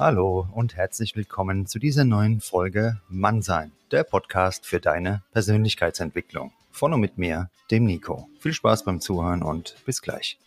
Hallo 0.00 0.46
und 0.52 0.76
herzlich 0.76 1.16
willkommen 1.16 1.66
zu 1.66 1.80
dieser 1.80 2.04
neuen 2.04 2.40
Folge 2.40 3.00
Mannsein, 3.08 3.72
der 3.90 4.04
Podcast 4.04 4.64
für 4.64 4.78
deine 4.78 5.24
Persönlichkeitsentwicklung. 5.32 6.52
Von 6.70 6.92
und 6.92 7.00
mit 7.00 7.18
mir, 7.18 7.50
dem 7.72 7.84
Nico. 7.84 8.28
Viel 8.38 8.52
Spaß 8.52 8.84
beim 8.84 9.00
Zuhören 9.00 9.42
und 9.42 9.74
bis 9.86 10.00
gleich. 10.00 10.38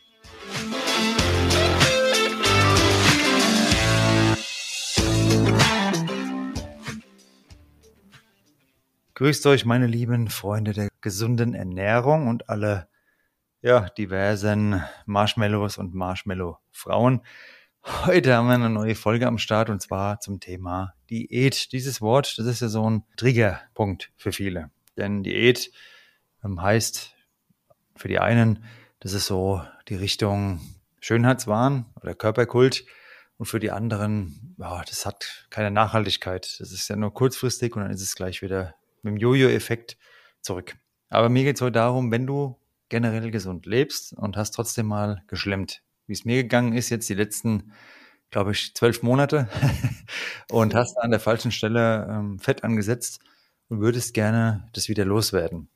Grüßt 9.15 9.45
euch, 9.47 9.65
meine 9.65 9.87
lieben 9.87 10.29
Freunde 10.29 10.71
der 10.71 10.87
gesunden 11.01 11.55
Ernährung 11.55 12.29
und 12.29 12.47
alle 12.47 12.87
ja, 13.61 13.89
diversen 13.89 14.81
Marshmallows 15.05 15.77
und 15.77 15.93
Marshmallow-Frauen. 15.93 17.21
Heute 17.83 18.35
haben 18.35 18.47
wir 18.47 18.53
eine 18.53 18.69
neue 18.69 18.93
Folge 18.93 19.25
am 19.25 19.39
Start 19.39 19.71
und 19.71 19.81
zwar 19.81 20.19
zum 20.19 20.39
Thema 20.39 20.93
Diät. 21.09 21.71
Dieses 21.71 21.99
Wort, 21.99 22.37
das 22.37 22.45
ist 22.45 22.61
ja 22.61 22.67
so 22.67 22.87
ein 22.87 23.03
Triggerpunkt 23.17 24.11
für 24.17 24.31
viele. 24.31 24.69
Denn 24.97 25.23
Diät 25.23 25.71
ähm, 26.43 26.61
heißt 26.61 27.15
für 27.95 28.07
die 28.07 28.19
einen, 28.19 28.63
das 28.99 29.13
ist 29.13 29.25
so 29.25 29.63
die 29.87 29.95
Richtung 29.95 30.61
Schönheitswahn 30.99 31.87
oder 32.01 32.13
Körperkult. 32.13 32.85
Und 33.37 33.47
für 33.47 33.59
die 33.59 33.71
anderen, 33.71 34.55
ja, 34.59 34.83
das 34.83 35.07
hat 35.07 35.47
keine 35.49 35.71
Nachhaltigkeit. 35.71 36.59
Das 36.59 36.71
ist 36.71 36.87
ja 36.87 36.95
nur 36.95 37.11
kurzfristig 37.11 37.75
und 37.75 37.81
dann 37.81 37.91
ist 37.91 38.03
es 38.03 38.13
gleich 38.13 38.43
wieder 38.43 38.75
mit 39.01 39.15
dem 39.15 39.17
Jojo-Effekt 39.17 39.97
zurück. 40.41 40.75
Aber 41.09 41.29
mir 41.29 41.43
geht 41.43 41.55
es 41.55 41.61
heute 41.61 41.73
darum, 41.73 42.11
wenn 42.11 42.27
du 42.27 42.59
generell 42.89 43.31
gesund 43.31 43.65
lebst 43.65 44.13
und 44.13 44.37
hast 44.37 44.51
trotzdem 44.51 44.85
mal 44.85 45.23
geschlemmt, 45.25 45.81
wie 46.07 46.13
es 46.13 46.25
mir 46.25 46.43
gegangen 46.43 46.73
ist 46.73 46.89
jetzt 46.89 47.09
die 47.09 47.13
letzten, 47.13 47.73
glaube 48.29 48.51
ich, 48.51 48.73
zwölf 48.75 49.03
Monate 49.03 49.49
und 50.49 50.75
hast 50.75 50.97
an 50.97 51.11
der 51.11 51.19
falschen 51.19 51.51
Stelle 51.51 52.07
ähm, 52.09 52.39
Fett 52.39 52.63
angesetzt 52.63 53.19
und 53.69 53.81
würdest 53.81 54.13
gerne 54.13 54.69
das 54.73 54.89
wieder 54.89 55.05
loswerden. 55.05 55.69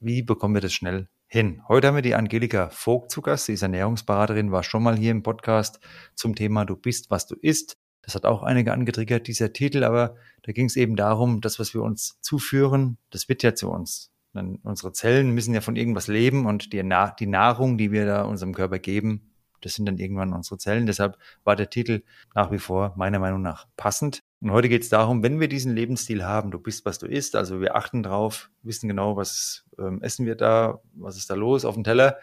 Wie 0.00 0.22
bekommen 0.22 0.54
wir 0.54 0.62
das 0.62 0.72
schnell 0.72 1.08
hin? 1.26 1.62
Heute 1.68 1.88
haben 1.88 1.94
wir 1.94 2.02
die 2.02 2.14
Angelika 2.14 2.70
Vogt 2.70 3.10
zu 3.10 3.20
Gast. 3.20 3.46
Sie 3.46 3.52
ist 3.52 3.62
Ernährungsberaterin, 3.62 4.52
war 4.52 4.62
schon 4.62 4.82
mal 4.82 4.96
hier 4.96 5.10
im 5.10 5.22
Podcast 5.22 5.78
zum 6.14 6.34
Thema 6.34 6.64
Du 6.64 6.76
bist, 6.76 7.10
was 7.10 7.26
du 7.26 7.34
isst. 7.34 7.76
Das 8.02 8.14
hat 8.14 8.24
auch 8.24 8.42
einige 8.42 8.72
angetriggert, 8.72 9.28
dieser 9.28 9.52
Titel, 9.52 9.84
aber 9.84 10.16
da 10.42 10.52
ging 10.52 10.66
es 10.66 10.76
eben 10.76 10.96
darum, 10.96 11.40
das, 11.42 11.58
was 11.58 11.74
wir 11.74 11.82
uns 11.82 12.18
zuführen, 12.22 12.96
das 13.10 13.28
wird 13.28 13.42
ja 13.42 13.54
zu 13.54 13.70
uns. 13.70 14.10
Denn 14.34 14.56
unsere 14.62 14.92
Zellen 14.92 15.30
müssen 15.30 15.54
ja 15.54 15.60
von 15.60 15.76
irgendwas 15.76 16.06
leben 16.06 16.46
und 16.46 16.72
die, 16.72 16.82
Na 16.82 17.10
die 17.10 17.26
Nahrung, 17.26 17.78
die 17.78 17.92
wir 17.92 18.06
da 18.06 18.22
unserem 18.22 18.54
Körper 18.54 18.78
geben, 18.78 19.29
das 19.60 19.74
sind 19.74 19.86
dann 19.86 19.98
irgendwann 19.98 20.32
unsere 20.32 20.58
Zellen. 20.58 20.86
Deshalb 20.86 21.18
war 21.44 21.56
der 21.56 21.70
Titel 21.70 22.02
nach 22.34 22.50
wie 22.50 22.58
vor 22.58 22.94
meiner 22.96 23.18
Meinung 23.18 23.42
nach 23.42 23.66
passend. 23.76 24.22
Und 24.40 24.52
heute 24.52 24.68
geht 24.68 24.82
es 24.82 24.88
darum, 24.88 25.22
wenn 25.22 25.40
wir 25.40 25.48
diesen 25.48 25.74
Lebensstil 25.74 26.24
haben, 26.24 26.50
du 26.50 26.58
bist, 26.58 26.86
was 26.86 26.98
du 26.98 27.06
isst, 27.06 27.36
also 27.36 27.60
wir 27.60 27.76
achten 27.76 28.02
drauf, 28.02 28.50
wissen 28.62 28.88
genau, 28.88 29.16
was 29.16 29.66
ähm, 29.78 30.00
essen 30.02 30.26
wir 30.26 30.34
da, 30.34 30.80
was 30.94 31.16
ist 31.16 31.28
da 31.28 31.34
los 31.34 31.64
auf 31.64 31.74
dem 31.74 31.84
Teller 31.84 32.18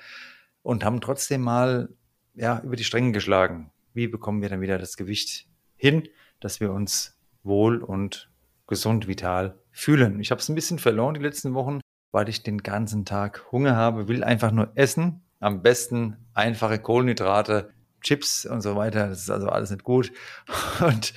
und 0.64 0.84
haben 0.84 1.00
trotzdem 1.00 1.42
mal 1.42 1.90
ja, 2.34 2.62
über 2.64 2.76
die 2.76 2.84
Stränge 2.84 3.12
geschlagen. 3.12 3.72
Wie 3.94 4.08
bekommen 4.08 4.42
wir 4.42 4.50
dann 4.50 4.62
wieder 4.62 4.78
das 4.78 4.98
Gewicht 4.98 5.48
hin, 5.76 6.08
dass 6.40 6.60
wir 6.60 6.72
uns 6.72 7.18
wohl 7.44 7.82
und 7.84 8.30
gesund, 8.68 9.08
vital 9.08 9.58
fühlen. 9.72 10.20
Ich 10.20 10.32
habe 10.32 10.42
es 10.42 10.50
ein 10.50 10.56
bisschen 10.56 10.80
verloren 10.80 11.14
die 11.14 11.22
letzten 11.22 11.54
Wochen, 11.54 11.80
weil 12.12 12.30
ich 12.30 12.44
den 12.44 12.60
ganzen 12.60 13.06
Tag 13.06 13.52
Hunger 13.52 13.76
habe, 13.76 14.08
will 14.08 14.24
einfach 14.24 14.52
nur 14.52 14.72
essen. 14.76 15.24
Am 15.40 15.62
besten 15.62 16.18
einfache 16.34 16.80
Kohlenhydrate, 16.80 17.72
Chips 18.02 18.46
und 18.46 18.62
so 18.62 18.76
weiter. 18.76 19.08
Das 19.08 19.20
ist 19.20 19.30
also 19.30 19.48
alles 19.50 19.70
nicht 19.70 19.84
gut. 19.84 20.12
Und 20.80 21.14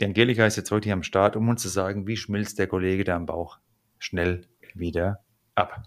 die 0.00 0.04
Angelika 0.04 0.46
ist 0.46 0.56
jetzt 0.56 0.70
heute 0.70 0.86
hier 0.86 0.94
am 0.94 1.02
Start, 1.02 1.36
um 1.36 1.48
uns 1.48 1.62
zu 1.62 1.68
sagen, 1.68 2.06
wie 2.06 2.16
schmilzt 2.16 2.58
der 2.58 2.66
Kollege 2.66 3.04
da 3.04 3.16
am 3.16 3.26
Bauch 3.26 3.58
schnell 3.98 4.46
wieder 4.74 5.24
ab. 5.54 5.82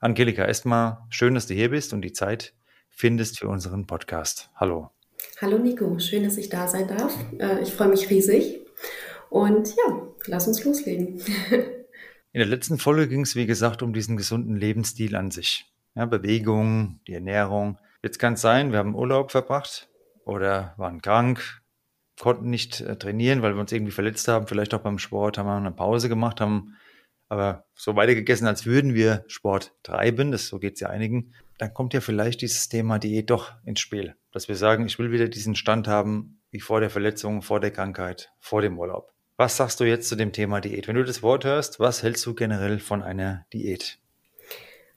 Angelika, 0.00 0.44
erstmal 0.44 0.98
schön, 1.10 1.34
dass 1.34 1.46
du 1.46 1.54
hier 1.54 1.70
bist 1.70 1.92
und 1.92 2.02
die 2.02 2.12
Zeit 2.12 2.54
findest 2.88 3.38
für 3.38 3.48
unseren 3.48 3.86
Podcast. 3.86 4.50
Hallo. 4.56 4.90
Hallo 5.40 5.58
Nico, 5.58 5.98
schön, 5.98 6.24
dass 6.24 6.36
ich 6.36 6.48
da 6.48 6.66
sein 6.66 6.88
darf. 6.88 7.14
Äh, 7.38 7.62
ich 7.62 7.72
freue 7.72 7.88
mich 7.88 8.10
riesig. 8.10 8.60
Und 9.28 9.68
ja, 9.76 10.08
lass 10.26 10.48
uns 10.48 10.64
loslegen. 10.64 11.20
In 12.32 12.38
der 12.38 12.46
letzten 12.46 12.78
Folge 12.78 13.08
ging 13.08 13.22
es, 13.22 13.36
wie 13.36 13.46
gesagt, 13.46 13.82
um 13.82 13.92
diesen 13.92 14.16
gesunden 14.16 14.56
Lebensstil 14.56 15.16
an 15.16 15.30
sich. 15.30 15.70
Ja, 15.94 16.06
Bewegung, 16.06 17.00
die 17.06 17.14
Ernährung. 17.14 17.78
Jetzt 18.02 18.18
kann 18.18 18.34
es 18.34 18.40
sein, 18.40 18.72
wir 18.72 18.78
haben 18.78 18.94
Urlaub 18.94 19.30
verbracht 19.30 19.88
oder 20.24 20.74
waren 20.76 21.02
krank, 21.02 21.62
konnten 22.18 22.50
nicht 22.50 22.80
äh, 22.80 22.96
trainieren, 22.96 23.42
weil 23.42 23.54
wir 23.54 23.60
uns 23.60 23.72
irgendwie 23.72 23.92
verletzt 23.92 24.28
haben, 24.28 24.46
vielleicht 24.46 24.72
auch 24.74 24.80
beim 24.80 24.98
Sport, 24.98 25.38
haben 25.38 25.46
wir 25.46 25.56
eine 25.56 25.72
Pause 25.72 26.08
gemacht, 26.08 26.40
haben 26.40 26.76
aber 27.28 27.64
so 27.74 27.96
weiter 27.96 28.14
gegessen, 28.14 28.46
als 28.46 28.66
würden 28.66 28.94
wir 28.94 29.24
Sport 29.28 29.72
treiben, 29.82 30.32
das 30.32 30.48
so 30.48 30.58
geht 30.58 30.74
es 30.74 30.80
ja 30.80 30.88
einigen, 30.88 31.32
dann 31.58 31.72
kommt 31.74 31.94
ja 31.94 32.00
vielleicht 32.00 32.42
dieses 32.42 32.68
Thema 32.68 32.98
Diät 32.98 33.30
doch 33.30 33.52
ins 33.64 33.80
Spiel. 33.80 34.16
Dass 34.32 34.48
wir 34.48 34.56
sagen, 34.56 34.86
ich 34.86 34.98
will 34.98 35.12
wieder 35.12 35.28
diesen 35.28 35.54
Stand 35.54 35.86
haben 35.86 36.40
wie 36.50 36.60
vor 36.60 36.80
der 36.80 36.90
Verletzung, 36.90 37.42
vor 37.42 37.60
der 37.60 37.70
Krankheit, 37.70 38.32
vor 38.40 38.62
dem 38.62 38.78
Urlaub. 38.78 39.12
Was 39.36 39.56
sagst 39.56 39.78
du 39.80 39.84
jetzt 39.84 40.08
zu 40.08 40.16
dem 40.16 40.32
Thema 40.32 40.60
Diät? 40.60 40.88
Wenn 40.88 40.96
du 40.96 41.04
das 41.04 41.22
Wort 41.22 41.44
hörst, 41.44 41.78
was 41.78 42.02
hältst 42.02 42.26
du 42.26 42.34
generell 42.34 42.78
von 42.78 43.02
einer 43.02 43.46
Diät? 43.52 43.98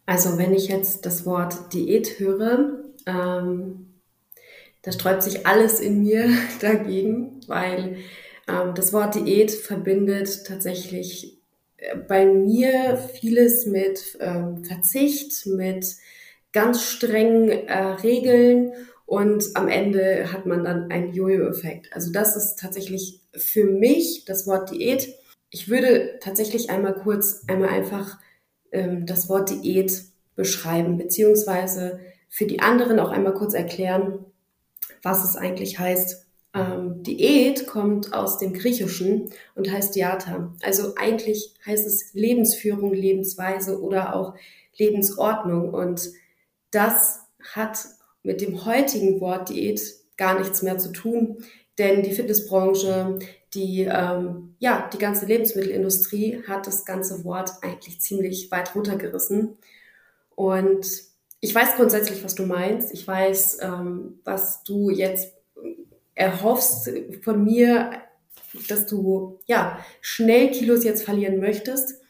Also 0.06 0.38
wenn 0.38 0.54
ich 0.54 0.68
jetzt 0.68 1.06
das 1.06 1.26
Wort 1.26 1.74
Diät 1.74 2.20
höre, 2.20 2.84
ähm, 3.06 3.94
da 4.82 4.92
sträubt 4.92 5.24
sich 5.24 5.48
alles 5.48 5.80
in 5.80 6.04
mir 6.04 6.30
dagegen, 6.62 7.40
weil 7.48 7.98
ähm, 8.48 8.76
das 8.76 8.94
Wort 8.94 9.16
Diät 9.16 9.52
verbindet 9.52 10.46
tatsächlich 10.46 11.40
bei 12.08 12.26
mir 12.26 12.98
vieles 13.20 13.66
mit 13.66 14.18
ähm, 14.20 14.64
Verzicht, 14.64 15.46
mit 15.48 15.96
ganz 16.52 16.84
strengen 16.84 17.50
äh, 17.50 17.78
Regeln 17.78 18.74
und 19.06 19.44
am 19.56 19.68
Ende 19.68 20.32
hat 20.32 20.46
man 20.46 20.64
dann 20.64 20.92
einen 20.92 21.14
Jojo-Effekt. 21.14 21.94
Also 21.94 22.12
das 22.12 22.36
ist 22.36 22.58
tatsächlich 22.60 23.20
für 23.36 23.66
mich 23.66 24.26
das 24.26 24.48
Wort 24.48 24.72
Diät. 24.72 25.14
Ich 25.50 25.70
würde 25.70 26.20
tatsächlich 26.22 26.70
einmal 26.70 26.96
kurz, 26.96 27.44
einmal 27.48 27.70
einfach 27.70 28.18
ähm, 28.74 29.06
das 29.06 29.30
Wort 29.30 29.50
Diät 29.50 30.04
beschreiben, 30.36 30.98
beziehungsweise 30.98 32.00
für 32.30 32.46
die 32.46 32.60
anderen 32.60 33.00
auch 33.00 33.10
einmal 33.10 33.34
kurz 33.34 33.54
erklären, 33.54 34.26
was 35.02 35.24
es 35.24 35.36
eigentlich 35.36 35.80
heißt, 35.80 36.26
ähm, 36.56 37.02
Diät 37.04 37.68
kommt 37.68 38.14
aus 38.14 38.38
dem 38.38 38.54
Griechischen 38.54 39.30
und 39.56 39.72
heißt 39.72 39.96
Diata. 39.96 40.54
Also 40.62 40.94
eigentlich 40.96 41.54
heißt 41.66 41.86
es 41.86 42.14
Lebensführung, 42.14 42.94
Lebensweise 42.94 43.82
oder 43.82 44.16
auch 44.16 44.36
Lebensordnung. 44.78 45.74
Und 45.74 46.12
das 46.72 47.22
hat 47.54 47.86
mit 48.22 48.42
dem 48.42 48.66
heutigen 48.66 49.20
Wort 49.20 49.50
Diät 49.50 49.82
gar 50.18 50.40
nichts 50.40 50.62
mehr 50.62 50.78
zu 50.78 50.92
tun, 50.92 51.38
denn 51.80 52.04
die 52.04 52.14
Fitnessbranche, 52.14 53.18
die 53.54 53.82
ähm, 53.82 54.56
ja 54.60 54.90
die 54.92 54.98
ganze 54.98 55.26
Lebensmittelindustrie 55.26 56.44
hat 56.48 56.68
das 56.68 56.86
ganze 56.86 57.24
Wort 57.24 57.52
eigentlich 57.62 58.02
ziemlich 58.02 58.52
weit 58.52 58.76
runtergerissen. 58.76 59.58
Und 60.36 60.86
ich 61.40 61.54
weiß 61.54 61.76
grundsätzlich, 61.76 62.24
was 62.24 62.36
du 62.36 62.46
meinst. 62.46 62.94
Ich 62.94 63.08
weiß, 63.08 63.60
ähm, 63.62 64.20
was 64.24 64.64
du 64.64 64.90
jetzt 64.90 65.34
erhoffst 66.16 66.90
von 67.22 67.44
mir, 67.44 67.92
dass 68.70 68.86
du 68.86 69.40
ja 69.46 69.80
schnell 70.02 70.52
Kilos 70.52 70.84
jetzt 70.84 71.04
verlieren 71.04 71.40
möchtest. 71.40 72.02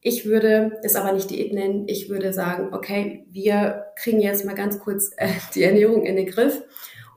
Ich 0.00 0.24
würde 0.24 0.78
es 0.82 0.94
aber 0.94 1.12
nicht 1.12 1.30
Diät 1.30 1.52
nennen. 1.52 1.88
Ich 1.88 2.08
würde 2.08 2.32
sagen, 2.32 2.72
okay, 2.72 3.26
wir 3.30 3.86
kriegen 3.96 4.20
jetzt 4.20 4.44
mal 4.44 4.54
ganz 4.54 4.78
kurz 4.78 5.10
äh, 5.16 5.30
die 5.54 5.64
Ernährung 5.64 6.04
in 6.04 6.16
den 6.16 6.26
Griff 6.26 6.62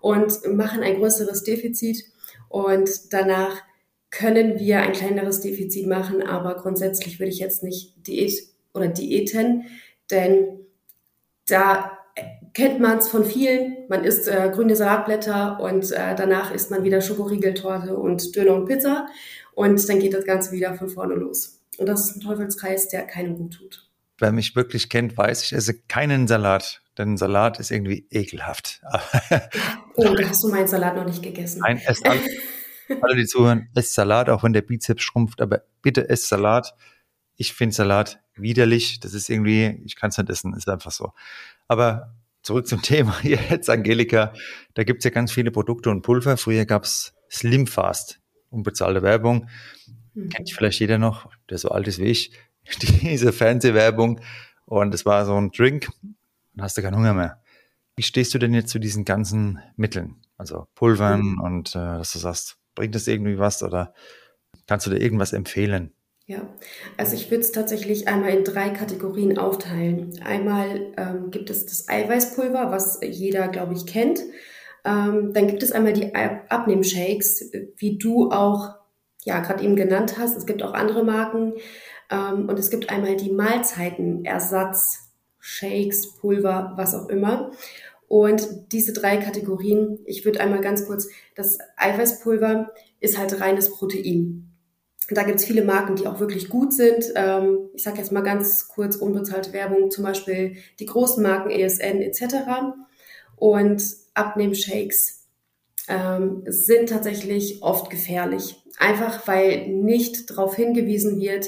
und 0.02 0.44
machen 0.56 0.81
ein 0.81 0.96
größeres 0.96 1.44
Defizit 1.44 2.04
und 2.48 2.90
danach 3.14 3.62
können 4.12 4.60
wir 4.60 4.82
ein 4.82 4.94
kleineres 4.94 5.42
Defizit 5.42 5.88
machen, 5.88 6.24
aber 6.24 6.56
grundsätzlich 6.56 7.20
würde 7.20 7.32
ich 7.32 7.40
jetzt 7.40 7.64
nicht 7.64 8.08
Diät 8.08 8.34
oder 8.74 8.88
Diäten, 8.88 9.66
denn 10.10 10.60
da 11.48 11.98
kennt 12.54 12.80
man 12.80 12.98
es 12.98 13.08
von 13.08 13.24
vielen. 13.24 13.86
Man 13.88 14.04
isst 14.04 14.28
äh, 14.28 14.52
grüne 14.54 14.76
Salatblätter 14.76 15.60
und 15.60 15.92
äh, 15.92 16.16
danach 16.16 16.54
isst 16.54 16.72
man 16.72 16.84
wieder 16.84 17.02
Schokoriegeltorte 17.02 17.96
und 17.96 18.36
Döner 18.36 18.56
und 18.56 18.66
Pizza 18.66 19.08
und 19.54 19.88
dann 19.90 20.00
geht 20.00 20.14
das 20.14 20.26
Ganze 20.26 20.52
wieder 20.52 20.74
von 20.76 20.90
vorne 20.90 21.16
los. 21.16 21.62
Und 21.78 21.88
das 21.88 22.10
ist 22.10 22.18
ein 22.18 22.22
Teufelskreis, 22.22 22.90
der 22.90 23.04
keinem 23.04 23.38
gut 23.38 23.54
tut. 23.54 23.90
Wer 24.18 24.32
mich 24.34 24.56
wirklich 24.56 24.90
kennt, 24.90 25.18
weiß, 25.18 25.44
ich 25.44 25.54
esse 25.54 25.76
keinen 25.88 26.28
Salat, 26.28 26.82
denn 26.98 27.16
Salat 27.16 27.60
ist 27.60 27.72
irgendwie 27.72 28.06
ekelhaft. 28.12 28.82
oh, 29.96 30.14
da 30.14 30.28
hast 30.28 30.44
du 30.44 30.50
meinen 30.50 30.68
Salat 30.68 30.98
noch 30.98 31.06
nicht 31.06 31.24
gegessen. 31.24 31.62
Nein, 31.62 31.82
esst 31.86 32.04
alle, 33.02 33.16
die 33.16 33.26
zuhören, 33.26 33.70
esst 33.76 33.94
Salat, 33.94 34.30
auch 34.30 34.44
wenn 34.44 34.54
der 34.54 34.62
Bizeps 34.62 35.04
schrumpft, 35.04 35.42
aber 35.42 35.64
bitte 35.82 36.10
esst 36.10 36.28
Salat. 36.28 36.76
Ich 37.36 37.54
finde 37.54 37.76
Salat 37.76 38.20
widerlich. 38.36 39.00
Das 39.00 39.14
ist 39.14 39.30
irgendwie, 39.30 39.82
ich 39.86 39.96
kann 39.96 40.10
es 40.10 40.18
nicht 40.18 40.30
essen, 40.30 40.54
ist 40.54 40.68
einfach 40.68 40.92
so. 40.92 41.14
Aber 41.68 42.16
zurück 42.42 42.68
zum 42.68 42.82
Thema 42.84 43.16
jetzt, 43.24 43.70
Angelika. 43.70 44.34
Da 44.74 44.84
gibt's 44.84 45.06
ja 45.06 45.12
ganz 45.12 45.32
viele 45.32 45.52
Produkte 45.52 45.90
und 45.90 46.02
Pulver. 46.02 46.38
Früher 46.38 46.66
gab's 46.66 47.14
Slim 47.32 47.68
Fast. 47.68 48.20
Unbezahlte 48.50 49.04
Werbung. 49.04 49.48
Mhm. 50.14 50.30
Kennt 50.30 50.52
vielleicht 50.52 50.80
jeder 50.80 50.98
noch, 50.98 51.30
der 51.50 51.58
so 51.58 51.70
alt 51.70 51.88
ist 51.88 52.00
wie 52.00 52.06
ich. 52.06 52.32
Diese 53.02 53.32
Fernsehwerbung. 53.32 54.22
Und 54.66 54.94
es 54.94 55.06
war 55.06 55.26
so 55.26 55.36
ein 55.36 55.52
Drink. 55.52 55.90
Dann 56.54 56.64
hast 56.64 56.78
du 56.78 56.82
keinen 56.82 56.96
Hunger 56.96 57.14
mehr. 57.14 57.42
Wie 57.96 58.04
stehst 58.04 58.34
du 58.34 58.40
denn 58.40 58.54
jetzt 58.54 58.70
zu 58.70 58.80
diesen 58.80 59.06
ganzen 59.06 59.60
Mitteln? 59.76 60.22
Also 60.38 60.68
Pulvern 60.76 61.22
mhm. 61.22 61.42
und 61.42 61.70
äh, 61.76 61.98
dass 61.98 62.14
du 62.14 62.20
sagst, 62.20 62.59
bringt 62.80 62.96
das 62.96 63.08
irgendwie 63.08 63.38
was 63.38 63.62
oder 63.62 63.94
kannst 64.66 64.88
du 64.88 64.90
dir 64.90 65.02
irgendwas 65.02 65.34
empfehlen? 65.34 65.92
Ja, 66.28 66.48
also 66.96 67.14
ich 67.14 67.30
würde 67.30 67.42
es 67.42 67.52
tatsächlich 67.52 68.08
einmal 68.08 68.30
in 68.30 68.46
drei 68.46 68.70
Kategorien 68.70 69.38
aufteilen. 69.38 70.18
Einmal 70.24 70.94
ähm, 70.96 71.30
gibt 71.30 71.50
es 71.50 71.66
das 71.66 71.90
Eiweißpulver, 71.90 72.72
was 72.72 73.00
jeder, 73.04 73.50
glaube 73.50 73.74
ich, 73.74 73.86
kennt. 73.86 74.22
Ähm, 74.86 75.34
dann 75.34 75.48
gibt 75.48 75.62
es 75.62 75.74
einmal 75.74 75.92
die 75.92 76.16
Abnehmshakes, 76.16 77.52
wie 77.76 77.98
du 77.98 78.31
auch 78.31 78.76
ja 79.26 79.42
gerade 79.42 79.62
eben 79.62 79.76
genannt 79.76 80.16
hast. 80.18 80.38
Es 80.38 80.46
gibt 80.46 80.64
auch 80.64 80.74
andere 80.74 81.04
Marken. 81.04 81.56
Ähm, 82.10 82.48
und 82.48 82.58
es 82.58 82.70
gibt 82.70 82.90
einmal 82.90 83.18
die 83.18 83.31
Mahlzeitenersatz, 83.31 85.10
Shakes, 85.40 86.16
Pulver, 86.16 86.74
was 86.78 86.96
auch 86.96 87.10
immer. 87.10 87.52
Und 88.10 88.72
diese 88.72 88.92
drei 88.92 89.18
Kategorien, 89.18 90.00
ich 90.06 90.26
würde 90.26 90.42
einmal 90.42 90.62
ganz 90.62 90.88
kurz, 90.88 91.08
das 91.36 91.60
Eiweißpulver 91.78 92.74
ist 93.00 93.20
halt 93.20 93.40
reines 93.40 93.70
Protein. 93.70 94.50
Da 95.12 95.22
gibt 95.24 95.40
es 95.40 95.46
viele 95.46 95.64
Marken, 95.64 95.96
die 95.96 96.08
auch 96.08 96.20
wirklich 96.20 96.50
gut 96.50 96.74
sind. 96.74 97.14
Ähm, 97.16 97.70
ich 97.74 97.84
sage 97.84 98.00
jetzt 98.00 98.12
mal 98.12 98.22
ganz 98.22 98.68
kurz 98.68 98.96
unbezahlte 98.96 99.54
Werbung, 99.54 99.92
zum 99.92 100.04
Beispiel 100.04 100.58
die 100.80 100.88
großen 100.88 101.22
Marken 101.22 101.52
ESN 101.52 102.02
etc. 102.02 102.24
Und 103.36 103.84
Abnehmshakes 104.16 105.28
ähm, 105.88 106.44
sind 106.48 106.90
tatsächlich 106.90 107.62
oft 107.62 107.92
gefährlich. 107.92 108.56
Einfach 108.80 109.28
weil 109.28 109.68
nicht 109.68 110.32
darauf 110.32 110.56
hingewiesen 110.56 111.20
wird, 111.20 111.48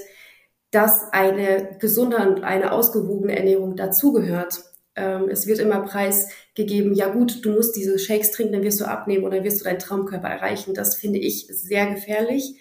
dass 0.70 1.12
eine 1.12 1.76
gesunde 1.80 2.18
und 2.18 2.44
eine 2.44 2.72
ausgewogene 2.72 3.36
Ernährung 3.36 3.76
dazugehört. 3.76 4.64
Ähm, 5.02 5.30
es 5.30 5.48
wird 5.48 5.58
immer 5.58 5.82
preisgegeben, 5.82 6.94
ja 6.94 7.10
gut, 7.10 7.44
du 7.44 7.52
musst 7.52 7.76
diese 7.76 7.98
Shakes 7.98 8.32
trinken, 8.32 8.54
dann 8.54 8.64
wirst 8.64 8.80
du 8.80 8.86
abnehmen 8.86 9.24
oder 9.26 9.44
wirst 9.44 9.60
du 9.60 9.64
deinen 9.64 9.80
Traumkörper 9.80 10.28
erreichen. 10.28 10.76
Das 10.76 10.96
finde 10.96 11.18
ich 11.18 11.48
sehr 11.48 11.88
gefährlich. 11.88 12.56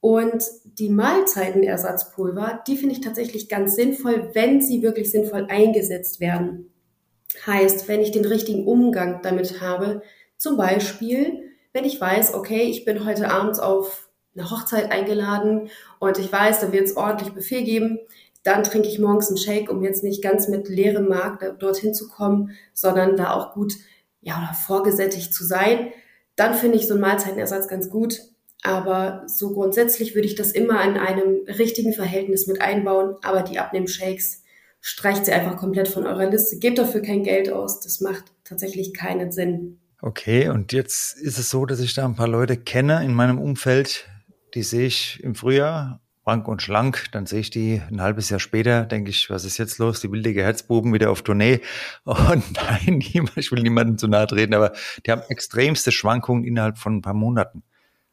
Und 0.00 0.44
die 0.64 0.88
Mahlzeitenersatzpulver, 0.88 2.62
die 2.68 2.76
finde 2.76 2.94
ich 2.94 3.00
tatsächlich 3.00 3.48
ganz 3.48 3.74
sinnvoll, 3.74 4.30
wenn 4.34 4.60
sie 4.60 4.82
wirklich 4.82 5.10
sinnvoll 5.10 5.46
eingesetzt 5.48 6.20
werden. 6.20 6.72
Heißt, 7.44 7.88
wenn 7.88 8.00
ich 8.00 8.12
den 8.12 8.24
richtigen 8.24 8.64
Umgang 8.64 9.20
damit 9.22 9.60
habe, 9.60 10.02
zum 10.36 10.56
Beispiel, 10.56 11.50
wenn 11.72 11.84
ich 11.84 12.00
weiß, 12.00 12.34
okay, 12.34 12.62
ich 12.62 12.84
bin 12.84 13.04
heute 13.04 13.28
abends 13.28 13.58
auf 13.58 14.08
eine 14.36 14.48
Hochzeit 14.48 14.92
eingeladen 14.92 15.70
und 15.98 16.18
ich 16.18 16.30
weiß, 16.30 16.60
da 16.60 16.70
wird 16.70 16.84
es 16.84 16.96
ordentlich 16.96 17.34
Buffet 17.34 17.64
geben, 17.64 17.98
dann 18.42 18.62
trinke 18.62 18.88
ich 18.88 18.98
morgens 18.98 19.28
einen 19.28 19.36
Shake, 19.36 19.70
um 19.70 19.82
jetzt 19.82 20.04
nicht 20.04 20.22
ganz 20.22 20.48
mit 20.48 20.68
leerem 20.68 21.08
Mark 21.08 21.58
dorthin 21.58 21.94
zu 21.94 22.08
kommen, 22.08 22.52
sondern 22.72 23.16
da 23.16 23.32
auch 23.32 23.52
gut, 23.52 23.74
ja, 24.20 24.38
oder 24.38 24.54
vorgesättigt 24.54 25.34
zu 25.34 25.44
sein. 25.44 25.92
Dann 26.36 26.54
finde 26.54 26.78
ich 26.78 26.86
so 26.86 26.94
einen 26.94 27.02
Mahlzeitenersatz 27.02 27.68
ganz 27.68 27.90
gut. 27.90 28.20
Aber 28.62 29.22
so 29.26 29.52
grundsätzlich 29.52 30.14
würde 30.14 30.26
ich 30.26 30.34
das 30.34 30.52
immer 30.52 30.82
in 30.82 30.96
einem 30.96 31.44
richtigen 31.46 31.92
Verhältnis 31.92 32.46
mit 32.46 32.60
einbauen. 32.60 33.16
Aber 33.22 33.42
die 33.42 33.58
Abnehm-Shakes 33.58 34.42
streicht 34.80 35.26
sie 35.26 35.32
einfach 35.32 35.56
komplett 35.56 35.88
von 35.88 36.06
eurer 36.06 36.28
Liste. 36.28 36.58
Gebt 36.58 36.78
dafür 36.78 37.02
kein 37.02 37.22
Geld 37.22 37.50
aus. 37.50 37.80
Das 37.80 38.00
macht 38.00 38.24
tatsächlich 38.44 38.94
keinen 38.94 39.30
Sinn. 39.30 39.78
Okay, 40.00 40.48
und 40.48 40.72
jetzt 40.72 41.16
ist 41.18 41.38
es 41.38 41.50
so, 41.50 41.66
dass 41.66 41.80
ich 41.80 41.94
da 41.94 42.04
ein 42.04 42.14
paar 42.14 42.28
Leute 42.28 42.56
kenne 42.56 43.04
in 43.04 43.14
meinem 43.14 43.38
Umfeld, 43.38 44.08
die 44.54 44.62
sehe 44.62 44.86
ich 44.86 45.20
im 45.22 45.34
Frühjahr 45.34 46.00
rank 46.28 46.46
und 46.46 46.62
schlank. 46.62 47.06
Dann 47.12 47.26
sehe 47.26 47.40
ich 47.40 47.50
die 47.50 47.82
ein 47.90 48.00
halbes 48.00 48.30
Jahr 48.30 48.38
später, 48.38 48.84
denke 48.84 49.10
ich, 49.10 49.30
was 49.30 49.44
ist 49.44 49.58
jetzt 49.58 49.78
los? 49.78 50.00
Die 50.00 50.12
wildige 50.12 50.42
Herzbuben 50.42 50.92
wieder 50.92 51.10
auf 51.10 51.22
Tournee. 51.22 51.60
Und 52.04 52.44
nein, 52.54 53.00
ich 53.00 53.50
will 53.50 53.62
niemandem 53.62 53.98
zu 53.98 54.06
nahe 54.06 54.26
treten, 54.26 54.54
aber 54.54 54.72
die 55.04 55.10
haben 55.10 55.22
extremste 55.28 55.90
Schwankungen 55.90 56.44
innerhalb 56.44 56.78
von 56.78 56.96
ein 56.96 57.02
paar 57.02 57.14
Monaten. 57.14 57.62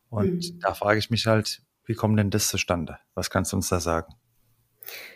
Und 0.09 0.53
mhm. 0.53 0.59
da 0.61 0.73
frage 0.73 0.97
ich 0.97 1.09
mich 1.09 1.27
halt, 1.27 1.61
wie 1.85 1.93
kommt 1.93 2.17
denn 2.17 2.31
das 2.31 2.47
zustande? 2.47 2.97
Was 3.13 3.29
kannst 3.29 3.51
du 3.51 3.57
uns 3.57 3.69
da 3.69 3.79
sagen? 3.79 4.13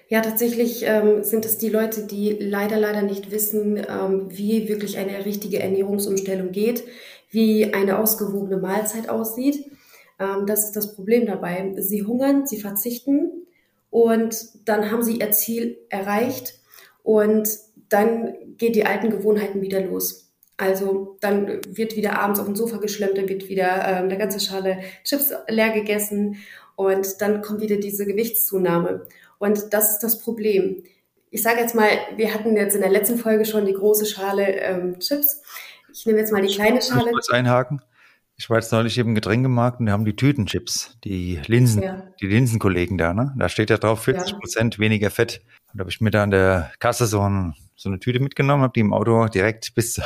Ja, 0.07 0.21
tatsächlich 0.21 0.83
ähm, 0.85 1.23
sind 1.23 1.45
es 1.45 1.57
die 1.59 1.69
Leute, 1.69 2.07
die 2.07 2.31
leider, 2.39 2.77
leider 2.77 3.03
nicht 3.03 3.31
wissen, 3.31 3.77
ähm, 3.77 4.25
wie 4.29 4.67
wirklich 4.67 4.97
eine 4.97 5.25
richtige 5.25 5.59
Ernährungsumstellung 5.59 6.51
geht, 6.51 6.83
wie 7.29 7.73
eine 7.73 7.99
ausgewogene 7.99 8.57
Mahlzeit 8.57 9.07
aussieht. 9.07 9.71
Ähm, 10.19 10.45
das 10.45 10.65
ist 10.65 10.75
das 10.75 10.95
Problem 10.95 11.25
dabei. 11.25 11.73
Sie 11.77 12.03
hungern, 12.03 12.45
sie 12.45 12.59
verzichten 12.59 13.47
und 13.89 14.67
dann 14.67 14.91
haben 14.91 15.03
sie 15.03 15.19
ihr 15.19 15.31
Ziel 15.31 15.77
erreicht 15.89 16.59
und 17.03 17.49
dann 17.89 18.35
geht 18.57 18.75
die 18.75 18.85
alten 18.85 19.09
Gewohnheiten 19.09 19.61
wieder 19.61 19.81
los. 19.81 20.31
Also 20.57 21.17
dann 21.21 21.61
wird 21.69 21.95
wieder 21.95 22.19
abends 22.19 22.39
auf 22.39 22.45
dem 22.45 22.55
Sofa 22.55 22.77
geschlemmt, 22.77 23.17
dann 23.17 23.29
wird 23.29 23.47
wieder 23.47 23.87
ähm, 23.87 24.05
eine 24.05 24.17
ganze 24.17 24.41
Schale 24.41 24.79
Chips 25.05 25.33
leer 25.47 25.71
gegessen 25.71 26.35
und 26.75 27.21
dann 27.21 27.41
kommt 27.41 27.61
wieder 27.61 27.77
diese 27.77 28.05
Gewichtszunahme. 28.05 29.07
Und 29.37 29.73
das 29.73 29.91
ist 29.91 29.99
das 29.99 30.19
Problem. 30.19 30.83
Ich 31.31 31.43
sage 31.43 31.61
jetzt 31.61 31.75
mal, 31.75 31.87
wir 32.17 32.33
hatten 32.33 32.57
jetzt 32.57 32.75
in 32.75 32.81
der 32.81 32.89
letzten 32.89 33.17
Folge 33.17 33.45
schon 33.45 33.65
die 33.65 33.73
große 33.73 34.05
Schale 34.05 34.47
ähm, 34.57 34.99
Chips. 34.99 35.41
Ich 35.93 36.05
nehme 36.05 36.19
jetzt 36.19 36.33
mal 36.33 36.41
die 36.41 36.53
kleine 36.53 36.81
Schale. 36.81 37.05
Ich 37.05 37.13
kurz 37.13 37.29
einhaken. 37.29 37.81
Ich 38.39 38.49
war 38.49 38.55
jetzt 38.55 38.71
neulich 38.71 38.97
eben 38.97 39.09
im 39.09 39.15
Getränkemarkt 39.15 39.81
und 39.81 39.87
die 39.87 39.91
haben 39.91 40.05
die 40.05 40.15
Tütenchips, 40.15 40.97
die 41.03 41.41
Linsen, 41.47 41.83
ja. 41.83 42.03
die 42.21 42.27
Linsenkollegen 42.27 42.97
da, 42.97 43.13
ne? 43.13 43.33
Da 43.37 43.49
steht 43.49 43.69
ja 43.69 43.77
drauf 43.77 44.03
40 44.03 44.39
Prozent 44.39 44.75
ja. 44.75 44.79
weniger 44.79 45.11
Fett. 45.11 45.41
Und 45.67 45.77
da 45.77 45.81
habe 45.81 45.91
ich 45.91 45.99
mir 45.99 46.09
da 46.09 46.23
an 46.23 46.31
der 46.31 46.71
Kasse 46.79 47.05
so, 47.05 47.19
ein, 47.19 47.53
so 47.75 47.89
eine 47.89 47.99
Tüte 47.99 48.21
mitgenommen, 48.21 48.63
habe 48.63 48.71
die 48.73 48.79
im 48.79 48.93
Auto 48.93 49.27
direkt 49.27 49.75
bis, 49.75 49.99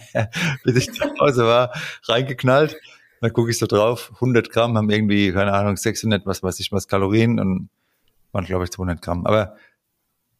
bis 0.64 0.76
ich 0.76 0.92
zu 0.92 1.04
Hause 1.18 1.46
war, 1.46 1.72
reingeknallt. 2.06 2.76
Dann 3.22 3.32
gucke 3.32 3.50
ich 3.50 3.56
so 3.56 3.66
drauf, 3.66 4.10
100 4.16 4.50
Gramm 4.50 4.76
haben 4.76 4.90
irgendwie, 4.90 5.32
keine 5.32 5.54
Ahnung, 5.54 5.78
600, 5.78 6.26
was 6.26 6.42
weiß 6.42 6.60
ich 6.60 6.70
was, 6.70 6.86
Kalorien 6.86 7.40
und 7.40 7.70
waren 8.32 8.44
glaube 8.44 8.64
ich 8.64 8.72
200 8.72 9.00
Gramm. 9.00 9.24
Aber 9.24 9.56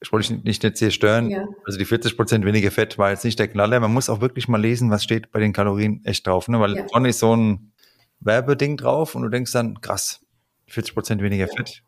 ich 0.05 0.12
wollte 0.12 0.35
nicht 0.35 0.62
jetzt 0.62 0.79
hier 0.79 0.91
stören. 0.91 1.31
Ja. 1.31 1.47
Also 1.65 1.79
die 1.79 1.87
40 1.87 2.17
Prozent 2.17 2.44
weniger 2.44 2.70
Fett 2.70 2.99
war 2.99 3.11
jetzt 3.11 3.25
nicht 3.25 3.39
der 3.39 3.49
Knaller. 3.49 3.81
Man 3.81 3.93
muss 3.93 4.11
auch 4.11 4.20
wirklich 4.20 4.49
mal 4.49 4.61
lesen, 4.61 4.91
was 4.91 5.03
steht 5.03 5.32
bei 5.32 5.41
den 5.41 5.55
Kalorien 5.55 6.05
echt 6.05 6.27
drauf. 6.27 6.46
Ne? 6.49 6.61
Weil 6.61 6.77
ja. 6.77 6.87
vorne 6.89 7.08
ist 7.08 7.20
so 7.20 7.34
ein 7.34 7.73
Werbeding 8.20 8.77
drauf 8.77 9.15
und 9.15 9.23
du 9.23 9.31
denkst 9.31 9.53
dann, 9.53 9.81
krass, 9.81 10.20
40 10.69 10.94
Prozent 10.94 11.23
weniger 11.23 11.46
ja. 11.46 11.56
Fett. 11.56 11.82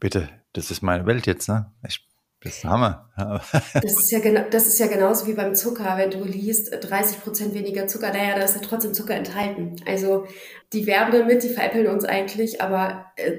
Bitte, 0.00 0.28
das 0.52 0.72
ist 0.72 0.82
meine 0.82 1.06
Welt 1.06 1.26
jetzt. 1.28 1.48
Ne? 1.48 1.70
Ich, 1.86 2.04
das 2.42 2.56
ist 2.56 2.64
Hammer. 2.64 3.08
das, 3.74 4.00
ist 4.00 4.10
ja 4.10 4.18
genau, 4.18 4.44
das 4.50 4.66
ist 4.66 4.80
ja 4.80 4.88
genauso 4.88 5.28
wie 5.28 5.34
beim 5.34 5.54
Zucker, 5.54 5.96
wenn 5.96 6.10
du 6.10 6.24
liest, 6.24 6.72
30 6.72 7.20
Prozent 7.20 7.54
weniger 7.54 7.86
Zucker, 7.86 8.12
naja, 8.12 8.34
da 8.34 8.42
ist 8.42 8.56
ja 8.56 8.62
trotzdem 8.62 8.94
Zucker 8.94 9.14
enthalten. 9.14 9.76
Also 9.86 10.26
die 10.72 10.88
werben 10.88 11.12
damit, 11.12 11.44
die 11.44 11.50
veräppeln 11.50 11.86
uns 11.86 12.04
eigentlich, 12.04 12.60
aber 12.60 13.06
äh, 13.14 13.32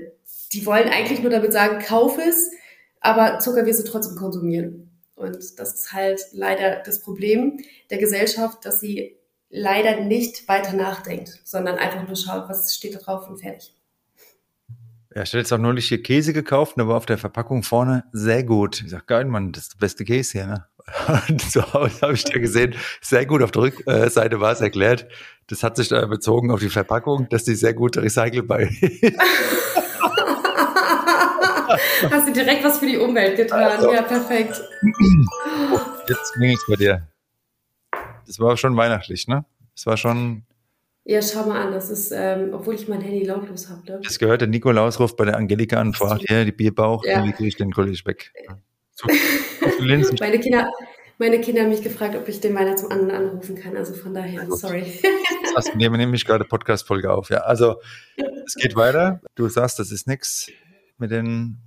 die 0.54 0.66
wollen 0.66 0.88
eigentlich 0.88 1.22
nur 1.22 1.32
damit 1.32 1.52
sagen, 1.52 1.80
kauf 1.80 2.18
es, 2.18 2.52
aber 3.02 3.40
Zucker 3.40 3.66
wirst 3.66 3.86
du 3.86 3.92
trotzdem 3.92 4.16
konsumieren. 4.16 4.90
Und 5.16 5.60
das 5.60 5.74
ist 5.74 5.94
halt 5.94 6.22
leider 6.32 6.82
das 6.84 7.02
Problem 7.02 7.60
der 7.90 7.98
Gesellschaft, 7.98 8.66
dass 8.66 8.80
sie 8.80 9.18
leider 9.50 10.00
nicht 10.00 10.48
weiter 10.48 10.74
nachdenkt, 10.74 11.42
sondern 11.44 11.78
einfach 11.78 12.08
nur 12.08 12.16
schaut, 12.16 12.48
was 12.48 12.74
steht 12.74 12.96
da 12.96 13.00
drauf 13.00 13.28
und 13.30 13.38
fertig. 13.38 13.76
Ja, 15.14 15.24
ich 15.24 15.32
habe 15.32 15.40
jetzt 15.40 15.52
auch 15.52 15.58
neulich 15.58 15.90
hier 15.90 16.02
Käse 16.02 16.32
gekauft 16.32 16.78
war 16.78 16.96
auf 16.96 17.06
der 17.06 17.18
Verpackung 17.18 17.64
vorne 17.64 18.06
sehr 18.14 18.46
gut. 18.46 18.82
Ich 18.82 18.92
sag, 18.92 19.08
geil, 19.08 19.26
Mann, 19.26 19.52
das 19.52 19.64
ist 19.64 19.74
der 19.74 19.80
beste 19.80 20.06
Käse 20.06 20.32
hier, 20.32 20.48
ne? 20.48 20.66
Und 21.28 21.42
zu 21.42 21.74
Hause 21.74 22.02
habe 22.02 22.14
ich 22.14 22.24
da 22.24 22.40
gesehen, 22.40 22.76
sehr 23.02 23.26
gut 23.26 23.44
auf 23.44 23.52
der 23.52 23.64
Rückseite 23.64 24.40
war 24.40 24.54
es 24.54 24.62
erklärt. 24.62 25.08
Das 25.48 25.64
hat 25.64 25.76
sich 25.76 25.90
da 25.90 26.06
bezogen 26.06 26.50
auf 26.50 26.62
die 26.62 26.70
Verpackung, 26.70 27.28
dass 27.30 27.44
die 27.44 27.56
sehr 27.56 27.74
gut 27.74 27.98
recycelbar 27.98 28.62
ist. 28.62 28.82
Hast 32.10 32.28
du 32.28 32.34
direkt 32.34 32.64
was 32.64 32.80
für 32.80 32.88
die 32.88 32.98
Umwelt 32.98 33.36
getan. 33.36 33.64
Also. 33.64 33.94
Ja, 33.94 34.02
perfekt. 34.02 34.62
Jetzt 36.08 36.38
es 36.38 36.66
bei 36.68 36.76
dir. 36.76 37.08
Das 38.26 38.40
war 38.40 38.56
schon 38.58 38.76
weihnachtlich, 38.78 39.28
ne? 39.28 39.46
Das 39.76 39.86
war 39.86 39.98
schon. 39.98 40.44
Ja, 41.04 41.22
schau 41.22 41.46
mal 41.46 41.66
an, 41.66 41.74
das 41.74 41.90
ist, 41.90 42.12
ähm, 42.16 42.52
obwohl 42.54 42.76
ich 42.76 42.88
mein 42.88 43.02
Handy 43.02 43.26
lautlos 43.26 43.70
habe. 43.70 43.82
Ne? 43.86 44.02
Das 44.04 44.20
gehört, 44.20 44.42
der 44.42 44.48
Nikolaus 44.48 45.00
ruft 45.00 45.18
bei 45.18 45.26
der 45.26 45.36
Angelika 45.36 45.78
an, 45.78 45.94
fragt, 45.94 46.30
ja, 46.30 46.46
die 46.46 46.52
Bierbauch, 46.52 47.04
ja. 47.04 47.26
wie 47.26 47.32
kriege 47.32 47.50
ich 47.50 47.56
den 47.56 47.72
Kollege 47.72 48.06
weg? 48.06 48.32
So, 48.94 49.08
meine, 50.20 50.40
Kinder, 50.40 50.70
meine 51.18 51.42
Kinder 51.42 51.62
haben 51.62 51.70
mich 51.70 51.82
gefragt, 51.82 52.16
ob 52.16 52.28
ich 52.28 52.40
den 52.40 52.54
Weihnachtsmann 52.54 53.10
anrufen 53.10 53.56
kann, 53.56 53.76
also 53.76 53.96
von 53.96 54.14
daher, 54.14 54.46
sorry. 54.52 55.02
Das 55.56 55.74
nehmen 55.74 55.98
nämlich 55.98 56.24
gerade 56.24 56.46
Podcast-Folge 56.46 57.12
auf, 57.12 57.30
ja. 57.32 57.40
Also, 57.40 57.82
es 58.46 58.54
geht 58.54 58.76
weiter. 58.76 59.22
Du 59.34 59.48
sagst, 59.50 59.80
das 59.80 59.92
ist 59.92 60.08
nichts 60.08 60.52
mit 61.00 61.10
den 61.10 61.58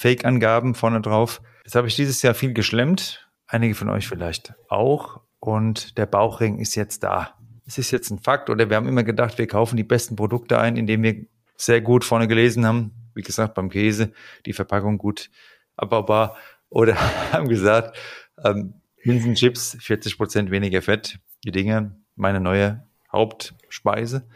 Fake-Angaben 0.00 0.74
vorne 0.74 1.02
drauf. 1.02 1.42
Jetzt 1.62 1.74
habe 1.74 1.86
ich 1.86 1.94
dieses 1.94 2.22
Jahr 2.22 2.32
viel 2.32 2.54
geschlemmt, 2.54 3.28
einige 3.46 3.74
von 3.74 3.90
euch 3.90 4.08
vielleicht 4.08 4.54
auch. 4.70 5.20
Und 5.40 5.98
der 5.98 6.06
Bauchring 6.06 6.58
ist 6.58 6.74
jetzt 6.74 7.02
da. 7.02 7.34
es 7.66 7.76
ist 7.76 7.90
jetzt 7.90 8.10
ein 8.10 8.18
Fakt 8.18 8.48
oder 8.48 8.70
wir 8.70 8.78
haben 8.78 8.88
immer 8.88 9.04
gedacht, 9.04 9.36
wir 9.36 9.46
kaufen 9.46 9.76
die 9.76 9.84
besten 9.84 10.16
Produkte 10.16 10.58
ein, 10.58 10.78
indem 10.78 11.02
wir 11.02 11.26
sehr 11.54 11.82
gut 11.82 12.02
vorne 12.06 12.28
gelesen 12.28 12.64
haben, 12.64 12.92
wie 13.14 13.20
gesagt, 13.20 13.54
beim 13.54 13.68
Käse, 13.68 14.12
die 14.46 14.54
Verpackung 14.54 14.96
gut 14.96 15.30
abbaubar 15.76 16.38
oder 16.70 16.96
haben 17.32 17.50
gesagt, 17.50 17.94
ähm, 18.42 18.80
Linsenchips, 19.02 19.76
40 19.82 20.16
Prozent 20.16 20.50
weniger 20.50 20.80
Fett, 20.80 21.18
die 21.44 21.50
Dinge, 21.50 21.94
meine 22.16 22.40
neue 22.40 22.86
Hauptspeise, 23.12 24.26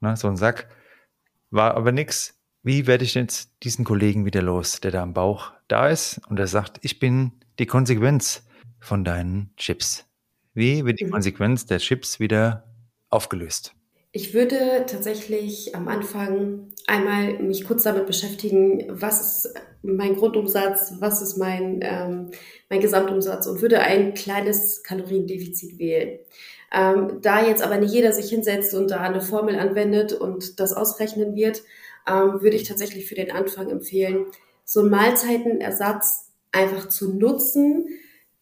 ne, 0.00 0.18
so 0.18 0.28
ein 0.28 0.36
Sack, 0.36 0.68
war 1.50 1.74
aber 1.76 1.92
nix. 1.92 2.37
Wie 2.62 2.86
werde 2.86 3.04
ich 3.04 3.14
jetzt 3.14 3.52
diesen 3.62 3.84
Kollegen 3.84 4.24
wieder 4.24 4.42
los, 4.42 4.80
der 4.80 4.90
da 4.90 5.02
am 5.02 5.14
Bauch 5.14 5.52
da 5.68 5.88
ist 5.88 6.20
und 6.28 6.38
der 6.38 6.48
sagt, 6.48 6.78
ich 6.82 6.98
bin 6.98 7.32
die 7.58 7.66
Konsequenz 7.66 8.42
von 8.80 9.04
deinen 9.04 9.50
Chips? 9.56 10.06
Wie 10.54 10.84
wird 10.84 10.98
die 10.98 11.04
mhm. 11.04 11.12
Konsequenz 11.12 11.66
der 11.66 11.78
Chips 11.78 12.18
wieder 12.18 12.64
aufgelöst? 13.10 13.74
Ich 14.10 14.34
würde 14.34 14.86
tatsächlich 14.86 15.76
am 15.76 15.86
Anfang 15.86 16.72
einmal 16.86 17.38
mich 17.38 17.64
kurz 17.64 17.84
damit 17.84 18.06
beschäftigen, 18.06 18.86
was 18.88 19.44
ist 19.44 19.54
mein 19.82 20.16
Grundumsatz, 20.16 20.94
was 20.98 21.22
ist 21.22 21.36
mein, 21.36 21.80
ähm, 21.82 22.30
mein 22.68 22.80
Gesamtumsatz 22.80 23.46
und 23.46 23.62
würde 23.62 23.80
ein 23.80 24.14
kleines 24.14 24.82
Kaloriendefizit 24.82 25.78
wählen. 25.78 26.18
Ähm, 26.72 27.20
da 27.22 27.46
jetzt 27.46 27.62
aber 27.62 27.78
nicht 27.78 27.94
jeder 27.94 28.12
sich 28.12 28.30
hinsetzt 28.30 28.74
und 28.74 28.90
da 28.90 29.00
eine 29.00 29.20
Formel 29.20 29.58
anwendet 29.58 30.12
und 30.12 30.58
das 30.58 30.72
ausrechnen 30.72 31.34
wird, 31.36 31.62
ähm, 32.08 32.40
würde 32.40 32.56
ich 32.56 32.64
tatsächlich 32.64 33.06
für 33.06 33.14
den 33.14 33.30
Anfang 33.30 33.70
empfehlen, 33.70 34.26
so 34.64 34.80
einen 34.80 34.90
Mahlzeitenersatz 34.90 36.30
einfach 36.52 36.88
zu 36.88 37.14
nutzen, 37.14 37.86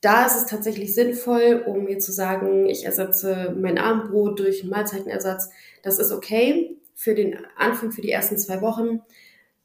da 0.01 0.27
ist 0.27 0.37
es 0.37 0.47
tatsächlich 0.47 0.95
sinnvoll, 0.95 1.65
um 1.67 1.85
mir 1.85 1.99
zu 1.99 2.13
sagen, 2.13 2.67
ich 2.67 2.85
ersetze 2.85 3.57
mein 3.59 3.79
Abendbrot 3.79 4.39
durch 4.39 4.61
einen 4.61 4.71
Mahlzeitenersatz. 4.71 5.51
Das 5.83 5.99
ist 5.99 6.13
okay 6.13 6.77
für 6.95 7.15
den 7.15 7.37
Anfang, 7.57 7.93
für 7.93 8.03
die 8.03 8.11
ersten 8.11 8.39
zwei 8.39 8.61
Wochen. 8.61 9.01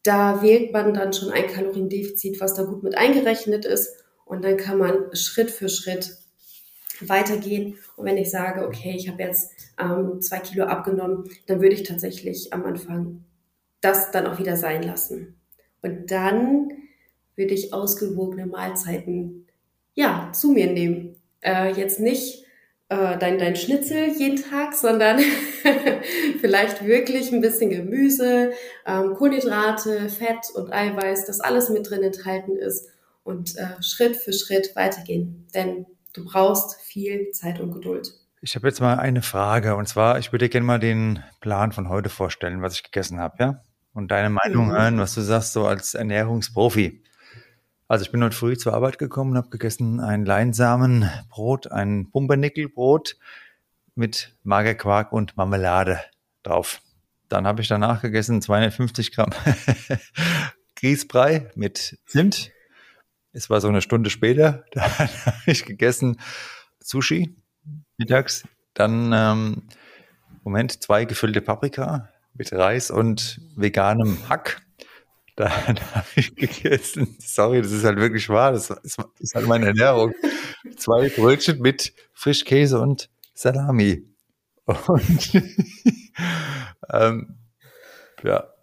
Da 0.03 0.41
wählt 0.41 0.73
man 0.73 0.93
dann 0.93 1.13
schon 1.13 1.31
ein 1.31 1.47
Kaloriendefizit, 1.47 2.39
was 2.39 2.55
da 2.55 2.63
gut 2.63 2.81
mit 2.81 2.97
eingerechnet 2.97 3.65
ist. 3.65 3.93
Und 4.25 4.43
dann 4.43 4.57
kann 4.57 4.77
man 4.77 5.15
Schritt 5.15 5.51
für 5.51 5.69
Schritt 5.69 6.17
weitergehen. 7.01 7.77
Und 7.95 8.05
wenn 8.05 8.17
ich 8.17 8.31
sage, 8.31 8.65
okay, 8.65 8.95
ich 8.97 9.09
habe 9.09 9.21
jetzt 9.21 9.51
ähm, 9.79 10.21
zwei 10.21 10.39
Kilo 10.39 10.65
abgenommen, 10.65 11.29
dann 11.45 11.61
würde 11.61 11.75
ich 11.75 11.83
tatsächlich 11.83 12.53
am 12.53 12.63
Anfang 12.63 13.25
das 13.81 14.11
dann 14.11 14.27
auch 14.27 14.39
wieder 14.39 14.55
sein 14.55 14.83
lassen. 14.83 15.39
Und 15.81 16.11
dann 16.11 16.69
würde 17.35 17.53
ich 17.53 17.73
ausgewogene 17.73 18.45
Mahlzeiten 18.45 19.47
ja, 19.93 20.29
zu 20.33 20.51
mir 20.51 20.71
nehmen. 20.71 21.15
Äh, 21.41 21.71
jetzt 21.73 21.99
nicht 21.99 22.45
äh, 22.89 23.17
dein, 23.17 23.39
dein 23.39 23.55
Schnitzel 23.55 24.09
jeden 24.17 24.41
Tag, 24.41 24.73
sondern 24.73 25.19
vielleicht 26.41 26.85
wirklich 26.85 27.31
ein 27.31 27.41
bisschen 27.41 27.69
Gemüse, 27.69 28.51
ähm, 28.85 29.15
Kohlenhydrate, 29.15 30.09
Fett 30.09 30.49
und 30.53 30.71
Eiweiß, 30.71 31.25
das 31.25 31.39
alles 31.39 31.69
mit 31.69 31.89
drin 31.89 32.03
enthalten 32.03 32.55
ist 32.57 32.89
und 33.23 33.57
äh, 33.57 33.81
Schritt 33.81 34.17
für 34.17 34.33
Schritt 34.33 34.75
weitergehen. 34.75 35.47
Denn 35.53 35.85
du 36.13 36.25
brauchst 36.25 36.81
viel 36.81 37.31
Zeit 37.31 37.59
und 37.59 37.71
Geduld. 37.71 38.13
Ich 38.41 38.55
habe 38.55 38.67
jetzt 38.67 38.81
mal 38.81 38.97
eine 38.97 39.21
Frage 39.21 39.75
und 39.75 39.87
zwar, 39.87 40.19
ich 40.19 40.31
würde 40.31 40.45
dir 40.45 40.49
gerne 40.49 40.65
mal 40.65 40.79
den 40.79 41.23
Plan 41.41 41.71
von 41.71 41.89
heute 41.89 42.09
vorstellen, 42.09 42.61
was 42.61 42.73
ich 42.73 42.83
gegessen 42.83 43.19
habe, 43.19 43.35
ja? 43.39 43.63
Und 43.93 44.11
deine 44.11 44.29
Meinung 44.29 44.67
mhm. 44.67 44.71
hören, 44.71 44.99
was 44.99 45.13
du 45.15 45.21
sagst, 45.21 45.53
so 45.53 45.67
als 45.67 45.93
Ernährungsprofi. 45.93 47.03
Also 47.87 48.05
ich 48.05 48.11
bin 48.11 48.23
heute 48.23 48.35
früh 48.35 48.55
zur 48.55 48.73
Arbeit 48.73 48.99
gekommen 48.99 49.31
und 49.31 49.37
habe 49.37 49.49
gegessen 49.49 49.99
ein 49.99 50.23
Leinsamenbrot, 50.23 51.71
ein 51.71 52.09
Pumpernickelbrot 52.09 53.17
mit 53.95 54.33
Magerquark 54.43 55.11
und 55.11 55.35
Marmelade 55.35 55.99
drauf. 56.43 56.81
Dann 57.27 57.45
habe 57.45 57.61
ich 57.61 57.67
danach 57.67 58.01
gegessen 58.01 58.41
250 58.41 59.11
Gramm 59.13 59.31
Grießbrei 60.75 61.49
mit 61.55 61.99
Zimt. 62.05 62.51
Es 63.33 63.49
war 63.49 63.59
so 63.59 63.67
eine 63.67 63.81
Stunde 63.81 64.09
später. 64.09 64.63
Da 64.71 64.97
habe 64.97 65.41
ich 65.47 65.65
gegessen 65.65 66.19
Sushi 66.79 67.35
mittags. 67.97 68.47
Dann, 68.73 69.11
ähm, 69.13 69.63
Moment, 70.43 70.81
zwei 70.81 71.03
gefüllte 71.03 71.41
Paprika 71.41 72.10
mit 72.41 72.53
Reis 72.53 72.89
und 72.89 73.39
veganem 73.55 74.17
Hack. 74.27 74.61
Da, 75.37 75.49
habe 75.49 76.07
ich 76.17 76.35
gegessen. 76.35 77.15
Sorry, 77.19 77.61
das 77.61 77.71
ist 77.71 77.85
halt 77.85 77.97
wirklich 77.97 78.27
wahr. 78.27 78.51
Das 78.51 78.69
ist, 78.69 78.97
halt 79.33 79.47
meine 79.47 79.67
Ernährung. 79.67 80.13
Zwei 80.75 81.07
Brötchen 81.07 81.59
mit 81.59 81.93
Frischkäse 82.13 82.79
und 82.79 83.09
Salami. 83.33 84.05
Und 84.65 85.31
ähm, 86.91 87.37
ja, 88.23 88.53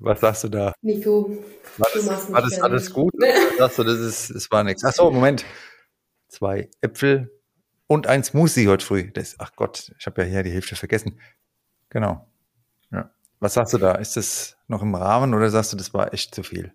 was 0.00 0.20
sagst 0.20 0.44
du 0.44 0.48
da? 0.48 0.74
Nico, 0.82 1.38
war 1.78 1.88
das, 1.94 2.32
war 2.32 2.42
das 2.42 2.60
alles 2.60 2.92
gut? 2.92 3.14
sagst 3.58 3.78
du, 3.78 3.84
das 3.84 4.00
ist, 4.00 4.34
das 4.34 4.50
war 4.50 4.64
nichts. 4.64 4.84
Ach 4.84 4.92
so, 4.92 5.10
Moment. 5.10 5.46
Zwei 6.26 6.68
Äpfel 6.80 7.30
und 7.86 8.08
ein 8.08 8.24
Smoothie 8.24 8.66
heute 8.66 8.84
früh. 8.84 9.12
Das, 9.12 9.36
ach 9.38 9.52
Gott, 9.54 9.92
ich 9.98 10.04
habe 10.06 10.22
ja 10.22 10.28
hier 10.28 10.42
die 10.42 10.50
Hälfte 10.50 10.74
vergessen. 10.74 11.20
Genau. 11.90 12.28
Was 13.40 13.54
sagst 13.54 13.74
du 13.74 13.78
da? 13.78 13.92
Ist 13.92 14.16
das 14.16 14.56
noch 14.66 14.82
im 14.82 14.94
Rahmen 14.94 15.34
oder 15.34 15.50
sagst 15.50 15.72
du, 15.72 15.76
das 15.76 15.94
war 15.94 16.12
echt 16.12 16.34
zu 16.34 16.42
viel? 16.42 16.72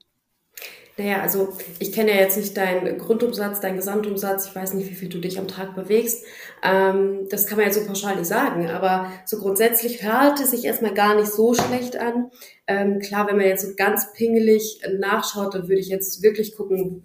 Naja, 0.96 1.22
also 1.22 1.52
ich 1.80 1.92
kenne 1.92 2.12
ja 2.12 2.18
jetzt 2.18 2.38
nicht 2.38 2.56
deinen 2.56 3.00
Grundumsatz, 3.00 3.60
deinen 3.60 3.78
Gesamtumsatz. 3.78 4.48
Ich 4.48 4.56
weiß 4.56 4.76
nicht, 4.76 4.92
wie 4.92 4.96
viel 4.96 5.10
du 5.10 5.20
dich 5.20 5.40
am 5.40 5.48
Tag 5.48 5.74
bewegst. 5.74 6.24
Ähm, 6.62 7.28
das 7.30 7.48
kann 7.48 7.58
man 7.58 7.66
ja 7.66 7.74
so 7.74 7.84
pauschal 7.86 8.16
nicht 8.16 8.28
sagen. 8.28 8.70
Aber 8.70 9.12
so 9.26 9.40
grundsätzlich 9.40 10.04
hört 10.04 10.40
es 10.40 10.52
sich 10.52 10.66
erstmal 10.66 10.94
gar 10.94 11.16
nicht 11.16 11.32
so 11.32 11.56
schlecht 11.56 11.98
an. 11.98 12.30
Ähm, 12.68 13.00
klar, 13.00 13.28
wenn 13.28 13.38
man 13.38 13.48
jetzt 13.48 13.66
so 13.66 13.74
ganz 13.76 14.14
pingelig 14.14 14.82
nachschaut, 15.00 15.56
dann 15.56 15.64
würde 15.64 15.82
ich 15.82 15.90
jetzt 15.90 16.22
wirklich 16.22 16.56
gucken, 16.56 17.04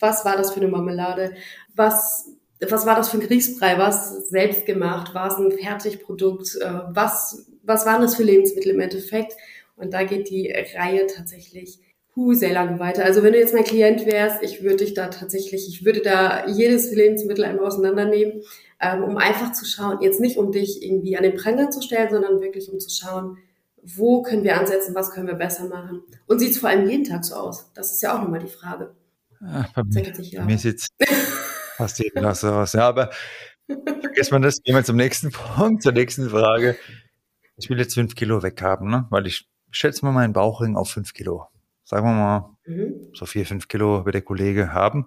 was 0.00 0.24
war 0.24 0.38
das 0.38 0.52
für 0.52 0.60
eine 0.60 0.70
Marmelade? 0.70 1.34
Was 1.74 2.30
was 2.70 2.86
war 2.86 2.96
das 2.96 3.10
für 3.10 3.18
ein 3.18 3.26
Grießbrei? 3.26 3.76
War 3.76 3.90
es 3.90 4.30
selbst 4.30 4.64
gemacht? 4.64 5.14
War 5.14 5.28
es 5.28 5.36
ein 5.36 5.52
Fertigprodukt? 5.52 6.56
Äh, 6.56 6.80
was 6.88 7.46
was 7.66 7.86
waren 7.86 8.02
das 8.02 8.16
für 8.16 8.22
Lebensmittel 8.22 8.72
im 8.72 8.80
Endeffekt? 8.80 9.34
Und 9.76 9.92
da 9.92 10.04
geht 10.04 10.30
die 10.30 10.54
Reihe 10.74 11.06
tatsächlich 11.06 11.80
hu, 12.16 12.32
sehr 12.32 12.54
lange 12.54 12.80
weiter. 12.80 13.04
Also 13.04 13.22
wenn 13.22 13.34
du 13.34 13.38
jetzt 13.38 13.54
mein 13.54 13.64
Klient 13.64 14.06
wärst, 14.06 14.42
ich 14.42 14.62
würde 14.62 14.76
dich 14.76 14.94
da 14.94 15.08
tatsächlich, 15.08 15.68
ich 15.68 15.84
würde 15.84 16.00
da 16.00 16.46
jedes 16.48 16.90
Lebensmittel 16.90 17.44
einmal 17.44 17.66
auseinandernehmen, 17.66 18.42
ähm, 18.80 19.04
um 19.04 19.18
einfach 19.18 19.52
zu 19.52 19.66
schauen, 19.66 20.00
jetzt 20.00 20.18
nicht 20.18 20.38
um 20.38 20.50
dich 20.50 20.82
irgendwie 20.82 21.16
an 21.16 21.22
den 21.22 21.36
Pranger 21.36 21.70
zu 21.70 21.82
stellen, 21.82 22.08
sondern 22.10 22.40
wirklich 22.40 22.72
um 22.72 22.80
zu 22.80 22.88
schauen, 22.90 23.36
wo 23.82 24.22
können 24.22 24.42
wir 24.42 24.58
ansetzen, 24.58 24.94
was 24.94 25.10
können 25.10 25.28
wir 25.28 25.34
besser 25.34 25.66
machen. 25.66 26.02
Und 26.26 26.38
sieht 26.38 26.52
es 26.52 26.58
vor 26.58 26.70
allem 26.70 26.88
jeden 26.88 27.04
Tag 27.04 27.24
so 27.24 27.34
aus? 27.34 27.70
Das 27.74 27.92
ist 27.92 28.02
ja 28.02 28.16
auch 28.16 28.22
nochmal 28.22 28.40
die 28.40 28.48
Frage. 28.48 28.94
Ach, 29.40 29.72
bei, 29.74 29.82
mir, 29.84 30.12
bei 30.36 30.44
mir 30.44 30.58
sieht 30.58 30.78
es 30.78 30.86
fast 31.76 31.98
jeden 31.98 32.20
Tag 32.20 32.34
so 32.34 32.48
aus. 32.48 32.72
Ja, 32.72 32.88
aber 32.88 33.10
vergessen 33.66 34.32
wir 34.32 34.40
das. 34.40 34.62
Gehen 34.62 34.74
wir 34.74 34.82
zum 34.82 34.96
nächsten 34.96 35.30
Punkt, 35.56 35.82
zur 35.82 35.92
nächsten 35.92 36.28
Frage. 36.30 36.76
Ich 37.56 37.70
will 37.70 37.78
jetzt 37.78 37.94
fünf 37.94 38.14
Kilo 38.14 38.42
weghaben, 38.42 38.90
ne? 38.90 39.06
weil 39.10 39.26
ich 39.26 39.48
schätze 39.70 40.04
mal 40.04 40.12
meinen 40.12 40.32
Bauchring 40.32 40.76
auf 40.76 40.90
fünf 40.90 41.14
Kilo. 41.14 41.46
Sagen 41.84 42.06
wir 42.06 42.12
mal, 42.12 42.56
mhm. 42.66 43.10
so 43.14 43.26
vier, 43.26 43.46
fünf 43.46 43.68
Kilo 43.68 44.04
wird 44.04 44.14
der 44.14 44.22
Kollege 44.22 44.72
haben. 44.72 45.06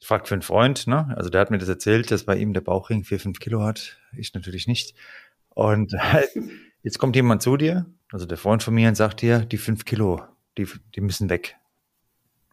Ich 0.00 0.06
frage 0.06 0.26
für 0.26 0.34
einen 0.34 0.42
Freund, 0.42 0.86
ne? 0.86 1.12
also 1.16 1.30
der 1.30 1.40
hat 1.40 1.50
mir 1.50 1.58
das 1.58 1.68
erzählt, 1.68 2.10
dass 2.10 2.24
bei 2.24 2.36
ihm 2.36 2.54
der 2.54 2.60
Bauchring 2.60 3.04
vier, 3.04 3.20
fünf 3.20 3.38
Kilo 3.38 3.62
hat. 3.62 3.98
Ich 4.16 4.34
natürlich 4.34 4.66
nicht. 4.66 4.94
Und 5.50 5.92
jetzt 6.82 6.98
kommt 6.98 7.16
jemand 7.16 7.42
zu 7.42 7.56
dir, 7.56 7.86
also 8.10 8.26
der 8.26 8.38
Freund 8.38 8.62
von 8.62 8.74
mir, 8.74 8.88
und 8.88 8.94
sagt 8.94 9.22
dir, 9.22 9.40
die 9.40 9.58
fünf 9.58 9.84
Kilo, 9.84 10.22
die, 10.56 10.66
die 10.94 11.00
müssen 11.00 11.28
weg. 11.28 11.56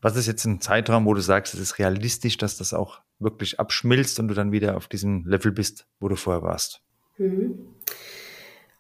Was 0.01 0.15
ist 0.15 0.27
jetzt 0.27 0.45
ein 0.45 0.61
Zeitraum, 0.61 1.05
wo 1.05 1.13
du 1.13 1.21
sagst, 1.21 1.53
es 1.53 1.59
ist 1.59 1.79
realistisch, 1.79 2.37
dass 2.37 2.57
das 2.57 2.73
auch 2.73 3.01
wirklich 3.19 3.59
abschmilzt 3.59 4.19
und 4.19 4.29
du 4.29 4.33
dann 4.33 4.51
wieder 4.51 4.77
auf 4.77 4.87
diesem 4.87 5.25
Level 5.25 5.51
bist, 5.51 5.87
wo 5.99 6.07
du 6.07 6.15
vorher 6.15 6.41
warst? 6.41 6.81
Mhm. 7.17 7.75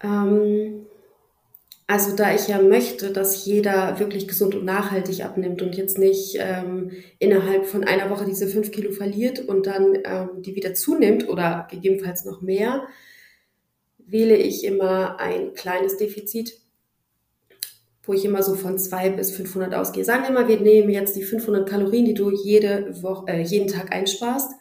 Ähm, 0.01 0.85
also 1.89 2.15
da 2.15 2.35
ich 2.35 2.47
ja 2.47 2.61
möchte, 2.61 3.11
dass 3.11 3.45
jeder 3.45 3.99
wirklich 3.99 4.27
gesund 4.27 4.53
und 4.53 4.63
nachhaltig 4.63 5.25
abnimmt 5.25 5.63
und 5.63 5.75
jetzt 5.75 5.97
nicht 5.97 6.37
ähm, 6.39 6.91
innerhalb 7.17 7.65
von 7.65 7.83
einer 7.83 8.11
Woche 8.11 8.25
diese 8.25 8.47
fünf 8.47 8.69
Kilo 8.69 8.91
verliert 8.91 9.39
und 9.39 9.65
dann 9.65 9.97
ähm, 10.05 10.29
die 10.43 10.55
wieder 10.55 10.75
zunimmt 10.75 11.27
oder 11.27 11.67
gegebenenfalls 11.71 12.25
noch 12.25 12.41
mehr, 12.41 12.83
wähle 13.97 14.35
ich 14.35 14.65
immer 14.65 15.19
ein 15.19 15.55
kleines 15.55 15.97
Defizit, 15.97 16.59
wo 18.03 18.13
ich 18.13 18.23
immer 18.23 18.43
so 18.43 18.53
von 18.53 18.77
zwei 18.77 19.09
bis 19.09 19.31
500 19.31 19.73
ausgehe. 19.73 20.05
Sagen 20.05 20.25
wir 20.25 20.31
mal, 20.31 20.47
wir 20.47 20.59
nehmen 20.59 20.91
jetzt 20.91 21.15
die 21.15 21.23
500 21.23 21.67
Kalorien, 21.67 22.05
die 22.05 22.13
du 22.13 22.29
jede 22.29 23.01
Woche, 23.01 23.31
äh, 23.31 23.41
jeden 23.41 23.67
Tag 23.67 23.91
einsparst 23.91 24.51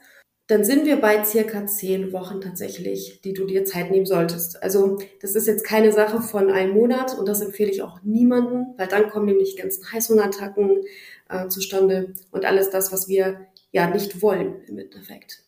dann 0.49 0.65
sind 0.65 0.87
wir 0.87 0.99
bei 0.99 1.23
circa 1.25 1.67
zehn 1.67 2.11
Wochen 2.13 2.41
tatsächlich, 2.41 3.21
die 3.21 3.35
du 3.35 3.47
dir 3.47 3.67
Zeit 3.67 3.91
nehmen 3.91 4.07
solltest. 4.07 4.63
Also 4.63 4.99
das 5.21 5.35
ist 5.35 5.47
jetzt 5.47 5.63
keine 5.63 5.93
Sache 5.93 6.23
von 6.23 6.51
einem 6.51 6.73
Monat 6.73 7.17
und 7.19 7.29
das 7.29 7.43
empfehle 7.43 7.71
ich 7.71 7.83
auch 7.83 8.03
niemandem, 8.03 8.69
weil 8.79 8.89
dann 8.89 9.11
kommen 9.11 9.27
nämlich 9.27 9.55
die 9.55 9.63
ganzen 9.63 9.93
Heißhungerattacken 9.93 10.85
äh, 11.29 11.49
zustande 11.49 12.15
und 12.31 12.47
alles 12.47 12.71
das, 12.71 12.93
was 12.93 13.09
wir 13.09 13.47
ja 13.73 13.91
nicht 13.91 14.23
wollen 14.23 14.63
im 14.67 14.79
Endeffekt. 14.79 15.43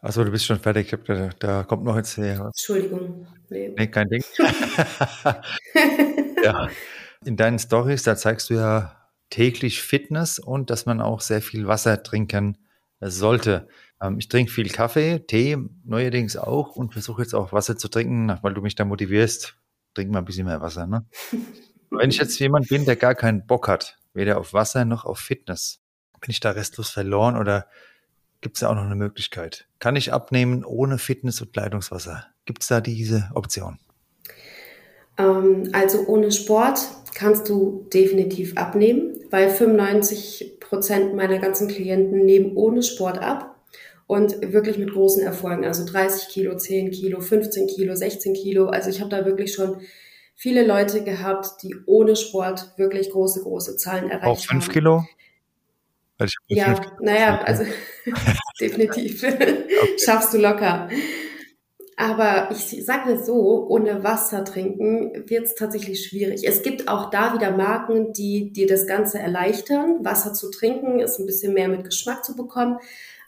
Achso, 0.00 0.24
du 0.24 0.30
bist 0.30 0.46
schon 0.46 0.58
fertig. 0.58 0.96
Da, 1.04 1.30
da, 1.38 1.62
kommt 1.64 1.84
noch 1.84 1.96
jetzt 1.96 2.16
her. 2.16 2.46
Entschuldigung. 2.46 3.26
Nee. 3.50 3.74
nee, 3.76 3.86
kein 3.88 4.08
Ding. 4.08 4.24
ja. 6.42 6.68
In 7.24 7.36
deinen 7.36 7.58
Stories, 7.58 8.04
da 8.04 8.16
zeigst 8.16 8.48
du 8.48 8.54
ja 8.54 8.96
täglich 9.28 9.82
Fitness 9.82 10.38
und 10.38 10.70
dass 10.70 10.86
man 10.86 11.02
auch 11.02 11.20
sehr 11.20 11.42
viel 11.42 11.66
Wasser 11.66 12.02
trinken 12.02 12.56
sollte. 13.00 13.68
Ähm, 14.00 14.18
ich 14.18 14.28
trinke 14.28 14.52
viel 14.52 14.68
Kaffee, 14.68 15.20
Tee 15.20 15.56
neuerdings 15.84 16.36
auch 16.36 16.76
und 16.76 16.92
versuche 16.92 17.22
jetzt 17.22 17.34
auch 17.34 17.52
Wasser 17.52 17.76
zu 17.76 17.88
trinken, 17.88 18.38
weil 18.42 18.54
du 18.54 18.62
mich 18.62 18.74
da 18.74 18.84
motivierst. 18.84 19.56
Trink 19.94 20.10
mal 20.10 20.18
ein 20.18 20.24
bisschen 20.24 20.46
mehr 20.46 20.60
Wasser. 20.60 20.86
Ne? 20.86 21.06
Wenn 21.90 22.10
ich 22.10 22.18
jetzt 22.18 22.38
jemand 22.38 22.68
bin, 22.68 22.84
der 22.84 22.96
gar 22.96 23.14
keinen 23.14 23.46
Bock 23.46 23.68
hat, 23.68 23.98
weder 24.12 24.38
auf 24.38 24.52
Wasser 24.52 24.84
noch 24.84 25.04
auf 25.04 25.18
Fitness, 25.18 25.80
bin 26.20 26.30
ich 26.30 26.40
da 26.40 26.50
restlos 26.50 26.90
verloren 26.90 27.36
oder 27.36 27.66
gibt 28.40 28.56
es 28.56 28.60
da 28.60 28.70
auch 28.70 28.74
noch 28.74 28.84
eine 28.84 28.96
Möglichkeit? 28.96 29.66
Kann 29.78 29.96
ich 29.96 30.12
abnehmen 30.12 30.64
ohne 30.64 30.98
Fitness 30.98 31.40
und 31.40 31.54
Leitungswasser? 31.54 32.26
Gibt 32.44 32.62
es 32.62 32.68
da 32.68 32.80
diese 32.80 33.30
Option? 33.34 33.78
Ähm, 35.18 35.70
also 35.72 36.06
ohne 36.06 36.32
Sport 36.32 36.80
kannst 37.14 37.48
du 37.48 37.86
definitiv 37.92 38.56
abnehmen, 38.56 39.20
weil 39.30 39.48
95 39.50 40.58
Prozent 40.60 41.14
meiner 41.14 41.38
ganzen 41.38 41.68
Klienten 41.68 42.26
nehmen 42.26 42.56
ohne 42.56 42.82
Sport 42.82 43.18
ab 43.18 43.55
und 44.06 44.52
wirklich 44.52 44.78
mit 44.78 44.92
großen 44.92 45.22
Erfolgen. 45.22 45.64
Also 45.64 45.84
30 45.84 46.28
Kilo, 46.28 46.56
10 46.56 46.90
Kilo, 46.90 47.20
15 47.20 47.66
Kilo, 47.66 47.94
16 47.94 48.34
Kilo. 48.34 48.68
Also 48.68 48.90
ich 48.90 49.00
habe 49.00 49.10
da 49.10 49.24
wirklich 49.24 49.54
schon 49.54 49.80
viele 50.34 50.64
Leute 50.66 51.02
gehabt, 51.02 51.62
die 51.62 51.74
ohne 51.86 52.14
Sport 52.14 52.72
wirklich 52.76 53.10
große, 53.10 53.42
große 53.42 53.76
Zahlen 53.76 54.10
erreicht 54.10 54.26
Auch 54.26 54.38
5 54.38 54.70
Kilo? 54.70 55.04
ja, 56.48 56.80
naja, 57.00 57.42
also 57.42 57.64
definitiv. 58.60 59.24
Schaffst 60.04 60.32
du 60.32 60.38
locker. 60.38 60.88
Aber 61.98 62.50
ich 62.52 62.84
sage 62.84 63.10
mir 63.10 63.24
so, 63.24 63.66
ohne 63.68 64.04
Wasser 64.04 64.44
trinken 64.44 65.28
wird 65.28 65.46
es 65.46 65.54
tatsächlich 65.54 66.06
schwierig. 66.06 66.46
Es 66.46 66.62
gibt 66.62 66.88
auch 66.88 67.08
da 67.08 67.32
wieder 67.34 67.52
Marken, 67.52 68.12
die 68.12 68.52
dir 68.52 68.66
das 68.66 68.86
Ganze 68.86 69.18
erleichtern. 69.18 70.04
Wasser 70.04 70.34
zu 70.34 70.50
trinken 70.50 71.00
ist 71.00 71.18
ein 71.18 71.24
bisschen 71.24 71.54
mehr 71.54 71.68
mit 71.68 71.84
Geschmack 71.84 72.22
zu 72.22 72.36
bekommen. 72.36 72.78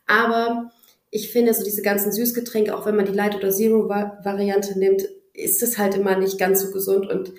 Aber 0.08 0.72
ich 1.10 1.30
finde, 1.30 1.54
so 1.54 1.62
diese 1.62 1.82
ganzen 1.82 2.10
Süßgetränke, 2.10 2.76
auch 2.76 2.84
wenn 2.84 2.96
man 2.96 3.06
die 3.06 3.12
Light- 3.12 3.36
oder 3.36 3.50
Zero-Variante 3.50 4.76
nimmt, 4.76 5.02
ist 5.32 5.62
es 5.62 5.78
halt 5.78 5.94
immer 5.94 6.18
nicht 6.18 6.38
ganz 6.38 6.62
so 6.62 6.72
gesund 6.72 7.08
und 7.08 7.32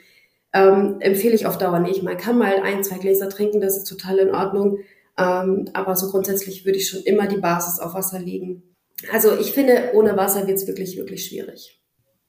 ähm, 0.54 0.98
empfehle 1.02 1.36
ich 1.36 1.46
auf 1.46 1.58
Dauer 1.58 1.80
nicht. 1.80 2.02
Man 2.02 2.18
kann 2.18 2.38
mal 2.38 2.62
ein, 2.64 2.84
zwei 2.84 2.98
Gläser 2.98 3.30
trinken, 3.30 3.60
das 3.60 3.78
ist 3.78 3.90
total 3.90 4.20
in 4.20 4.34
Ordnung. 4.34 4.80
Ähm, 5.18 5.70
aber 5.74 5.96
so 5.96 6.10
grundsätzlich 6.10 6.66
würde 6.66 6.78
ich 6.78 6.90
schon 6.90 7.02
immer 7.02 7.28
die 7.28 7.38
Basis 7.38 7.80
auf 7.80 7.94
Wasser 7.94 8.20
legen. 8.20 8.64
Also 9.12 9.38
ich 9.38 9.52
finde, 9.52 9.92
ohne 9.94 10.16
Wasser 10.16 10.48
wird 10.48 10.58
es 10.58 10.68
wirklich, 10.68 10.98
wirklich 10.98 11.26
schwierig. 11.26 11.82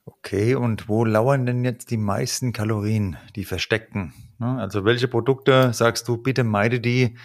Okay, 0.04 0.54
und 0.54 0.88
wo 0.88 1.04
lauern 1.04 1.46
denn 1.46 1.64
jetzt 1.64 1.90
die 1.90 1.96
meisten 1.96 2.52
Kalorien, 2.52 3.16
die 3.36 3.44
versteckten? 3.44 4.12
Ne? 4.38 4.58
Also 4.58 4.84
welche 4.84 5.08
Produkte 5.08 5.72
sagst 5.72 6.08
du, 6.08 6.16
bitte 6.16 6.42
meide 6.44 6.80
die, 6.80 7.16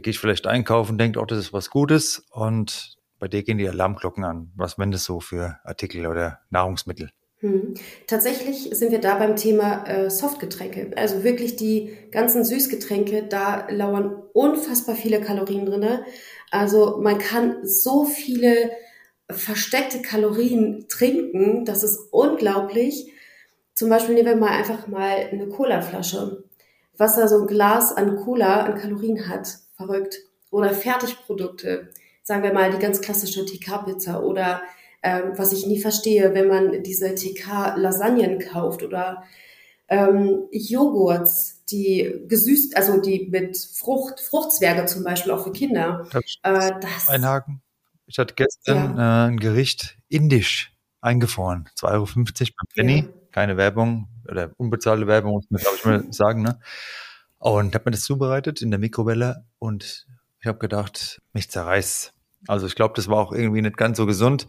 gehe 0.00 0.12
ich 0.12 0.18
vielleicht 0.18 0.46
einkaufen, 0.46 0.98
denkt, 0.98 1.16
oh, 1.16 1.24
das 1.24 1.38
ist 1.38 1.52
was 1.52 1.70
Gutes 1.70 2.24
und 2.30 2.96
bei 3.18 3.28
dir 3.28 3.44
gehen 3.44 3.58
die 3.58 3.68
Alarmglocken 3.68 4.24
an. 4.24 4.50
Was 4.56 4.76
das 4.76 5.04
so 5.04 5.20
für 5.20 5.60
Artikel 5.62 6.06
oder 6.06 6.40
Nahrungsmittel? 6.50 7.10
Hm. 7.38 7.74
Tatsächlich 8.06 8.70
sind 8.72 8.92
wir 8.92 9.00
da 9.00 9.16
beim 9.16 9.36
Thema 9.36 9.84
äh, 9.84 10.10
Softgetränke. 10.10 10.92
Also 10.96 11.24
wirklich 11.24 11.56
die 11.56 11.96
ganzen 12.10 12.44
Süßgetränke, 12.44 13.24
da 13.24 13.68
lauern 13.68 14.22
unfassbar 14.32 14.94
viele 14.94 15.20
Kalorien 15.20 15.66
drinne. 15.66 16.04
Also 16.50 16.98
man 17.00 17.18
kann 17.18 17.64
so 17.64 18.04
viele 18.04 18.70
versteckte 19.30 20.02
Kalorien 20.02 20.86
trinken, 20.88 21.64
das 21.64 21.82
ist 21.82 21.98
unglaublich. 22.10 23.12
Zum 23.74 23.88
Beispiel 23.88 24.14
nehmen 24.14 24.28
wir 24.28 24.36
mal 24.36 24.50
einfach 24.50 24.86
mal 24.86 25.28
eine 25.32 25.48
Colaflasche. 25.48 26.44
Was 26.96 27.16
da 27.16 27.26
so 27.26 27.40
ein 27.40 27.46
Glas 27.46 27.96
an 27.96 28.16
Cola 28.16 28.62
an 28.62 28.78
Kalorien 28.78 29.28
hat 29.28 29.58
verrückt. 29.86 30.18
Oder 30.50 30.70
Fertigprodukte, 30.70 31.90
sagen 32.22 32.42
wir 32.42 32.52
mal 32.52 32.70
die 32.70 32.78
ganz 32.78 33.00
klassische 33.00 33.46
TK-Pizza 33.46 34.22
oder 34.22 34.62
ähm, 35.02 35.32
was 35.36 35.52
ich 35.52 35.66
nie 35.66 35.80
verstehe, 35.80 36.34
wenn 36.34 36.46
man 36.48 36.82
diese 36.82 37.14
TK-Lasagnen 37.14 38.38
kauft 38.38 38.82
oder 38.82 39.24
ähm, 39.88 40.48
Joghurts, 40.52 41.64
die 41.70 42.24
gesüßt, 42.28 42.76
also 42.76 43.00
die 43.00 43.28
mit 43.30 43.56
Frucht, 43.56 44.20
Fruchtzwerge 44.20 44.86
zum 44.86 45.04
Beispiel 45.04 45.32
auch 45.32 45.44
für 45.44 45.52
Kinder. 45.52 46.06
Äh, 46.42 46.72
das, 46.80 47.08
einhaken. 47.08 47.62
Ich 48.06 48.18
hatte 48.18 48.34
gestern 48.34 48.96
ja. 48.96 49.26
äh, 49.26 49.28
ein 49.28 49.38
Gericht 49.38 49.98
indisch 50.08 50.72
eingefroren, 51.00 51.68
2,50 51.78 51.90
Euro 51.90 52.06
beim 52.14 52.66
Penny. 52.74 52.98
Ja. 53.00 53.08
Keine 53.32 53.56
Werbung 53.56 54.08
oder 54.28 54.52
unbezahlte 54.56 55.06
Werbung, 55.06 55.34
muss 55.34 55.50
man 55.50 55.60
glaube 55.60 55.76
ich 55.76 55.84
mal 55.84 56.12
sagen. 56.12 56.42
Ne? 56.42 56.60
Und 57.42 57.74
habe 57.74 57.86
mir 57.86 57.90
das 57.90 58.02
zubereitet 58.02 58.62
in 58.62 58.70
der 58.70 58.78
Mikrowelle 58.78 59.44
und 59.58 60.06
ich 60.38 60.46
habe 60.46 60.60
gedacht, 60.60 61.20
mich 61.32 61.50
zerreißt. 61.50 62.14
Also 62.46 62.68
ich 62.68 62.76
glaube, 62.76 62.94
das 62.94 63.08
war 63.08 63.18
auch 63.18 63.32
irgendwie 63.32 63.62
nicht 63.62 63.76
ganz 63.76 63.96
so 63.96 64.06
gesund. 64.06 64.46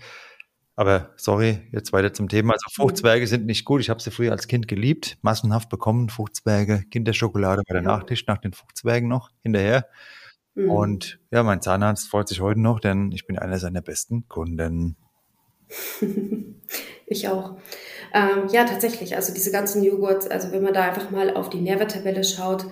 Aber 0.76 1.12
sorry, 1.16 1.68
jetzt 1.72 1.92
weiter 1.92 2.14
zum 2.14 2.30
Thema. 2.30 2.54
Also 2.54 2.68
Fruchtzwerge 2.72 3.26
sind 3.26 3.48
nicht 3.48 3.66
gut. 3.66 3.82
Ich 3.82 3.90
habe 3.90 4.00
sie 4.00 4.12
früher 4.12 4.32
als 4.32 4.48
Kind 4.48 4.68
geliebt, 4.68 5.18
massenhaft 5.24 5.70
bekommen, 5.70 6.10
Fruchtzwerge, 6.10 6.84
Kinderschokolade 6.92 7.64
bei 7.68 7.74
der 7.74 7.82
Nachtisch 7.82 8.28
nach 8.28 8.38
den 8.38 8.54
Fruchtzwergen 8.54 9.10
noch 9.10 9.32
hinterher. 9.42 9.88
Mhm. 10.54 10.70
Und 10.70 11.20
ja, 11.32 11.42
mein 11.42 11.64
Zahnarzt 11.64 12.10
freut 12.10 12.28
sich 12.28 12.42
heute 12.42 12.62
noch, 12.62 12.80
denn 12.80 13.12
ich 13.12 13.26
bin 13.26 13.40
einer 13.40 13.58
seiner 13.58 13.82
besten 13.82 14.28
Kunden. 14.28 14.98
ich 17.08 17.28
auch. 17.28 17.56
Ähm, 18.14 18.48
ja, 18.52 18.64
tatsächlich. 18.66 19.16
Also 19.16 19.34
diese 19.34 19.52
ganzen 19.52 19.84
Joghurts, 19.84 20.28
also 20.28 20.52
wenn 20.52 20.64
man 20.64 20.74
da 20.74 20.84
einfach 20.84 21.10
mal 21.10 21.36
auf 21.36 21.50
die 21.50 21.62
Nährwerttabelle 21.62 22.24
schaut, 22.24 22.66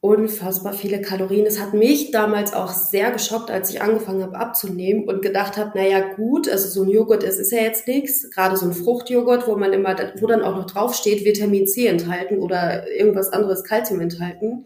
unfassbar 0.00 0.72
viele 0.72 1.02
Kalorien. 1.02 1.46
Es 1.46 1.60
hat 1.60 1.74
mich 1.74 2.10
damals 2.10 2.54
auch 2.54 2.72
sehr 2.72 3.10
geschockt, 3.10 3.50
als 3.50 3.70
ich 3.70 3.82
angefangen 3.82 4.22
habe 4.22 4.36
abzunehmen 4.36 5.06
und 5.06 5.20
gedacht 5.20 5.58
habe, 5.58 5.78
naja 5.78 6.14
gut, 6.14 6.48
also 6.48 6.68
so 6.68 6.82
ein 6.82 6.88
Joghurt, 6.90 7.22
es 7.22 7.38
ist 7.38 7.52
ja 7.52 7.60
jetzt 7.60 7.86
nichts, 7.86 8.30
gerade 8.30 8.56
so 8.56 8.66
ein 8.66 8.72
Fruchtjoghurt, 8.72 9.46
wo 9.46 9.56
man 9.56 9.74
immer, 9.74 9.94
wo 10.18 10.26
dann 10.26 10.42
auch 10.42 10.56
noch 10.56 10.66
draufsteht, 10.66 11.24
Vitamin 11.24 11.66
C 11.66 11.86
enthalten 11.86 12.38
oder 12.38 12.90
irgendwas 12.90 13.28
anderes, 13.28 13.62
Kalzium 13.62 14.00
enthalten, 14.00 14.64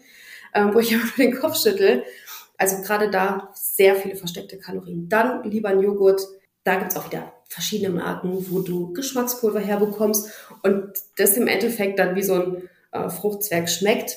ähm, 0.55 0.73
wo 0.73 0.79
ich 0.79 0.93
immer 0.93 1.03
den 1.19 1.37
Kopf 1.37 1.57
schüttel. 1.61 2.05
Also 2.57 2.81
gerade 2.83 3.11
da 3.11 3.51
sehr 3.55 3.97
viele 3.97 4.15
versteckte 4.15 4.59
Kalorien. 4.59 5.09
Dann 5.09 5.43
lieber 5.43 5.71
ein 5.71 5.81
Joghurt, 5.81 6.23
da 6.63 6.77
gibt's 6.77 6.97
auch 6.97 7.11
wieder 7.11 7.33
verschiedene 7.55 7.91
Marken, 7.91 8.51
wo 8.51 8.61
du 8.61 8.93
Geschmackspulver 8.93 9.61
herbekommst 9.61 10.29
und 10.63 10.93
das 11.17 11.37
im 11.37 11.47
Endeffekt 11.47 11.99
dann 12.01 12.17
wie 12.17 12.23
so 12.23 12.35
ein 12.35 12.69
äh, 12.91 13.09
Fruchtzwerg 13.09 13.71
schmeckt, 13.71 14.17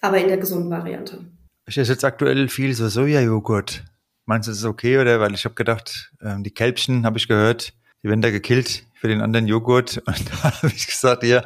aber 0.00 0.18
in 0.18 0.28
der 0.28 0.36
gesunden 0.36 0.70
Variante. 0.70 1.24
Ich 1.66 1.76
esse 1.76 1.92
jetzt 1.92 2.04
aktuell 2.04 2.48
viel 2.48 2.72
so 2.74 2.88
Sojajoghurt. 2.88 3.84
Meinst 4.26 4.46
du, 4.46 4.52
das 4.52 4.58
ist 4.58 4.64
okay 4.64 4.98
oder? 4.98 5.18
Weil 5.18 5.34
ich 5.34 5.44
habe 5.44 5.56
gedacht, 5.56 6.12
ähm, 6.22 6.44
die 6.44 6.52
Kälbchen 6.52 7.04
habe 7.04 7.18
ich 7.18 7.26
gehört, 7.26 7.72
die 8.02 8.08
werden 8.08 8.22
da 8.22 8.30
gekillt 8.30 8.86
für 8.94 9.08
den 9.08 9.20
anderen 9.20 9.48
Joghurt. 9.48 9.98
Und 10.06 10.30
da 10.30 10.42
habe 10.44 10.68
ich 10.68 10.86
gesagt, 10.86 11.24
ja, 11.24 11.44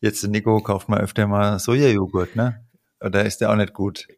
jetzt 0.00 0.26
Nico 0.26 0.60
kauft 0.62 0.88
mal 0.88 1.00
öfter 1.00 1.26
mal 1.26 1.58
Sojajoghurt, 1.58 2.36
ne? 2.36 2.64
Oder 3.00 3.26
ist 3.26 3.38
der 3.38 3.50
auch 3.50 3.56
nicht 3.56 3.74
gut? 3.74 4.08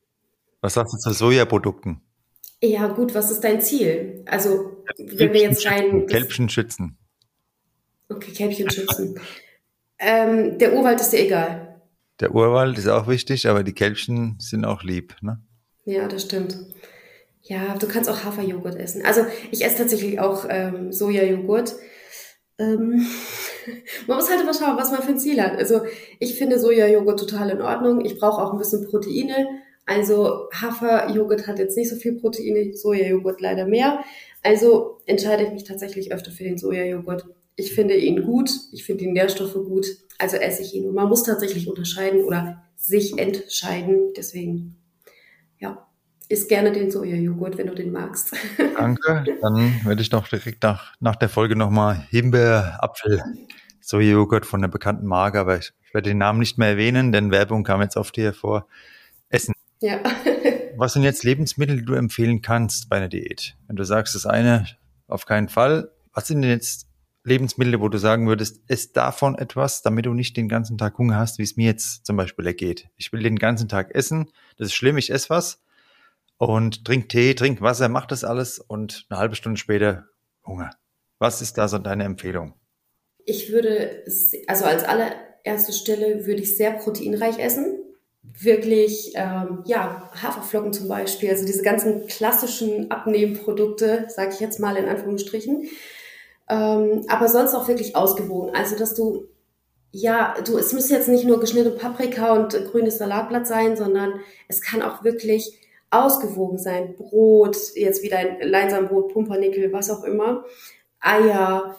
Was 0.61 0.75
sagst 0.75 0.95
du 0.95 0.99
zu 0.99 1.12
Sojaprodukten? 1.12 2.01
Ja, 2.62 2.88
gut, 2.88 3.14
was 3.14 3.31
ist 3.31 3.42
dein 3.42 3.61
Ziel? 3.62 4.25
Also, 4.27 4.85
wenn 4.99 5.33
wir 5.33 5.40
jetzt 5.40 5.66
rein. 5.66 6.07
Kälbchen 6.07 6.49
schützen. 6.49 6.99
Okay, 8.09 8.33
Kälbchen 8.33 8.70
schützen. 8.70 9.18
ähm, 9.99 10.59
der 10.59 10.75
Urwald 10.75 11.01
ist 11.01 11.12
dir 11.12 11.20
egal. 11.20 11.83
Der 12.20 12.35
Urwald 12.35 12.77
ist 12.77 12.88
auch 12.88 13.09
wichtig, 13.09 13.49
aber 13.49 13.62
die 13.62 13.73
Kälbchen 13.73 14.37
sind 14.38 14.66
auch 14.66 14.83
lieb, 14.83 15.16
ne? 15.23 15.40
Ja, 15.87 16.07
das 16.07 16.25
stimmt. 16.25 16.59
Ja, 17.42 17.75
du 17.79 17.88
kannst 17.88 18.11
auch 18.11 18.25
Haferjoghurt 18.25 18.77
essen. 18.77 19.05
Also 19.05 19.25
ich 19.51 19.64
esse 19.64 19.79
tatsächlich 19.79 20.20
auch 20.20 20.44
ähm, 20.49 20.92
Sojajoghurt. 20.92 21.75
Ähm, 22.59 23.07
man 24.07 24.18
muss 24.18 24.31
halt 24.31 24.42
immer 24.42 24.53
schauen, 24.53 24.77
was 24.77 24.90
man 24.90 25.03
für 25.03 25.12
ein 25.12 25.18
Ziel 25.18 25.40
hat. 25.42 25.57
Also 25.57 25.81
ich 26.18 26.37
finde 26.37 26.59
Sojajoghurt 26.59 27.18
total 27.18 27.51
in 27.51 27.62
Ordnung. 27.62 28.05
Ich 28.05 28.18
brauche 28.18 28.42
auch 28.42 28.53
ein 28.53 28.59
bisschen 28.59 28.87
Proteine. 28.87 29.46
Also 29.90 30.48
Haferjoghurt 30.53 31.48
hat 31.48 31.59
jetzt 31.59 31.76
nicht 31.76 31.90
so 31.90 31.96
viel 31.96 32.12
Proteine, 32.12 32.72
Sojajoghurt 32.74 33.40
leider 33.40 33.66
mehr. 33.66 34.05
Also 34.40 35.00
entscheide 35.05 35.42
ich 35.42 35.50
mich 35.50 35.64
tatsächlich 35.64 36.12
öfter 36.12 36.31
für 36.31 36.44
den 36.44 36.59
Sojajoghurt. 36.59 37.26
Ich 37.57 37.74
finde 37.74 37.96
ihn 37.96 38.22
gut, 38.22 38.53
ich 38.70 38.85
finde 38.85 39.03
die 39.03 39.11
Nährstoffe 39.11 39.55
gut, 39.55 39.87
also 40.16 40.37
esse 40.37 40.62
ich 40.62 40.74
ihn. 40.74 40.87
Und 40.87 40.94
man 40.94 41.09
muss 41.09 41.24
tatsächlich 41.24 41.68
unterscheiden 41.68 42.22
oder 42.22 42.62
sich 42.76 43.18
entscheiden. 43.18 44.12
Deswegen, 44.16 44.76
ja, 45.59 45.88
isst 46.29 46.48
gerne 46.48 46.70
den 46.70 46.92
Sojajoghurt, 46.92 47.59
wenn 47.59 47.66
du 47.66 47.74
den 47.74 47.90
magst. 47.90 48.33
Danke. 48.76 49.24
Dann 49.42 49.81
werde 49.85 50.03
ich 50.03 50.11
doch 50.11 50.29
direkt 50.29 50.62
nach, 50.62 50.94
nach 51.00 51.16
der 51.16 51.29
Folge 51.29 51.57
nochmal 51.57 52.07
Himbeer, 52.11 52.79
Apfel, 52.79 53.24
Sojajoghurt 53.81 54.46
von 54.46 54.61
der 54.61 54.68
bekannten 54.68 55.07
Marke, 55.07 55.40
aber 55.40 55.59
ich, 55.59 55.72
ich 55.85 55.92
werde 55.92 56.11
den 56.11 56.18
Namen 56.18 56.38
nicht 56.38 56.59
mehr 56.59 56.68
erwähnen, 56.68 57.11
denn 57.11 57.33
Werbung 57.33 57.64
kam 57.64 57.83
jetzt 57.83 57.96
oft 57.96 58.14
hier 58.14 58.33
vor. 58.33 58.68
Essen. 59.31 59.53
Ja. 59.81 60.03
Was 60.77 60.93
sind 60.93 61.03
jetzt 61.03 61.25
Lebensmittel, 61.25 61.79
die 61.79 61.85
du 61.85 61.95
empfehlen 61.95 62.43
kannst 62.43 62.88
bei 62.88 62.97
einer 62.97 63.09
Diät? 63.09 63.57
Wenn 63.66 63.77
du 63.77 63.85
sagst, 63.85 64.14
das 64.14 64.27
eine 64.27 64.66
auf 65.09 65.27
keinen 65.27 65.49
Fall. 65.49 65.90
Was 66.12 66.27
sind 66.27 66.43
denn 66.43 66.51
jetzt 66.51 66.87
Lebensmittel, 67.25 67.81
wo 67.81 67.88
du 67.88 67.99
sagen 67.99 68.29
würdest, 68.29 68.61
ess 68.69 68.93
davon 68.93 69.37
etwas, 69.37 69.83
damit 69.83 70.07
du 70.07 70.14
nicht 70.14 70.37
den 70.37 70.49
ganzen 70.49 70.79
Tag 70.79 70.97
Hunger 70.97 71.16
hast, 71.16 71.38
wie 71.38 71.43
es 71.43 71.57
mir 71.57 71.66
jetzt 71.66 72.07
zum 72.07 72.16
Beispiel 72.16 72.47
ergeht. 72.47 72.88
Ich 72.97 73.12
will 73.12 73.23
den 73.23 73.38
ganzen 73.38 73.69
Tag 73.69 73.95
essen, 73.95 74.31
das 74.57 74.69
ist 74.69 74.75
schlimm, 74.75 74.97
ich 74.97 75.11
esse 75.11 75.29
was 75.29 75.62
und 76.38 76.87
trink 76.87 77.11
Tee, 77.11 77.35
trink 77.35 77.61
Wasser, 77.61 77.90
mach 77.90 78.07
das 78.07 78.25
alles 78.25 78.59
und 78.59 79.07
eine 79.11 79.19
halbe 79.19 79.37
Stunde 79.37 79.59
später 79.59 80.07
Hunger. 80.47 80.71
Was 81.19 81.43
ist 81.43 81.59
da 81.59 81.69
so 81.69 81.79
deine 81.79 82.05
Empfehlung? 82.05 82.55
Ich 83.27 83.53
würde, 83.53 84.03
also 84.47 84.64
als 84.64 84.85
allererste 84.85 85.75
Stelle 85.75 86.27
würde 86.27 86.40
ich 86.40 86.57
sehr 86.57 86.73
proteinreich 86.73 87.38
essen. 87.38 87.80
Wirklich, 88.38 89.12
ähm, 89.14 89.62
ja, 89.64 90.11
Haferflocken 90.23 90.73
zum 90.73 90.88
Beispiel, 90.88 91.31
also 91.31 91.45
diese 91.45 91.62
ganzen 91.62 92.07
klassischen 92.07 92.90
Abnehmprodukte, 92.90 94.07
sage 94.09 94.31
ich 94.35 94.40
jetzt 94.40 94.61
mal 94.61 94.77
in 94.77 94.88
Anführungsstrichen. 94.88 95.69
Ähm, 96.49 97.05
aber 97.09 97.29
sonst 97.29 97.55
auch 97.55 97.69
wirklich 97.69 97.97
ausgewogen. 97.97 98.55
Also, 98.55 98.77
dass 98.77 98.95
du, 98.95 99.29
ja, 99.93 100.35
du, 100.45 100.59
es 100.59 100.73
müsste 100.73 100.95
jetzt 100.95 101.09
nicht 101.09 101.25
nur 101.25 101.40
geschnittene 101.40 101.77
Paprika 101.77 102.35
und 102.35 102.53
grünes 102.71 102.99
Salatblatt 102.99 103.47
sein, 103.47 103.77
sondern 103.77 104.21
es 104.49 104.61
kann 104.61 104.83
auch 104.83 105.03
wirklich 105.05 105.59
ausgewogen 105.90 106.59
sein. 106.59 106.95
Brot, 106.97 107.57
jetzt 107.75 108.03
wieder 108.03 108.19
ein 108.19 108.38
Leinsambrot, 108.40 109.12
Pumpernickel, 109.12 109.73
was 109.73 109.90
auch 109.90 110.05
immer. 110.05 110.45
Eier, 111.01 111.77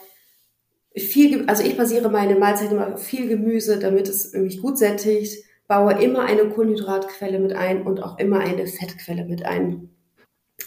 viel, 0.96 1.46
also 1.48 1.64
ich 1.64 1.78
basiere 1.78 2.10
meine 2.10 2.36
Mahlzeit 2.36 2.72
immer 2.72 2.94
auf 2.94 3.04
viel 3.04 3.28
Gemüse, 3.28 3.80
damit 3.80 4.10
es 4.10 4.34
mich 4.34 4.62
gut 4.62 4.78
sättigt, 4.78 5.44
baue 5.72 5.94
immer 6.04 6.26
eine 6.26 6.50
Kohlenhydratquelle 6.50 7.40
mit 7.40 7.54
ein 7.54 7.84
und 7.84 8.04
auch 8.04 8.20
immer 8.20 8.42
eine 8.42 8.68
Fettquelle 8.68 9.24
mit 9.24 9.46
ein. 9.46 9.90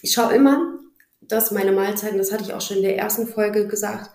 Ich 0.00 0.12
schaue 0.12 0.34
immer, 0.34 0.78
dass 1.20 1.50
meine 1.50 1.72
Mahlzeiten, 1.72 2.16
das 2.16 2.32
hatte 2.32 2.44
ich 2.44 2.54
auch 2.54 2.62
schon 2.62 2.78
in 2.78 2.84
der 2.84 2.96
ersten 2.96 3.26
Folge 3.26 3.68
gesagt, 3.68 4.10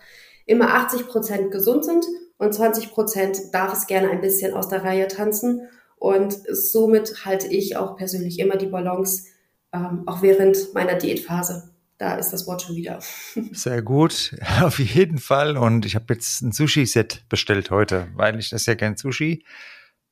immer 0.46 0.74
80 0.74 1.06
Prozent 1.06 1.52
gesund 1.52 1.84
sind 1.84 2.04
und 2.38 2.52
20 2.52 2.90
Prozent 2.90 3.38
darf 3.52 3.72
es 3.72 3.86
gerne 3.86 4.10
ein 4.10 4.20
bisschen 4.20 4.52
aus 4.52 4.68
der 4.68 4.82
Reihe 4.82 5.06
tanzen. 5.06 5.68
Und 5.94 6.36
somit 6.50 7.24
halte 7.24 7.46
ich 7.46 7.76
auch 7.76 7.94
persönlich 7.94 8.40
immer 8.40 8.56
die 8.56 8.66
Balance, 8.66 9.28
ähm, 9.72 10.02
auch 10.06 10.22
während 10.22 10.74
meiner 10.74 10.96
Diätphase. 10.96 11.70
Da 11.98 12.16
ist 12.16 12.30
das 12.30 12.48
Wort 12.48 12.62
schon 12.62 12.74
wieder. 12.74 12.98
Sehr 13.52 13.80
gut, 13.82 14.34
auf 14.60 14.80
jeden 14.80 15.18
Fall. 15.18 15.56
Und 15.56 15.86
ich 15.86 15.94
habe 15.94 16.14
jetzt 16.14 16.42
ein 16.42 16.50
Sushi-Set 16.50 17.26
bestellt 17.28 17.70
heute, 17.70 18.08
weil 18.16 18.40
ich 18.40 18.50
das 18.50 18.66
ja 18.66 18.74
gern 18.74 18.96
Sushi, 18.96 19.44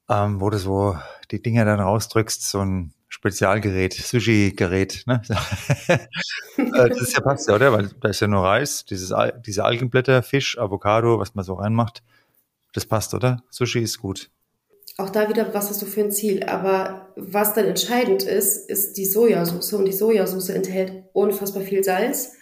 ähm, 0.08 0.40
wo 0.40 0.50
du 0.50 0.58
so 0.58 0.96
die 1.30 1.42
Dinger 1.42 1.64
dann 1.64 1.80
rausdrückst, 1.80 2.48
so 2.48 2.60
ein 2.60 2.92
Spezialgerät, 3.08 3.94
Sushi-Gerät. 3.94 5.04
Ne? 5.06 5.22
Äh, 6.58 6.88
das 6.88 7.00
ist 7.02 7.14
ja 7.14 7.20
passt 7.20 7.48
ja, 7.48 7.54
oder? 7.54 7.72
Weil 7.72 7.88
da 8.00 8.08
ist 8.08 8.18
ja 8.18 8.26
nur 8.26 8.42
Reis, 8.42 8.84
dieses, 8.84 9.14
diese 9.46 9.64
Algenblätter, 9.64 10.24
Fisch, 10.24 10.58
Avocado, 10.58 11.20
was 11.20 11.36
man 11.36 11.44
so 11.44 11.54
reinmacht. 11.54 12.02
Das 12.72 12.84
passt, 12.84 13.14
oder? 13.14 13.44
Sushi 13.48 13.78
ist 13.78 13.98
gut. 13.98 14.28
Auch 14.96 15.10
da 15.10 15.28
wieder, 15.28 15.54
was 15.54 15.70
hast 15.70 15.80
du 15.80 15.86
für 15.86 16.00
ein 16.00 16.10
Ziel? 16.10 16.42
Aber 16.42 17.12
was 17.14 17.54
dann 17.54 17.66
entscheidend 17.66 18.24
ist, 18.24 18.68
ist 18.68 18.96
die 18.96 19.04
Sojasauce. 19.04 19.72
Und 19.74 19.84
die 19.84 19.92
Sojasauce 19.92 20.48
enthält 20.48 21.04
unfassbar 21.12 21.62
viel 21.62 21.84
Salz. 21.84 22.32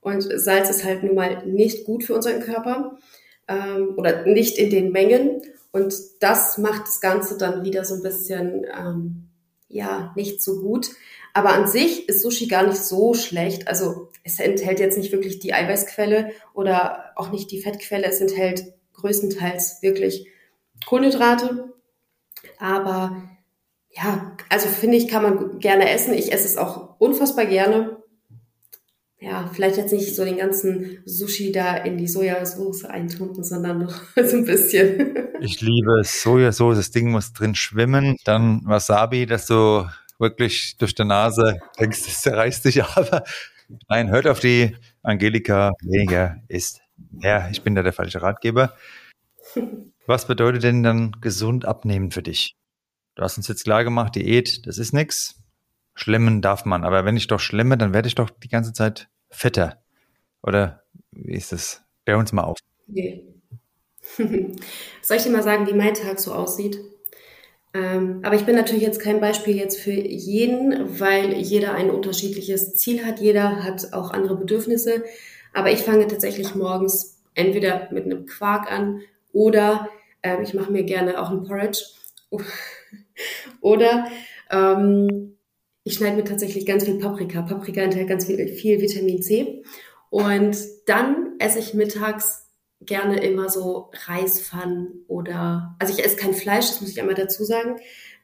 Und 0.00 0.22
Salz 0.22 0.68
ist 0.68 0.84
halt 0.84 1.04
nun 1.04 1.14
mal 1.14 1.46
nicht 1.46 1.84
gut 1.84 2.02
für 2.02 2.14
unseren 2.14 2.40
Körper 2.40 2.98
ähm, 3.46 3.94
oder 3.96 4.26
nicht 4.26 4.58
in 4.58 4.70
den 4.70 4.90
Mengen. 4.90 5.42
Und 5.72 5.94
das 6.20 6.58
macht 6.58 6.82
das 6.82 7.00
Ganze 7.00 7.38
dann 7.38 7.64
wieder 7.64 7.84
so 7.84 7.94
ein 7.94 8.02
bisschen 8.02 8.66
ähm, 8.76 9.30
ja, 9.70 10.12
nicht 10.16 10.42
so 10.42 10.60
gut. 10.60 10.90
Aber 11.32 11.50
an 11.50 11.66
sich 11.68 12.08
ist 12.08 12.22
Sushi 12.22 12.48
gar 12.48 12.66
nicht 12.66 12.78
so 12.78 13.14
schlecht. 13.14 13.68
Also 13.68 14.08
es 14.24 14.40
enthält 14.40 14.80
jetzt 14.80 14.98
nicht 14.98 15.12
wirklich 15.12 15.38
die 15.38 15.54
Eiweißquelle 15.54 16.32
oder 16.54 17.12
auch 17.16 17.30
nicht 17.30 17.50
die 17.52 17.62
Fettquelle. 17.62 18.06
Es 18.06 18.20
enthält 18.20 18.74
größtenteils 18.94 19.80
wirklich 19.80 20.28
Kohlenhydrate. 20.86 21.72
Aber 22.58 23.22
ja, 23.90 24.36
also 24.48 24.68
finde 24.68 24.96
ich, 24.96 25.08
kann 25.08 25.22
man 25.22 25.60
gerne 25.60 25.88
essen. 25.90 26.14
Ich 26.14 26.32
esse 26.32 26.46
es 26.46 26.56
auch 26.56 26.96
unfassbar 26.98 27.46
gerne. 27.46 27.99
Ja, 29.22 29.50
vielleicht 29.52 29.76
jetzt 29.76 29.92
nicht 29.92 30.16
so 30.16 30.24
den 30.24 30.38
ganzen 30.38 31.02
Sushi 31.04 31.52
da 31.52 31.76
in 31.76 31.98
die 31.98 32.08
Sojasauce 32.08 32.86
eintunken, 32.86 33.44
sondern 33.44 33.78
noch 33.78 34.02
so 34.16 34.36
ein 34.36 34.46
bisschen. 34.46 35.14
Ich 35.40 35.60
liebe 35.60 36.02
Sojasauce, 36.02 36.76
das 36.76 36.90
Ding 36.90 37.10
muss 37.10 37.34
drin 37.34 37.54
schwimmen. 37.54 38.16
Dann 38.24 38.62
Wasabi, 38.64 39.26
dass 39.26 39.46
du 39.46 39.86
wirklich 40.18 40.76
durch 40.78 40.94
die 40.94 41.04
Nase 41.04 41.60
denkst, 41.78 42.02
das 42.06 42.22
zerreißt 42.22 42.64
dich 42.64 42.82
aber. 42.82 43.24
Nein, 43.88 44.10
hört 44.10 44.26
auf 44.26 44.40
die 44.40 44.74
Angelika, 45.02 45.72
weniger 45.82 46.36
ist 46.48 46.80
Ja, 47.20 47.48
Ich 47.50 47.62
bin 47.62 47.74
da 47.74 47.82
der 47.82 47.92
falsche 47.92 48.22
Ratgeber. 48.22 48.74
Was 50.06 50.26
bedeutet 50.26 50.62
denn 50.62 50.82
dann 50.82 51.12
gesund 51.20 51.66
abnehmen 51.66 52.10
für 52.10 52.22
dich? 52.22 52.56
Du 53.16 53.22
hast 53.22 53.36
uns 53.36 53.48
jetzt 53.48 53.64
klar 53.64 53.84
gemacht, 53.84 54.14
Diät, 54.16 54.66
das 54.66 54.78
ist 54.78 54.92
nichts. 54.92 55.39
Schlemmen 56.00 56.40
darf 56.40 56.64
man. 56.64 56.84
Aber 56.84 57.04
wenn 57.04 57.18
ich 57.18 57.26
doch 57.26 57.40
schlemme, 57.40 57.76
dann 57.76 57.92
werde 57.92 58.08
ich 58.08 58.14
doch 58.14 58.30
die 58.30 58.48
ganze 58.48 58.72
Zeit 58.72 59.08
fetter. 59.28 59.82
Oder 60.42 60.82
wie 61.12 61.34
ist 61.34 61.52
das? 61.52 61.82
Klär 62.06 62.16
uns 62.16 62.32
mal 62.32 62.44
auf. 62.44 62.56
Nee. 62.86 63.22
Soll 65.02 65.16
ich 65.18 65.22
dir 65.22 65.30
mal 65.30 65.42
sagen, 65.42 65.66
wie 65.66 65.74
mein 65.74 65.92
Tag 65.92 66.18
so 66.18 66.32
aussieht? 66.32 66.78
Ähm, 67.74 68.20
aber 68.22 68.34
ich 68.34 68.46
bin 68.46 68.56
natürlich 68.56 68.82
jetzt 68.82 69.00
kein 69.00 69.20
Beispiel 69.20 69.56
jetzt 69.56 69.78
für 69.78 69.92
jeden, 69.92 70.98
weil 70.98 71.34
jeder 71.34 71.74
ein 71.74 71.90
unterschiedliches 71.90 72.76
Ziel 72.76 73.04
hat. 73.04 73.20
Jeder 73.20 73.62
hat 73.62 73.92
auch 73.92 74.10
andere 74.10 74.36
Bedürfnisse. 74.36 75.04
Aber 75.52 75.70
ich 75.70 75.80
fange 75.80 76.08
tatsächlich 76.08 76.54
morgens 76.54 77.20
entweder 77.34 77.88
mit 77.92 78.06
einem 78.06 78.24
Quark 78.24 78.72
an 78.72 79.02
oder 79.32 79.88
ähm, 80.22 80.42
ich 80.42 80.54
mache 80.54 80.72
mir 80.72 80.84
gerne 80.84 81.20
auch 81.20 81.30
ein 81.30 81.44
Porridge. 81.44 81.84
oder 83.60 84.08
ähm, 84.50 85.36
ich 85.90 85.96
schneide 85.96 86.16
mir 86.16 86.24
tatsächlich 86.24 86.66
ganz 86.66 86.84
viel 86.84 86.98
Paprika. 86.98 87.42
Paprika 87.42 87.80
enthält 87.80 88.08
ganz 88.08 88.24
viel, 88.24 88.46
viel 88.48 88.80
Vitamin 88.80 89.22
C. 89.22 89.64
Und 90.08 90.56
dann 90.86 91.34
esse 91.40 91.58
ich 91.58 91.74
mittags 91.74 92.46
gerne 92.80 93.20
immer 93.24 93.48
so 93.48 93.90
Reispfannen 94.06 95.04
oder, 95.08 95.74
also 95.80 95.92
ich 95.92 96.04
esse 96.04 96.14
kein 96.14 96.32
Fleisch, 96.32 96.68
das 96.68 96.80
muss 96.80 96.90
ich 96.90 97.00
einmal 97.00 97.16
dazu 97.16 97.42
sagen, 97.42 97.76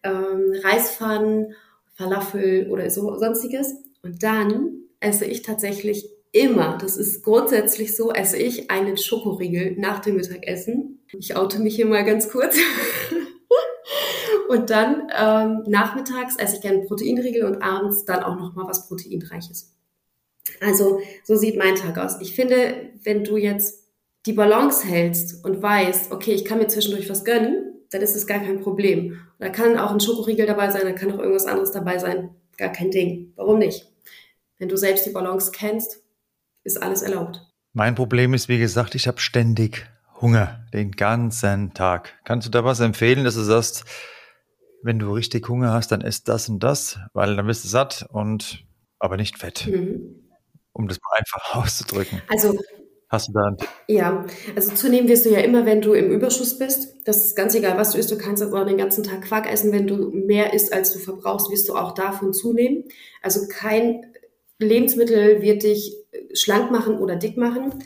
ähm, 0.04 0.52
Reispfannen, 0.62 1.54
Falafel 1.94 2.70
oder 2.70 2.88
so 2.88 3.18
sonstiges. 3.18 3.74
Und 4.02 4.22
dann 4.22 4.84
esse 5.00 5.24
ich 5.24 5.42
tatsächlich 5.42 6.08
immer, 6.30 6.78
das 6.80 6.96
ist 6.96 7.24
grundsätzlich 7.24 7.96
so, 7.96 8.12
esse 8.12 8.36
ich 8.36 8.70
einen 8.70 8.96
Schokoriegel 8.96 9.74
nach 9.76 9.98
dem 9.98 10.16
Mittagessen. 10.16 11.00
Ich 11.18 11.34
oute 11.34 11.58
mich 11.58 11.74
hier 11.74 11.86
mal 11.86 12.04
ganz 12.04 12.28
kurz. 12.28 12.56
und 14.48 14.70
dann 14.70 15.10
ähm, 15.16 15.64
nachmittags 15.66 16.36
esse 16.36 16.56
ich 16.56 16.62
gerne 16.62 16.80
Proteinriegel 16.80 17.44
und 17.44 17.62
abends 17.62 18.04
dann 18.04 18.22
auch 18.22 18.36
noch 18.36 18.54
mal 18.54 18.66
was 18.66 18.88
Proteinreiches. 18.88 19.74
Also 20.60 21.00
so 21.24 21.36
sieht 21.36 21.56
mein 21.56 21.74
Tag 21.74 21.98
aus. 21.98 22.20
Ich 22.20 22.34
finde, 22.34 22.90
wenn 23.02 23.24
du 23.24 23.36
jetzt 23.36 23.84
die 24.26 24.32
Balance 24.32 24.86
hältst 24.86 25.44
und 25.44 25.62
weißt, 25.62 26.12
okay, 26.12 26.32
ich 26.32 26.44
kann 26.44 26.58
mir 26.58 26.66
zwischendurch 26.66 27.08
was 27.08 27.24
gönnen, 27.24 27.74
dann 27.90 28.02
ist 28.02 28.16
es 28.16 28.26
gar 28.26 28.40
kein 28.40 28.60
Problem. 28.60 29.20
Da 29.38 29.48
kann 29.48 29.78
auch 29.78 29.92
ein 29.92 30.00
Schokoriegel 30.00 30.46
dabei 30.46 30.70
sein, 30.70 30.82
da 30.84 30.92
kann 30.92 31.12
auch 31.12 31.18
irgendwas 31.18 31.46
anderes 31.46 31.70
dabei 31.70 31.98
sein. 31.98 32.30
Gar 32.58 32.70
kein 32.70 32.90
Ding. 32.90 33.32
Warum 33.36 33.58
nicht? 33.58 33.92
Wenn 34.58 34.68
du 34.68 34.76
selbst 34.76 35.06
die 35.06 35.10
Balance 35.10 35.52
kennst, 35.52 36.02
ist 36.64 36.82
alles 36.82 37.02
erlaubt. 37.02 37.40
Mein 37.72 37.94
Problem 37.94 38.34
ist, 38.34 38.48
wie 38.48 38.58
gesagt, 38.58 38.94
ich 38.94 39.06
habe 39.06 39.20
ständig 39.20 39.86
Hunger 40.20 40.64
den 40.72 40.92
ganzen 40.92 41.74
Tag. 41.74 42.14
Kannst 42.24 42.46
du 42.46 42.50
da 42.50 42.64
was 42.64 42.80
empfehlen, 42.80 43.24
dass 43.24 43.34
du 43.34 43.42
sagst, 43.42 43.84
wenn 44.82 44.98
du 44.98 45.12
richtig 45.12 45.48
Hunger 45.48 45.72
hast, 45.72 45.92
dann 45.92 46.00
isst 46.00 46.28
das 46.28 46.48
und 46.48 46.60
das, 46.60 46.98
weil 47.12 47.36
dann 47.36 47.46
bist 47.46 47.64
du 47.64 47.68
satt 47.68 48.06
und 48.10 48.64
aber 48.98 49.16
nicht 49.16 49.38
fett. 49.38 49.66
Mhm. 49.66 50.22
Um 50.72 50.88
das 50.88 50.98
mal 51.02 51.18
einfach 51.18 51.54
auszudrücken. 51.64 52.22
Also 52.28 52.58
Hast 53.08 53.28
du 53.28 53.32
da? 53.34 53.56
Ja, 53.86 54.26
also 54.56 54.74
zunehmen 54.74 55.08
wirst 55.08 55.26
du 55.26 55.30
ja 55.30 55.38
immer, 55.38 55.64
wenn 55.64 55.80
du 55.80 55.92
im 55.92 56.10
Überschuss 56.10 56.58
bist. 56.58 56.96
Das 57.04 57.24
ist 57.24 57.36
ganz 57.36 57.54
egal, 57.54 57.76
was 57.78 57.92
du 57.92 57.98
isst. 57.98 58.10
Du 58.10 58.18
kannst 58.18 58.42
auch 58.42 58.66
den 58.66 58.78
ganzen 58.78 59.04
Tag 59.04 59.22
Quark 59.22 59.50
essen. 59.50 59.70
Wenn 59.70 59.86
du 59.86 60.10
mehr 60.10 60.52
isst, 60.52 60.72
als 60.72 60.92
du 60.92 60.98
verbrauchst, 60.98 61.50
wirst 61.50 61.68
du 61.68 61.76
auch 61.76 61.94
davon 61.94 62.32
zunehmen. 62.32 62.84
Also 63.22 63.46
kein 63.48 64.12
Lebensmittel 64.58 65.40
wird 65.40 65.62
dich 65.62 65.94
schlank 66.34 66.72
machen 66.72 66.98
oder 66.98 67.14
dick 67.14 67.36
machen. 67.36 67.84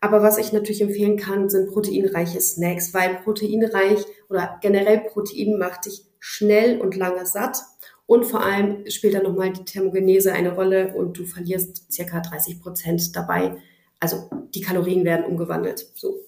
Aber 0.00 0.22
was 0.22 0.38
ich 0.38 0.52
natürlich 0.52 0.80
empfehlen 0.80 1.16
kann, 1.16 1.50
sind 1.50 1.70
proteinreiche 1.70 2.40
Snacks, 2.40 2.94
weil 2.94 3.16
proteinreich 3.22 4.04
oder 4.28 4.58
generell 4.62 5.00
Protein 5.00 5.58
macht 5.58 5.86
dich 5.86 6.04
schnell 6.18 6.80
und 6.80 6.96
lange 6.96 7.26
satt. 7.26 7.58
Und 8.06 8.24
vor 8.24 8.42
allem 8.42 8.88
spielt 8.90 9.14
dann 9.14 9.24
nochmal 9.24 9.52
die 9.52 9.64
Thermogenese 9.64 10.32
eine 10.32 10.54
Rolle 10.54 10.94
und 10.94 11.18
du 11.18 11.24
verlierst 11.24 11.92
circa 11.92 12.20
30 12.20 12.60
Prozent 12.60 13.14
dabei 13.14 13.56
also 14.00 14.30
die 14.54 14.62
Kalorien 14.62 15.04
werden 15.04 15.26
umgewandelt. 15.26 15.86
So. 15.94 16.26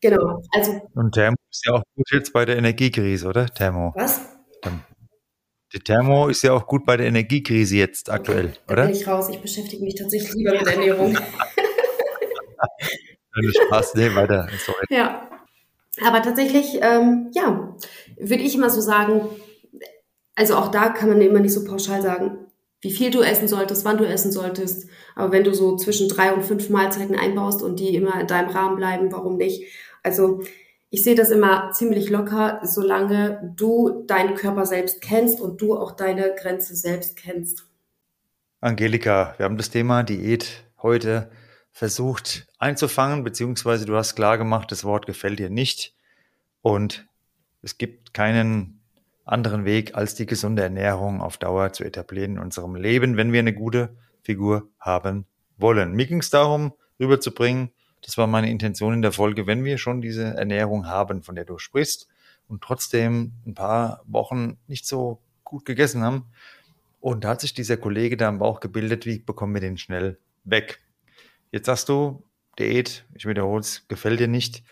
Genau. 0.00 0.42
Also. 0.52 0.80
Und 0.94 1.12
Thermo 1.12 1.36
ist 1.50 1.66
ja 1.66 1.74
auch 1.74 1.82
gut 1.94 2.10
jetzt 2.10 2.32
bei 2.32 2.46
der 2.46 2.56
Energiekrise, 2.56 3.28
oder? 3.28 3.46
Thermo. 3.46 3.92
Was? 3.94 4.20
Die 5.72 5.78
Thermo 5.78 6.26
ist 6.26 6.42
ja 6.42 6.52
auch 6.52 6.66
gut 6.66 6.84
bei 6.84 6.96
der 6.96 7.06
Energiekrise 7.06 7.76
jetzt 7.76 8.10
aktuell, 8.10 8.46
okay, 8.46 8.72
oder? 8.72 8.86
bin 8.86 8.96
ich 8.96 9.06
raus. 9.06 9.28
Ich 9.28 9.40
beschäftige 9.40 9.84
mich 9.84 9.94
tatsächlich 9.94 10.34
lieber 10.34 10.50
mit 10.50 10.66
Ernährung. 10.66 11.16
Spaß, 13.66 13.94
nee, 13.94 14.14
weiter. 14.14 14.48
Sorry. 14.64 14.84
Ja, 14.90 15.28
aber 16.04 16.22
tatsächlich, 16.22 16.78
ähm, 16.80 17.30
ja, 17.32 17.74
würde 18.18 18.42
ich 18.42 18.54
immer 18.54 18.70
so 18.70 18.80
sagen, 18.80 19.28
also 20.34 20.56
auch 20.56 20.68
da 20.68 20.88
kann 20.88 21.08
man 21.08 21.20
immer 21.20 21.40
nicht 21.40 21.52
so 21.52 21.64
pauschal 21.64 22.02
sagen, 22.02 22.38
wie 22.80 22.90
viel 22.90 23.10
du 23.10 23.20
essen 23.20 23.48
solltest, 23.48 23.84
wann 23.84 23.98
du 23.98 24.04
essen 24.04 24.32
solltest. 24.32 24.88
Aber 25.14 25.32
wenn 25.32 25.44
du 25.44 25.52
so 25.52 25.76
zwischen 25.76 26.08
drei 26.08 26.32
und 26.32 26.44
fünf 26.44 26.70
Mahlzeiten 26.70 27.14
einbaust 27.14 27.62
und 27.62 27.78
die 27.78 27.94
immer 27.94 28.18
in 28.20 28.26
deinem 28.26 28.48
Rahmen 28.48 28.76
bleiben, 28.76 29.12
warum 29.12 29.36
nicht? 29.36 29.64
Also 30.02 30.42
ich 30.88 31.04
sehe 31.04 31.14
das 31.14 31.30
immer 31.30 31.72
ziemlich 31.72 32.08
locker, 32.08 32.60
solange 32.64 33.52
du 33.56 34.04
deinen 34.06 34.34
Körper 34.34 34.64
selbst 34.64 35.02
kennst 35.02 35.40
und 35.40 35.60
du 35.60 35.76
auch 35.76 35.92
deine 35.92 36.34
Grenze 36.34 36.74
selbst 36.74 37.16
kennst. 37.16 37.66
Angelika, 38.60 39.34
wir 39.36 39.44
haben 39.44 39.56
das 39.56 39.70
Thema 39.70 40.02
Diät 40.02 40.64
heute 40.82 41.30
versucht 41.72 42.46
einzufangen, 42.58 43.24
beziehungsweise 43.24 43.86
du 43.86 43.96
hast 43.96 44.14
klar 44.14 44.38
gemacht, 44.38 44.70
das 44.72 44.84
Wort 44.84 45.06
gefällt 45.06 45.38
dir 45.38 45.50
nicht. 45.50 45.94
Und 46.62 47.06
es 47.62 47.78
gibt 47.78 48.12
keinen 48.12 48.80
anderen 49.24 49.64
Weg, 49.64 49.94
als 49.94 50.14
die 50.14 50.26
gesunde 50.26 50.62
Ernährung 50.62 51.20
auf 51.20 51.38
Dauer 51.38 51.72
zu 51.72 51.84
etablieren 51.84 52.32
in 52.32 52.38
unserem 52.38 52.74
Leben, 52.74 53.16
wenn 53.16 53.32
wir 53.32 53.40
eine 53.40 53.54
gute 53.54 53.96
Figur 54.22 54.68
haben 54.78 55.26
wollen. 55.56 55.92
Mir 55.92 56.06
ging 56.06 56.18
es 56.18 56.30
darum, 56.30 56.72
rüberzubringen, 56.98 57.70
das 58.02 58.18
war 58.18 58.26
meine 58.26 58.50
Intention 58.50 58.94
in 58.94 59.02
der 59.02 59.12
Folge, 59.12 59.46
wenn 59.46 59.64
wir 59.64 59.78
schon 59.78 60.00
diese 60.00 60.24
Ernährung 60.24 60.86
haben, 60.86 61.22
von 61.22 61.34
der 61.34 61.44
du 61.44 61.58
sprichst, 61.58 62.08
und 62.48 62.62
trotzdem 62.62 63.32
ein 63.46 63.54
paar 63.54 64.02
Wochen 64.06 64.58
nicht 64.66 64.86
so 64.86 65.20
gut 65.44 65.64
gegessen 65.64 66.02
haben. 66.02 66.26
Und 66.98 67.24
da 67.24 67.30
hat 67.30 67.40
sich 67.40 67.54
dieser 67.54 67.76
Kollege 67.76 68.16
da 68.16 68.28
im 68.28 68.38
Bauch 68.38 68.58
gebildet, 68.58 69.06
wie 69.06 69.20
bekommen 69.20 69.54
wir 69.54 69.60
den 69.60 69.78
schnell 69.78 70.18
weg? 70.44 70.80
Jetzt 71.50 71.66
sagst 71.66 71.88
du, 71.88 72.22
Diät, 72.58 73.04
ich 73.14 73.26
wiederhole 73.26 73.60
es, 73.60 73.86
gefällt 73.88 74.20
dir 74.20 74.28
nicht. 74.28 74.62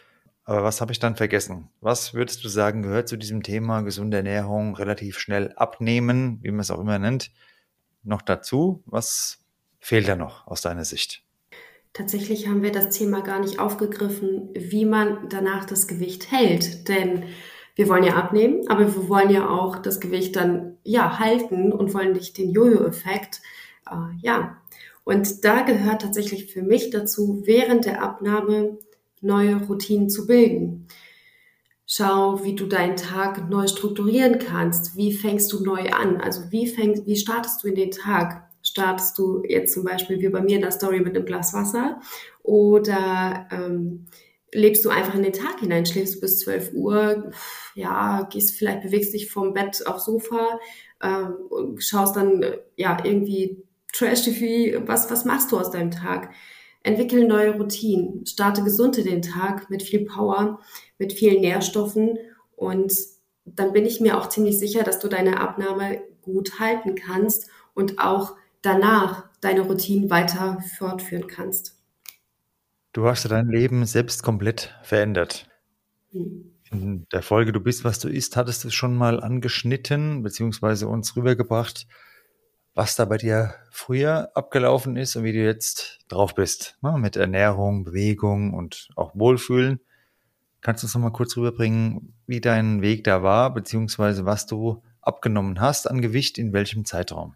Aber 0.45 0.65
was 0.65 0.81
habe 0.81 0.93
ich 0.93 0.99
dann 0.99 1.17
vergessen? 1.17 1.69
Was 1.81 2.15
würdest 2.15 2.43
du 2.43 2.49
sagen, 2.49 2.83
gehört 2.83 3.09
zu 3.09 3.19
diesem 3.19 3.43
Thema 3.43 3.83
gesunde 3.83 4.17
Ernährung 4.17 4.75
relativ 4.75 5.19
schnell 5.19 5.53
abnehmen, 5.57 6.39
wie 6.43 6.51
man 6.51 6.61
es 6.61 6.71
auch 6.71 6.81
immer 6.81 6.99
nennt, 6.99 7.31
noch 8.03 8.23
dazu? 8.23 8.83
Was 8.87 9.45
fehlt 9.79 10.09
da 10.09 10.17
noch 10.17 10.47
aus 10.47 10.63
deiner 10.63 10.87
Sicht? 10.87 11.23
Tatsächlich 11.93 12.49
haben 12.49 12.63
wir 12.63 12.73
das 12.73 12.97
Thema 12.97 13.23
gar 13.23 13.41
nicht 13.41 13.59
aufgegriffen, 13.59 14.51
wie 14.55 14.85
man 14.85 15.29
danach 15.29 15.65
das 15.65 15.87
Gewicht 15.87 16.31
hält. 16.31 16.89
Denn 16.89 17.25
wir 17.75 17.89
wollen 17.89 18.05
ja 18.05 18.15
abnehmen, 18.15 18.69
aber 18.69 18.87
wir 18.87 19.09
wollen 19.09 19.31
ja 19.31 19.49
auch 19.49 19.77
das 19.77 20.01
Gewicht 20.01 20.37
dann 20.37 20.79
ja 20.83 21.19
halten 21.19 21.73
und 21.73 21.93
wollen 21.95 22.13
nicht 22.13 22.39
den 22.39 22.53
Jojo-Effekt. 22.53 23.41
Äh, 23.91 24.17
ja. 24.23 24.57
Und 25.09 25.43
da 25.43 25.63
gehört 25.63 26.03
tatsächlich 26.03 26.53
für 26.53 26.61
mich 26.61 26.91
dazu, 26.91 27.41
während 27.47 27.87
der 27.87 28.03
Abnahme 28.03 28.77
neue 29.23 29.57
Routinen 29.57 30.11
zu 30.11 30.27
bilden. 30.27 30.87
Schau, 31.87 32.45
wie 32.45 32.55
du 32.55 32.67
deinen 32.67 32.97
Tag 32.97 33.49
neu 33.49 33.69
strukturieren 33.69 34.39
kannst. 34.39 34.99
Wie 34.99 35.15
fängst 35.15 35.51
du 35.55 35.65
neu 35.65 35.89
an? 35.89 36.19
Also 36.19 36.51
wie 36.51 36.67
fängst, 36.67 37.07
wie 37.07 37.17
startest 37.17 37.65
du 37.65 37.69
in 37.69 37.75
den 37.75 37.91
Tag? 37.91 38.45
startest 38.61 39.17
du 39.17 39.45
jetzt 39.49 39.73
zum 39.73 39.85
Beispiel 39.85 40.21
wie 40.21 40.29
bei 40.29 40.43
mir 40.43 40.57
in 40.57 40.63
der 40.63 40.73
Story 40.73 41.01
mit 41.01 41.17
einem 41.17 41.25
Glas 41.25 41.55
Wasser 41.55 42.01
oder 42.43 43.47
ähm, 43.51 44.09
lebst 44.53 44.85
du 44.85 44.91
einfach 44.91 45.15
in 45.15 45.23
den 45.23 45.33
Tag 45.33 45.61
hinein, 45.61 45.87
schläfst 45.87 46.17
du 46.17 46.21
bis 46.21 46.41
12 46.41 46.73
Uhr, 46.75 47.31
ja, 47.75 48.29
gehst 48.31 48.59
vielleicht, 48.59 48.83
bewegst 48.83 49.15
dich 49.15 49.31
vom 49.31 49.55
Bett 49.55 49.87
aufs 49.87 50.05
Sofa, 50.05 50.59
ähm, 51.01 51.79
schaust 51.79 52.17
dann 52.17 52.45
ja 52.77 52.99
irgendwie 53.05 53.63
Trash-TV, 53.93 54.87
was, 54.87 55.11
was 55.11 55.25
machst 55.25 55.53
du 55.53 55.59
aus 55.59 55.71
deinem 55.71 55.91
Tag? 55.91 56.33
Entwickel 56.83 57.27
neue 57.27 57.53
Routinen, 57.57 58.25
starte 58.27 58.63
gesund 58.63 58.99
in 58.99 59.07
den 59.07 59.23
Tag 59.23 59.69
mit 59.71 59.83
viel 59.83 60.05
Power, 60.05 60.61
mit 60.99 61.13
vielen 61.13 61.41
Nährstoffen 61.41 62.19
und 62.57 62.93
dann 63.45 63.73
bin 63.73 63.87
ich 63.87 64.01
mir 64.01 64.19
auch 64.19 64.29
ziemlich 64.29 64.59
sicher, 64.59 64.83
dass 64.83 64.99
du 64.99 65.09
deine 65.09 65.41
Abnahme 65.41 66.03
gut 66.23 66.61
halten 66.61 66.95
kannst 66.95 67.51
und 67.75 67.99
auch 67.99 68.37
danach 68.63 69.25
deine 69.41 69.63
Routinen 69.63 70.11
weiter 70.11 70.63
fortführen 70.77 71.27
kannst. 71.27 71.77
Du 72.93 73.07
hast 73.07 73.31
dein 73.31 73.49
Leben 73.49 73.85
selbst 73.87 74.23
komplett 74.23 74.75
verändert. 74.83 75.49
Hm. 76.11 76.53
In 76.71 77.07
der 77.13 77.23
Folge 77.23 77.53
Du 77.53 77.61
bist, 77.61 77.85
was 77.85 77.99
du 77.99 78.09
isst, 78.09 78.37
hattest 78.37 78.65
du 78.65 78.71
schon 78.71 78.95
mal 78.97 79.21
angeschnitten, 79.23 80.23
beziehungsweise 80.23 80.87
uns 80.87 81.17
rübergebracht, 81.17 81.87
was 82.79 82.95
da 82.95 83.07
bei 83.07 83.17
dir 83.17 83.55
früher 83.73 84.31
abgelaufen 84.35 84.97
ist 84.97 85.17
und 85.17 85.25
wie 85.25 85.33
du 85.33 85.45
jetzt 85.45 85.99
drauf 86.07 86.37
bist. 86.37 86.79
Ne? 86.81 86.95
Mit 86.97 87.17
Ernährung, 87.17 87.83
Bewegung 87.83 88.55
und 88.55 88.91
auch 88.95 89.17
Wohlfühlen. 89.17 89.81
Kannst 90.61 90.85
du 90.85 90.87
uns 90.87 90.95
noch 90.95 91.03
mal 91.03 91.11
kurz 91.11 91.37
rüberbringen, 91.37 92.15
wie 92.29 92.41
dein 92.41 92.81
Weg 92.81 93.03
da 93.03 93.25
war, 93.25 93.53
beziehungsweise 93.53 94.27
was 94.27 94.47
du 94.47 94.81
abgenommen 95.01 95.61
hast 95.61 95.91
an 95.91 96.01
Gewicht 96.01 96.39
in 96.39 96.53
welchem 96.53 96.85
Zeitraum? 96.85 97.35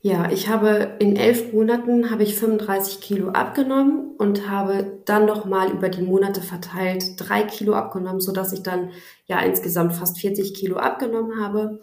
Ja, 0.00 0.30
ich 0.30 0.48
habe 0.48 0.96
in 0.98 1.16
elf 1.16 1.52
Monaten 1.52 2.10
habe 2.10 2.22
ich 2.22 2.34
35 2.34 3.02
Kilo 3.02 3.28
abgenommen 3.32 4.14
und 4.16 4.48
habe 4.48 5.02
dann 5.04 5.26
noch 5.26 5.44
mal 5.44 5.70
über 5.70 5.90
die 5.90 6.02
Monate 6.02 6.40
verteilt 6.40 7.04
drei 7.18 7.42
Kilo 7.42 7.74
abgenommen, 7.74 8.20
so 8.20 8.32
dass 8.32 8.54
ich 8.54 8.62
dann 8.62 8.92
ja 9.26 9.40
insgesamt 9.40 9.92
fast 9.92 10.18
40 10.18 10.54
Kilo 10.54 10.76
abgenommen 10.76 11.38
habe. 11.38 11.80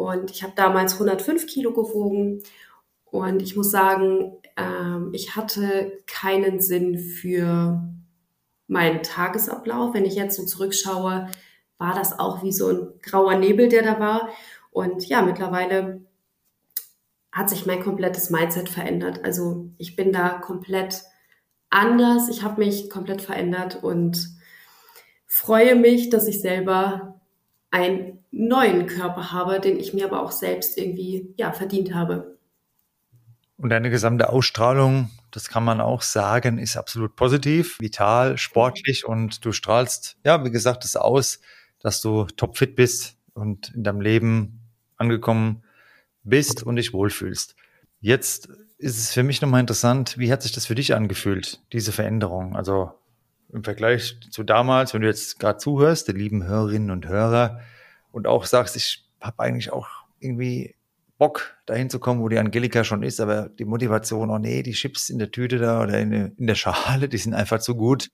Und 0.00 0.30
ich 0.30 0.42
habe 0.42 0.54
damals 0.56 0.94
105 0.94 1.46
Kilo 1.46 1.74
gewogen. 1.74 2.42
Und 3.04 3.42
ich 3.42 3.54
muss 3.54 3.70
sagen, 3.70 4.32
ähm, 4.56 5.10
ich 5.12 5.36
hatte 5.36 5.92
keinen 6.06 6.58
Sinn 6.62 6.98
für 6.98 7.86
meinen 8.66 9.02
Tagesablauf. 9.02 9.92
Wenn 9.92 10.06
ich 10.06 10.14
jetzt 10.14 10.36
so 10.36 10.46
zurückschaue, 10.46 11.28
war 11.76 11.94
das 11.94 12.18
auch 12.18 12.42
wie 12.42 12.52
so 12.52 12.68
ein 12.68 12.88
grauer 13.02 13.36
Nebel, 13.36 13.68
der 13.68 13.82
da 13.82 14.00
war. 14.00 14.30
Und 14.70 15.06
ja, 15.06 15.20
mittlerweile 15.20 16.00
hat 17.30 17.50
sich 17.50 17.66
mein 17.66 17.82
komplettes 17.82 18.30
Mindset 18.30 18.70
verändert. 18.70 19.22
Also 19.22 19.68
ich 19.76 19.96
bin 19.96 20.12
da 20.12 20.30
komplett 20.30 21.02
anders. 21.68 22.30
Ich 22.30 22.42
habe 22.42 22.64
mich 22.64 22.88
komplett 22.88 23.20
verändert 23.20 23.84
und 23.84 24.30
freue 25.26 25.74
mich, 25.74 26.08
dass 26.08 26.26
ich 26.26 26.40
selber 26.40 27.20
einen 27.70 28.19
neuen 28.30 28.86
Körper 28.86 29.32
habe, 29.32 29.60
den 29.60 29.78
ich 29.78 29.92
mir 29.92 30.06
aber 30.06 30.22
auch 30.22 30.32
selbst 30.32 30.78
irgendwie 30.78 31.34
ja 31.36 31.52
verdient 31.52 31.94
habe. 31.94 32.36
Und 33.56 33.70
deine 33.70 33.90
gesamte 33.90 34.30
Ausstrahlung, 34.30 35.10
das 35.30 35.48
kann 35.48 35.64
man 35.64 35.80
auch 35.80 36.02
sagen, 36.02 36.58
ist 36.58 36.76
absolut 36.76 37.14
positiv, 37.14 37.78
vital, 37.78 38.38
sportlich 38.38 39.04
und 39.04 39.44
du 39.44 39.52
strahlst, 39.52 40.16
ja, 40.24 40.44
wie 40.44 40.50
gesagt, 40.50 40.84
es 40.84 40.96
aus, 40.96 41.40
dass 41.80 42.00
du 42.00 42.24
topfit 42.24 42.74
bist 42.74 43.16
und 43.34 43.74
in 43.74 43.84
deinem 43.84 44.00
Leben 44.00 44.60
angekommen 44.96 45.62
bist 46.22 46.62
und 46.62 46.76
dich 46.76 46.92
wohlfühlst. 46.92 47.54
Jetzt 48.00 48.48
ist 48.78 48.98
es 48.98 49.12
für 49.12 49.22
mich 49.22 49.42
nochmal 49.42 49.60
interessant, 49.60 50.16
wie 50.16 50.32
hat 50.32 50.42
sich 50.42 50.52
das 50.52 50.66
für 50.66 50.74
dich 50.74 50.94
angefühlt, 50.94 51.60
diese 51.72 51.92
Veränderung? 51.92 52.56
Also 52.56 52.92
im 53.52 53.62
Vergleich 53.62 54.18
zu 54.30 54.42
damals, 54.42 54.94
wenn 54.94 55.02
du 55.02 55.08
jetzt 55.08 55.38
gerade 55.38 55.58
zuhörst, 55.58 56.08
die 56.08 56.12
lieben 56.12 56.44
Hörerinnen 56.44 56.90
und 56.90 57.06
Hörer, 57.06 57.60
und 58.12 58.26
auch 58.26 58.44
sagst, 58.44 58.76
ich 58.76 59.08
habe 59.20 59.40
eigentlich 59.40 59.72
auch 59.72 59.88
irgendwie 60.18 60.74
Bock, 61.18 61.54
dahin 61.66 61.90
zu 61.90 62.00
kommen, 62.00 62.22
wo 62.22 62.28
die 62.30 62.38
Angelika 62.38 62.82
schon 62.82 63.02
ist, 63.02 63.20
aber 63.20 63.50
die 63.50 63.66
Motivation, 63.66 64.30
oh 64.30 64.38
nee, 64.38 64.62
die 64.62 64.72
Chips 64.72 65.10
in 65.10 65.18
der 65.18 65.30
Tüte 65.30 65.58
da 65.58 65.82
oder 65.82 65.98
in, 66.00 66.12
in 66.12 66.46
der 66.46 66.54
Schale, 66.54 67.08
die 67.10 67.18
sind 67.18 67.34
einfach 67.34 67.60
zu 67.60 67.74
gut. 67.74 68.10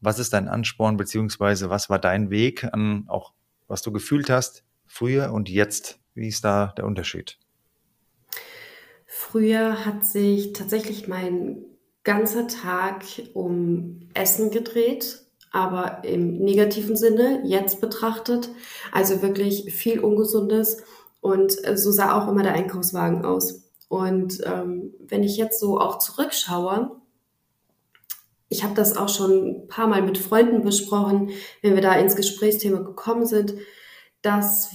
Was 0.00 0.18
ist 0.18 0.34
dein 0.34 0.46
Ansporn, 0.46 0.98
beziehungsweise 0.98 1.70
was 1.70 1.88
war 1.88 1.98
dein 1.98 2.30
Weg 2.30 2.64
an 2.64 3.04
auch, 3.08 3.32
was 3.66 3.80
du 3.80 3.92
gefühlt 3.92 4.28
hast, 4.28 4.62
früher 4.86 5.32
und 5.32 5.48
jetzt? 5.48 6.00
Wie 6.14 6.28
ist 6.28 6.44
da 6.44 6.74
der 6.76 6.84
Unterschied? 6.84 7.38
Früher 9.06 9.86
hat 9.86 10.04
sich 10.04 10.52
tatsächlich 10.52 11.08
mein 11.08 11.64
ganzer 12.04 12.46
Tag 12.46 13.04
um 13.32 14.00
Essen 14.12 14.50
gedreht, 14.50 15.24
aber 15.50 16.04
im 16.04 16.38
negativen 16.38 16.96
Sinne 16.96 17.42
jetzt 17.44 17.80
betrachtet. 17.80 18.50
Also 18.92 19.22
wirklich 19.22 19.72
viel 19.72 20.00
Ungesundes 20.00 20.82
und 21.20 21.52
so 21.74 21.90
sah 21.90 22.18
auch 22.18 22.28
immer 22.28 22.42
der 22.42 22.54
Einkaufswagen 22.54 23.24
aus. 23.24 23.64
Und 23.88 24.40
ähm, 24.44 24.94
wenn 25.00 25.22
ich 25.22 25.36
jetzt 25.36 25.60
so 25.60 25.80
auch 25.80 25.98
zurückschaue, 25.98 26.90
ich 28.50 28.64
habe 28.64 28.74
das 28.74 28.96
auch 28.96 29.08
schon 29.08 29.62
ein 29.62 29.68
paar 29.68 29.86
Mal 29.86 30.02
mit 30.02 30.18
Freunden 30.18 30.62
besprochen, 30.62 31.30
wenn 31.62 31.74
wir 31.74 31.82
da 31.82 31.94
ins 31.94 32.16
Gesprächsthema 32.16 32.80
gekommen 32.80 33.26
sind, 33.26 33.54
dass 34.22 34.70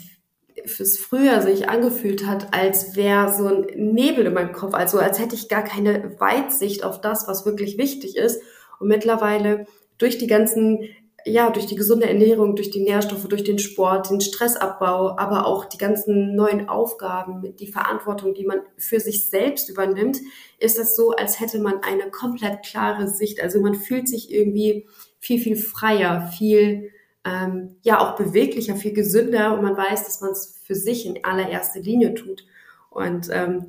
fürs 0.66 0.98
Früher 0.98 1.42
sich 1.42 1.70
angefühlt 1.70 2.26
hat, 2.26 2.54
als 2.54 2.96
wäre 2.96 3.34
so 3.34 3.48
ein 3.48 3.94
Nebel 3.94 4.28
in 4.28 4.34
meinem 4.34 4.54
Kopf, 4.54 4.74
also 4.74 5.00
als 5.00 5.20
hätte 5.20 5.36
ich 5.36 5.50
gar 5.50 5.64
keine 5.64 6.20
Weitsicht 6.20 6.84
auf 6.84 7.02
das, 7.02 7.28
was 7.28 7.46
wirklich 7.46 7.78
wichtig 7.78 8.16
ist. 8.16 8.42
Und 8.80 8.88
mittlerweile 8.88 9.66
durch 10.04 10.18
die 10.18 10.28
ganzen 10.28 10.90
ja, 11.26 11.50
durch 11.50 11.68
die 11.68 11.76
gesunde 11.76 12.08
Ernährung, 12.08 12.58
durch 12.58 12.70
die 12.70 12.84
Nährstoffe, 12.84 13.28
durch 13.30 13.46
den 13.46 13.58
Sport, 13.58 14.10
den 14.10 14.20
Stressabbau, 14.20 15.18
aber 15.18 15.46
auch 15.46 15.64
die 15.64 15.78
ganzen 15.78 16.36
neuen 16.36 16.68
Aufgaben, 16.68 17.56
die 17.56 17.72
Verantwortung, 17.72 18.34
die 18.34 18.46
man 18.46 18.60
für 18.78 19.00
sich 19.00 19.30
selbst 19.30 19.70
übernimmt, 19.70 20.18
ist 20.60 20.78
das 20.78 20.98
so, 20.98 21.12
als 21.12 21.40
hätte 21.40 21.60
man 21.60 21.82
eine 21.82 22.12
komplett 22.12 22.64
klare 22.64 23.08
Sicht. 23.08 23.42
Also 23.42 23.62
man 23.62 23.76
fühlt 23.76 24.10
sich 24.10 24.34
irgendwie 24.34 24.86
viel, 25.20 25.40
viel 25.40 25.56
freier, 25.56 26.30
viel, 26.38 26.92
ähm, 27.24 27.78
ja, 27.84 28.02
auch 28.02 28.18
beweglicher, 28.18 28.76
viel 28.76 28.94
gesünder 28.94 29.54
und 29.54 29.64
man 29.64 29.78
weiß, 29.78 30.04
dass 30.04 30.20
man 30.20 30.32
es 30.32 30.60
für 30.66 30.76
sich 30.76 31.06
in 31.06 31.24
allererster 31.24 31.80
Linie 31.80 32.16
tut. 32.16 32.46
Und 32.90 33.30
ähm, 33.32 33.68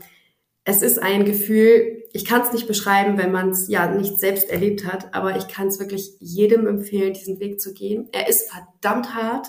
es 0.65 0.81
ist 0.81 0.99
ein 0.99 1.25
Gefühl, 1.25 2.03
ich 2.13 2.25
kann 2.25 2.41
es 2.41 2.53
nicht 2.53 2.67
beschreiben, 2.67 3.19
wenn 3.19 3.33
man 3.33 3.51
es 3.51 3.69
ja 3.69 3.91
nicht 3.91 4.19
selbst 4.19 4.49
erlebt 4.49 4.87
hat, 4.87 5.15
aber 5.15 5.37
ich 5.37 5.47
kann 5.49 5.69
es 5.69 5.79
wirklich 5.79 6.13
jedem 6.21 6.67
empfehlen, 6.67 7.13
diesen 7.13 7.39
Weg 7.39 7.61
zu 7.61 7.75
gehen. 7.75 8.09
Er 8.13 8.29
ist 8.29 8.51
verdammt 8.51 9.15
hart, 9.15 9.49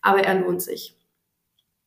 aber 0.00 0.20
er 0.20 0.40
lohnt 0.40 0.62
sich. 0.62 0.96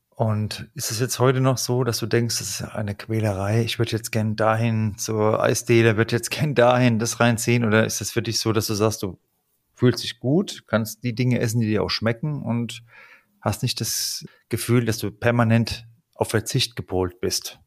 Und 0.10 0.70
ist 0.76 0.92
es 0.92 1.00
jetzt 1.00 1.18
heute 1.20 1.40
noch 1.40 1.58
so, 1.58 1.84
dass 1.86 1.98
du 1.98 2.06
denkst, 2.06 2.40
das 2.40 2.50
ist 2.50 2.62
eine 2.62 2.94
Quälerei, 2.94 3.64
ich 3.64 3.80
würde 3.80 3.92
jetzt 3.92 4.12
gern 4.12 4.36
dahin 4.36 4.98
zur 4.98 5.42
Eisdiele, 5.42 5.96
würde 5.98 6.16
jetzt 6.16 6.30
gern 6.30 6.54
dahin 6.54 7.00
das 7.00 7.20
reinziehen? 7.22 7.64
Oder 7.64 7.86
ist 7.86 8.02
es 8.02 8.12
für 8.12 8.22
dich 8.22 8.40
so, 8.40 8.52
dass 8.52 8.68
du 8.68 8.74
sagst, 8.74 9.02
du 9.02 9.18
fühlst 9.74 10.04
dich 10.04 10.20
gut, 10.20 10.66
kannst 10.68 11.04
die 11.04 11.16
Dinge 11.16 11.40
essen, 11.40 11.62
die 11.62 11.68
dir 11.68 11.84
auch 11.84 11.90
schmecken 11.90 12.44
und 12.44 12.84
hast 13.40 13.64
nicht 13.64 13.80
das 13.80 14.26
Gefühl, 14.50 14.84
dass 14.84 14.98
du 14.98 15.10
permanent 15.10 15.88
auf 16.14 16.30
Verzicht 16.30 16.76
gepolt 16.76 17.22
bist? 17.22 17.60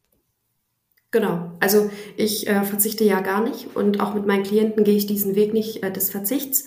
Genau. 1.13 1.51
Also 1.59 1.91
ich 2.17 2.47
äh, 2.47 2.63
verzichte 2.63 3.03
ja 3.03 3.21
gar 3.21 3.43
nicht 3.43 3.75
und 3.75 3.99
auch 3.99 4.15
mit 4.15 4.25
meinen 4.25 4.41
Klienten 4.41 4.83
gehe 4.83 4.95
ich 4.95 5.05
diesen 5.05 5.35
Weg 5.35 5.53
nicht 5.53 5.83
äh, 5.83 5.91
des 5.91 6.09
Verzichts. 6.09 6.65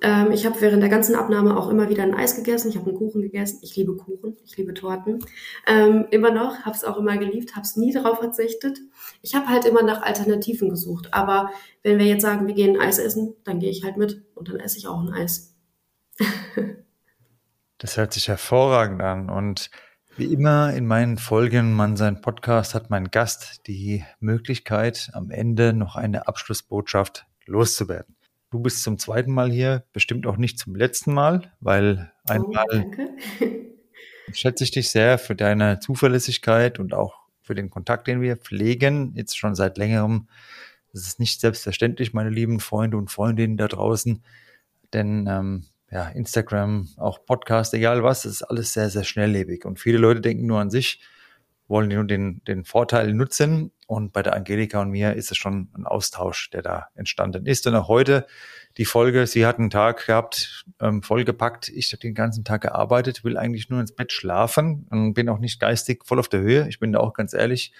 Ähm, 0.00 0.32
ich 0.32 0.46
habe 0.46 0.58
während 0.62 0.82
der 0.82 0.88
ganzen 0.88 1.14
Abnahme 1.14 1.58
auch 1.58 1.68
immer 1.68 1.90
wieder 1.90 2.02
ein 2.02 2.14
Eis 2.14 2.34
gegessen, 2.34 2.70
ich 2.70 2.76
habe 2.76 2.88
einen 2.88 2.96
Kuchen 2.96 3.20
gegessen. 3.20 3.58
Ich 3.60 3.76
liebe 3.76 3.94
Kuchen, 3.94 4.38
ich 4.46 4.56
liebe 4.56 4.72
Torten. 4.72 5.18
Ähm, 5.66 6.06
immer 6.10 6.30
noch, 6.30 6.60
habe 6.60 6.74
es 6.74 6.84
auch 6.84 6.96
immer 6.96 7.18
geliebt, 7.18 7.54
habe 7.54 7.66
es 7.66 7.76
nie 7.76 7.92
darauf 7.92 8.20
verzichtet. 8.20 8.78
Ich 9.20 9.34
habe 9.34 9.48
halt 9.48 9.66
immer 9.66 9.82
nach 9.82 10.00
Alternativen 10.00 10.70
gesucht. 10.70 11.12
Aber 11.12 11.50
wenn 11.82 11.98
wir 11.98 12.06
jetzt 12.06 12.22
sagen, 12.22 12.46
wir 12.46 12.54
gehen 12.54 12.80
Eis 12.80 12.98
essen, 12.98 13.34
dann 13.44 13.58
gehe 13.58 13.70
ich 13.70 13.84
halt 13.84 13.98
mit 13.98 14.22
und 14.34 14.48
dann 14.48 14.58
esse 14.58 14.78
ich 14.78 14.88
auch 14.88 15.02
ein 15.02 15.12
Eis. 15.12 15.54
das 17.76 17.98
hört 17.98 18.14
sich 18.14 18.28
hervorragend 18.28 19.02
an 19.02 19.28
und 19.28 19.70
wie 20.16 20.32
immer 20.32 20.74
in 20.74 20.86
meinen 20.86 21.16
Folgen, 21.16 21.72
man 21.72 21.96
sein 21.96 22.20
Podcast 22.20 22.74
hat 22.74 22.90
mein 22.90 23.10
Gast 23.10 23.66
die 23.66 24.04
Möglichkeit, 24.20 25.10
am 25.14 25.30
Ende 25.30 25.72
noch 25.72 25.96
eine 25.96 26.28
Abschlussbotschaft 26.28 27.26
loszuwerden. 27.46 28.16
Du 28.50 28.60
bist 28.60 28.82
zum 28.82 28.98
zweiten 28.98 29.32
Mal 29.32 29.50
hier, 29.50 29.84
bestimmt 29.94 30.26
auch 30.26 30.36
nicht 30.36 30.58
zum 30.58 30.76
letzten 30.76 31.14
Mal, 31.14 31.50
weil 31.60 32.12
einmal 32.28 32.66
oh, 32.70 33.44
schätze 34.34 34.64
ich 34.64 34.70
dich 34.70 34.90
sehr 34.90 35.16
für 35.16 35.34
deine 35.34 35.80
Zuverlässigkeit 35.80 36.78
und 36.78 36.92
auch 36.92 37.14
für 37.40 37.54
den 37.54 37.70
Kontakt, 37.70 38.06
den 38.06 38.20
wir 38.20 38.36
pflegen, 38.36 39.12
jetzt 39.14 39.38
schon 39.38 39.54
seit 39.54 39.78
längerem. 39.78 40.28
Das 40.92 41.06
ist 41.06 41.20
nicht 41.20 41.40
selbstverständlich, 41.40 42.12
meine 42.12 42.30
lieben 42.30 42.60
Freunde 42.60 42.98
und 42.98 43.10
Freundinnen 43.10 43.56
da 43.56 43.66
draußen, 43.66 44.22
denn 44.92 45.26
ähm, 45.26 45.64
ja, 45.92 46.08
Instagram, 46.08 46.88
auch 46.96 47.26
Podcast, 47.26 47.74
egal 47.74 48.02
was, 48.02 48.22
das 48.22 48.32
ist 48.32 48.42
alles 48.42 48.72
sehr, 48.72 48.88
sehr 48.88 49.04
schnelllebig. 49.04 49.66
Und 49.66 49.78
viele 49.78 49.98
Leute 49.98 50.22
denken 50.22 50.46
nur 50.46 50.58
an 50.58 50.70
sich, 50.70 51.00
wollen 51.68 51.88
nur 51.88 52.04
den, 52.04 52.42
den 52.44 52.64
Vorteil 52.64 53.12
nutzen. 53.12 53.72
Und 53.86 54.14
bei 54.14 54.22
der 54.22 54.34
Angelika 54.34 54.80
und 54.80 54.88
mir 54.88 55.12
ist 55.14 55.30
es 55.30 55.36
schon 55.36 55.68
ein 55.76 55.84
Austausch, 55.84 56.48
der 56.48 56.62
da 56.62 56.86
entstanden 56.94 57.44
ist. 57.44 57.66
Und 57.66 57.74
auch 57.74 57.88
heute 57.88 58.26
die 58.78 58.86
Folge, 58.86 59.26
sie 59.26 59.44
hat 59.44 59.58
einen 59.58 59.68
Tag 59.68 60.06
gehabt, 60.06 60.64
ähm, 60.80 61.02
vollgepackt. 61.02 61.68
Ich 61.68 61.92
habe 61.92 62.00
den 62.00 62.14
ganzen 62.14 62.42
Tag 62.42 62.62
gearbeitet, 62.62 63.22
will 63.22 63.36
eigentlich 63.36 63.68
nur 63.68 63.80
ins 63.80 63.94
Bett 63.94 64.12
schlafen 64.12 64.86
und 64.90 65.12
bin 65.12 65.28
auch 65.28 65.40
nicht 65.40 65.60
geistig 65.60 66.06
voll 66.06 66.18
auf 66.18 66.28
der 66.28 66.40
Höhe. 66.40 66.68
Ich 66.68 66.80
bin 66.80 66.92
da 66.92 67.00
auch 67.00 67.12
ganz 67.12 67.34
ehrlich. 67.34 67.74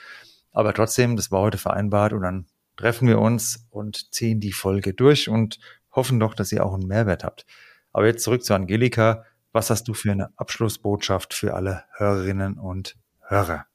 Aber 0.50 0.74
trotzdem, 0.74 1.16
das 1.16 1.30
war 1.30 1.40
heute 1.40 1.56
vereinbart 1.56 2.12
und 2.12 2.20
dann 2.20 2.46
treffen 2.76 3.08
wir 3.08 3.20
uns 3.20 3.66
und 3.70 4.12
ziehen 4.12 4.38
die 4.38 4.52
Folge 4.52 4.92
durch 4.92 5.30
und 5.30 5.58
hoffen 5.92 6.20
doch, 6.20 6.34
dass 6.34 6.52
ihr 6.52 6.66
auch 6.66 6.74
einen 6.74 6.86
Mehrwert 6.86 7.24
habt. 7.24 7.46
Aber 7.92 8.06
jetzt 8.06 8.24
zurück 8.24 8.44
zu 8.44 8.54
Angelika. 8.54 9.24
Was 9.52 9.70
hast 9.70 9.88
du 9.88 9.94
für 9.94 10.12
eine 10.12 10.30
Abschlussbotschaft 10.36 11.34
für 11.34 11.54
alle 11.54 11.84
Hörerinnen 11.96 12.58
und 12.58 12.96
Hörer? 13.20 13.66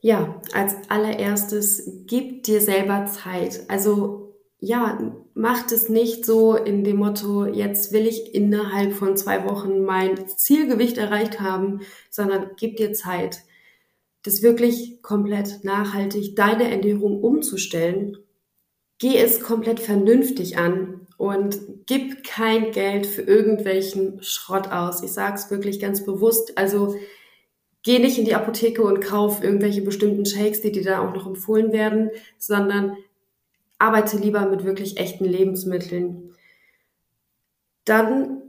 Ja, 0.00 0.40
als 0.52 0.74
allererstes 0.88 2.04
gib 2.06 2.44
dir 2.44 2.60
selber 2.60 3.06
Zeit. 3.06 3.62
Also 3.68 4.26
ja, 4.58 4.98
macht 5.34 5.72
es 5.72 5.88
nicht 5.88 6.24
so 6.24 6.54
in 6.54 6.84
dem 6.84 6.96
Motto, 6.96 7.44
jetzt 7.46 7.92
will 7.92 8.06
ich 8.06 8.34
innerhalb 8.34 8.94
von 8.94 9.16
zwei 9.16 9.44
Wochen 9.44 9.84
mein 9.84 10.28
Zielgewicht 10.28 10.96
erreicht 10.96 11.40
haben, 11.40 11.80
sondern 12.10 12.50
gib 12.56 12.76
dir 12.76 12.92
Zeit, 12.92 13.40
das 14.22 14.42
wirklich 14.42 15.02
komplett 15.02 15.62
nachhaltig 15.62 16.36
deine 16.36 16.70
Ernährung 16.70 17.22
umzustellen. 17.22 18.16
Geh 18.98 19.18
es 19.18 19.40
komplett 19.40 19.78
vernünftig 19.78 20.56
an 20.56 20.95
und 21.16 21.86
gib 21.86 22.24
kein 22.24 22.72
Geld 22.72 23.06
für 23.06 23.22
irgendwelchen 23.22 24.22
Schrott 24.22 24.70
aus. 24.70 25.02
Ich 25.02 25.12
sage 25.12 25.36
es 25.36 25.50
wirklich 25.50 25.80
ganz 25.80 26.04
bewusst. 26.04 26.58
Also 26.58 26.96
geh 27.82 27.98
nicht 27.98 28.18
in 28.18 28.24
die 28.24 28.34
Apotheke 28.34 28.82
und 28.82 29.00
kauf 29.00 29.42
irgendwelche 29.42 29.82
bestimmten 29.82 30.26
Shakes, 30.26 30.60
die 30.60 30.72
dir 30.72 30.82
da 30.82 31.00
auch 31.00 31.14
noch 31.14 31.26
empfohlen 31.26 31.72
werden, 31.72 32.10
sondern 32.38 32.96
arbeite 33.78 34.18
lieber 34.18 34.46
mit 34.48 34.64
wirklich 34.64 34.98
echten 34.98 35.24
Lebensmitteln. 35.24 36.34
Dann 37.84 38.42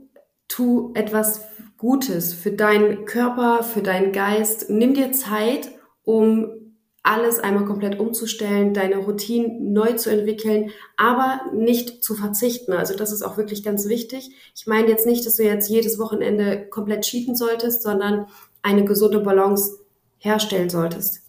tu 0.48 0.92
etwas 0.94 1.42
Gutes 1.76 2.34
für 2.34 2.50
deinen 2.50 3.04
Körper, 3.04 3.62
für 3.62 3.82
deinen 3.82 4.12
Geist. 4.12 4.68
Nimm 4.68 4.94
dir 4.94 5.12
Zeit, 5.12 5.70
um 6.02 6.67
alles 7.08 7.40
einmal 7.40 7.64
komplett 7.64 7.98
umzustellen, 7.98 8.74
deine 8.74 8.98
Routinen 8.98 9.72
neu 9.72 9.94
zu 9.94 10.10
entwickeln, 10.10 10.72
aber 10.98 11.40
nicht 11.54 12.04
zu 12.04 12.14
verzichten. 12.14 12.74
Also 12.74 12.94
das 12.94 13.12
ist 13.12 13.22
auch 13.22 13.38
wirklich 13.38 13.64
ganz 13.64 13.88
wichtig. 13.88 14.30
Ich 14.54 14.66
meine 14.66 14.88
jetzt 14.88 15.06
nicht, 15.06 15.24
dass 15.24 15.36
du 15.36 15.42
jetzt 15.42 15.70
jedes 15.70 15.98
Wochenende 15.98 16.66
komplett 16.68 17.06
cheaten 17.06 17.34
solltest, 17.34 17.82
sondern 17.82 18.26
eine 18.60 18.84
gesunde 18.84 19.20
Balance 19.20 19.78
herstellen 20.18 20.68
solltest. 20.68 21.22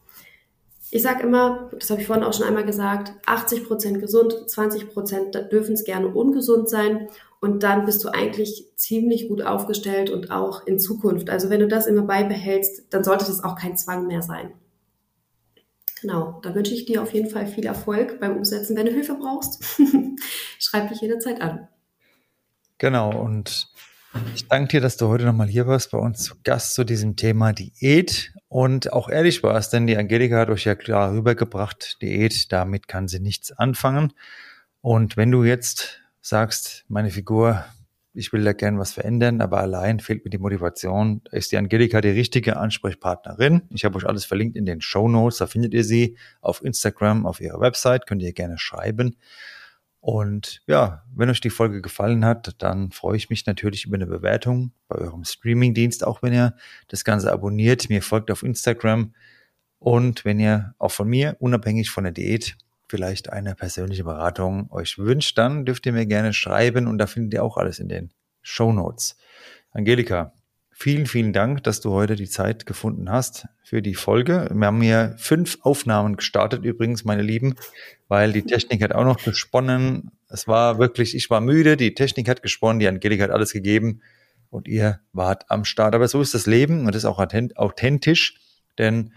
Ich 0.92 1.02
sage 1.02 1.24
immer, 1.24 1.70
das 1.80 1.90
habe 1.92 2.02
ich 2.02 2.08
vorhin 2.08 2.26
auch 2.26 2.34
schon 2.34 2.46
einmal 2.46 2.66
gesagt, 2.66 3.14
80 3.26 3.66
Prozent 3.66 4.02
gesund, 4.02 4.36
20 4.48 4.90
Prozent 4.90 5.36
dürfen 5.50 5.76
es 5.76 5.86
gerne 5.86 6.10
ungesund 6.10 6.68
sein 6.68 7.08
und 7.40 7.64
dann 7.64 7.86
bist 7.86 8.04
du 8.04 8.10
eigentlich 8.10 8.66
ziemlich 8.76 9.30
gut 9.30 9.44
aufgestellt 9.44 10.10
und 10.10 10.30
auch 10.30 10.68
in 10.68 10.78
Zukunft. 10.78 11.30
Also 11.30 11.50
wenn 11.50 11.62
du 11.62 11.70
das 11.70 11.88
immer 11.88 12.02
beibehältst, 12.02 12.84
dann 12.90 13.06
sollte 13.06 13.26
das 13.26 13.46
auch 13.46 13.56
kein 13.56 13.78
Zwang 13.78 14.08
mehr 14.08 14.24
sein. 14.24 14.52
Genau, 16.02 16.40
da 16.44 16.56
wünsche 16.56 16.74
ich 16.74 16.86
dir 16.86 17.02
auf 17.02 17.14
jeden 17.14 17.30
Fall 17.30 17.48
viel 17.48 17.66
Erfolg 17.66 18.20
beim 18.20 18.38
Umsetzen. 18.38 18.76
Wenn 18.76 18.86
du 18.86 18.92
Hilfe 18.92 19.16
brauchst, 19.16 19.64
schreib 20.60 20.90
dich 20.90 21.02
jederzeit 21.02 21.42
an. 21.42 21.68
Genau, 22.78 23.12
und 23.12 23.68
ich 24.34 24.48
danke 24.48 24.70
dir, 24.70 24.82
dass 24.82 24.98
du 24.98 25.08
heute 25.08 25.26
nochmal 25.26 25.48
hier 25.48 25.68
warst, 25.68 25.92
bei 25.92 25.98
uns 25.98 26.24
zu 26.24 26.36
Gast 26.44 26.74
zu 26.74 26.84
diesem 26.84 27.16
Thema 27.16 27.52
Diät 27.52 28.34
und 28.48 28.94
auch 28.94 29.10
ehrlich 29.10 29.44
warst, 29.44 29.74
denn 29.74 29.86
die 29.86 29.98
Angelika 29.98 30.38
hat 30.38 30.50
euch 30.50 30.66
ja 30.66 30.76
klar 30.76 31.12
rübergebracht, 31.12 32.02
Diät, 32.02 32.52
damit 32.52 32.88
kann 32.88 33.08
sie 33.08 33.20
nichts 33.20 33.52
anfangen. 33.52 34.14
Und 34.82 35.18
wenn 35.18 35.32
du 35.32 35.44
jetzt 35.44 36.00
sagst, 36.22 36.86
meine 36.88 37.12
Figur 37.12 37.66
ich 38.14 38.34
will 38.34 38.44
da 38.44 38.54
gern 38.54 38.80
was 38.80 38.94
verändern, 38.94 39.42
aber 39.42 39.60
allein 39.60 40.00
fehlt 40.00 40.26
mir 40.26 40.32
die 40.32 40.40
Motivation. 40.40 41.22
Ist 41.32 41.52
die 41.52 41.58
Angelika 41.58 42.02
die 42.02 42.10
richtige 42.10 42.58
Ansprechpartnerin. 42.58 43.64
Ich 43.70 43.86
habe 43.86 43.98
euch 43.98 44.06
alles 44.06 44.26
verlinkt 44.26 44.58
in 44.58 44.66
den 44.66 44.82
Show 44.82 45.08
Notes. 45.08 45.38
Da 45.38 45.48
findet 45.48 45.74
ihr 45.74 45.84
sie 45.84 46.18
auf 46.42 46.64
Instagram, 46.64 47.26
auf 47.26 47.40
ihrer 47.40 47.60
Website. 47.60 48.08
Könnt 48.08 48.22
ihr 48.22 48.34
gerne 48.34 48.58
schreiben. 48.58 49.16
Und 50.02 50.62
ja, 50.66 51.04
wenn 51.14 51.30
euch 51.30 51.42
die 51.42 51.50
Folge 51.50 51.82
gefallen 51.82 52.24
hat, 52.24 52.56
dann 52.60 52.92
freue 52.92 53.18
ich 53.18 53.30
mich 53.30 53.46
natürlich 53.46 53.86
über 53.86 53.96
eine 53.96 54.08
Bewertung 54.08 54.72
bei 54.88 54.96
eurem 54.96 55.26
Streamingdienst, 55.26 56.06
auch 56.06 56.22
wenn 56.24 56.34
ihr 56.34 56.56
das 56.88 57.04
Ganze 57.04 57.32
abonniert, 57.34 57.90
mir 57.90 58.02
folgt 58.02 58.32
auf 58.32 58.44
Instagram 58.44 59.14
und 59.78 60.24
wenn 60.24 60.40
ihr 60.40 60.74
auch 60.78 60.92
von 60.92 61.10
mir, 61.10 61.36
unabhängig 61.40 61.90
von 61.90 62.06
der 62.06 62.14
Diät, 62.14 62.58
vielleicht 62.90 63.32
eine 63.32 63.56
persönliche 63.56 64.04
Beratung 64.04 64.70
euch 64.72 64.98
wünscht, 64.98 65.38
dann 65.38 65.66
dürft 65.66 65.86
ihr 65.86 65.94
mir 65.94 66.06
gerne 66.06 66.34
schreiben 66.34 66.88
und 66.88 66.98
da 66.98 67.08
findet 67.08 67.36
ihr 67.36 67.44
auch 67.44 67.58
alles 67.58 67.80
in 67.80 67.88
den 67.88 68.10
Show 68.42 68.74
Notes. 68.74 69.16
Angelika, 69.72 70.34
vielen, 70.72 71.06
vielen 71.06 71.32
Dank, 71.32 71.64
dass 71.64 71.82
du 71.82 71.92
heute 71.92 72.16
die 72.16 72.28
Zeit 72.28 72.66
gefunden 72.66 73.12
hast 73.12 73.48
für 73.64 73.82
die 73.82 73.96
Folge. 73.96 74.50
Wir 74.52 74.68
haben 74.68 74.82
hier 74.82 75.16
fünf 75.18 75.60
Aufnahmen 75.62 76.16
gestartet 76.16 76.64
übrigens, 76.64 77.06
meine 77.06 77.22
Lieben, 77.22 77.56
weil 78.08 78.34
die 78.34 78.44
Technik 78.44 78.82
hat 78.82 78.94
auch 78.94 79.06
noch 79.06 79.24
gesponnen. 79.24 80.12
Es 80.28 80.48
war 80.48 80.80
wirklich, 80.80 81.16
ich 81.16 81.30
war 81.30 81.42
müde, 81.42 81.78
die 81.78 81.94
Technik 81.94 82.28
hat 82.28 82.42
gesponnen, 82.42 82.80
die 82.80 82.88
Angelika 82.88 83.26
hat 83.26 83.32
alles 83.32 83.54
gegeben 83.54 84.02
und 84.50 84.68
ihr 84.68 85.00
wart 85.14 85.46
am 85.50 85.64
Start. 85.64 85.94
Aber 85.94 86.08
so 86.08 86.22
ist 86.22 86.34
das 86.34 86.48
Leben 86.48 86.80
und 86.86 86.96
das 86.96 87.04
ist 87.04 87.06
auch 87.06 87.20
authentisch, 87.20 88.40
denn 88.78 89.14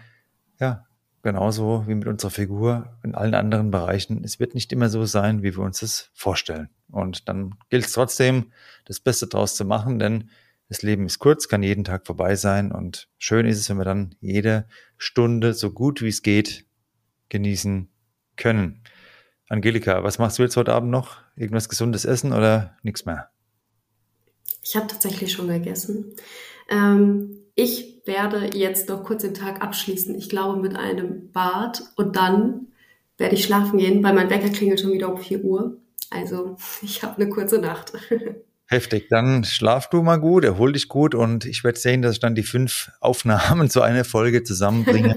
ja, 0.60 0.84
genauso 1.22 1.84
wie 1.86 1.94
mit 1.94 2.08
unserer 2.08 2.30
Figur 2.30 2.98
in 3.02 3.14
allen 3.14 3.34
anderen 3.34 3.70
Bereichen. 3.70 4.24
Es 4.24 4.40
wird 4.40 4.54
nicht 4.54 4.72
immer 4.72 4.88
so 4.88 5.04
sein, 5.04 5.42
wie 5.42 5.56
wir 5.56 5.62
uns 5.62 5.82
es 5.82 6.10
vorstellen. 6.14 6.68
Und 6.90 7.28
dann 7.28 7.54
gilt 7.70 7.86
es 7.86 7.92
trotzdem, 7.92 8.52
das 8.84 9.00
Beste 9.00 9.26
draus 9.28 9.54
zu 9.54 9.64
machen, 9.64 9.98
denn 9.98 10.30
das 10.68 10.82
Leben 10.82 11.06
ist 11.06 11.18
kurz, 11.18 11.48
kann 11.48 11.62
jeden 11.62 11.84
Tag 11.84 12.06
vorbei 12.06 12.34
sein 12.34 12.72
und 12.72 13.08
schön 13.18 13.46
ist 13.46 13.58
es, 13.58 13.68
wenn 13.68 13.76
wir 13.76 13.84
dann 13.84 14.14
jede 14.20 14.66
Stunde 14.96 15.54
so 15.54 15.70
gut 15.70 16.00
wie 16.00 16.08
es 16.08 16.22
geht 16.22 16.64
genießen 17.28 17.88
können. 18.36 18.82
Angelika, 19.48 20.02
was 20.02 20.18
machst 20.18 20.38
du 20.38 20.42
jetzt 20.42 20.56
heute 20.56 20.72
Abend 20.72 20.90
noch? 20.90 21.18
Irgendwas 21.36 21.68
gesundes 21.68 22.04
essen 22.04 22.32
oder 22.32 22.76
nichts 22.82 23.04
mehr? 23.04 23.28
Ich 24.62 24.76
habe 24.76 24.86
tatsächlich 24.86 25.32
schon 25.32 25.48
gegessen. 25.48 26.14
Ähm, 26.70 27.41
ich 27.54 28.02
werde 28.06 28.50
jetzt 28.56 28.88
noch 28.88 29.04
kurz 29.04 29.22
den 29.22 29.34
Tag 29.34 29.62
abschließen. 29.62 30.16
Ich 30.16 30.28
glaube 30.28 30.60
mit 30.60 30.76
einem 30.76 31.30
Bad 31.32 31.82
und 31.96 32.16
dann 32.16 32.68
werde 33.18 33.34
ich 33.34 33.44
schlafen 33.44 33.78
gehen, 33.78 34.02
weil 34.02 34.14
mein 34.14 34.30
Wecker 34.30 34.48
klingelt 34.48 34.80
schon 34.80 34.92
wieder 34.92 35.12
um 35.12 35.18
4 35.18 35.44
Uhr. 35.44 35.76
Also 36.10 36.56
ich 36.82 37.02
habe 37.02 37.20
eine 37.20 37.30
kurze 37.30 37.58
Nacht. 37.58 37.92
Heftig. 38.66 39.08
Dann 39.10 39.44
schlaf 39.44 39.90
du 39.90 40.02
mal 40.02 40.16
gut, 40.16 40.44
erhol 40.44 40.72
dich 40.72 40.88
gut 40.88 41.14
und 41.14 41.44
ich 41.44 41.62
werde 41.62 41.78
sehen, 41.78 42.00
dass 42.00 42.14
ich 42.14 42.20
dann 42.20 42.34
die 42.34 42.42
fünf 42.42 42.90
Aufnahmen 43.00 43.68
zu 43.68 43.82
einer 43.82 44.04
Folge 44.04 44.44
zusammenbringe, 44.44 45.16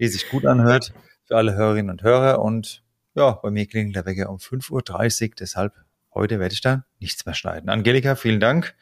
die 0.00 0.08
sich 0.08 0.28
gut 0.28 0.46
anhört 0.46 0.92
für 1.24 1.36
alle 1.36 1.54
Hörerinnen 1.54 1.90
und 1.90 2.02
Hörer. 2.02 2.40
Und 2.40 2.82
ja, 3.14 3.32
bei 3.32 3.50
mir 3.50 3.66
klingelt 3.66 3.94
der 3.94 4.04
Wecker 4.04 4.30
um 4.30 4.38
5.30 4.38 5.28
Uhr, 5.28 5.34
deshalb 5.38 5.74
heute 6.12 6.40
werde 6.40 6.54
ich 6.54 6.60
da 6.60 6.84
nichts 6.98 7.24
mehr 7.24 7.36
schneiden. 7.36 7.68
Angelika, 7.68 8.16
vielen 8.16 8.40
Dank. 8.40 8.74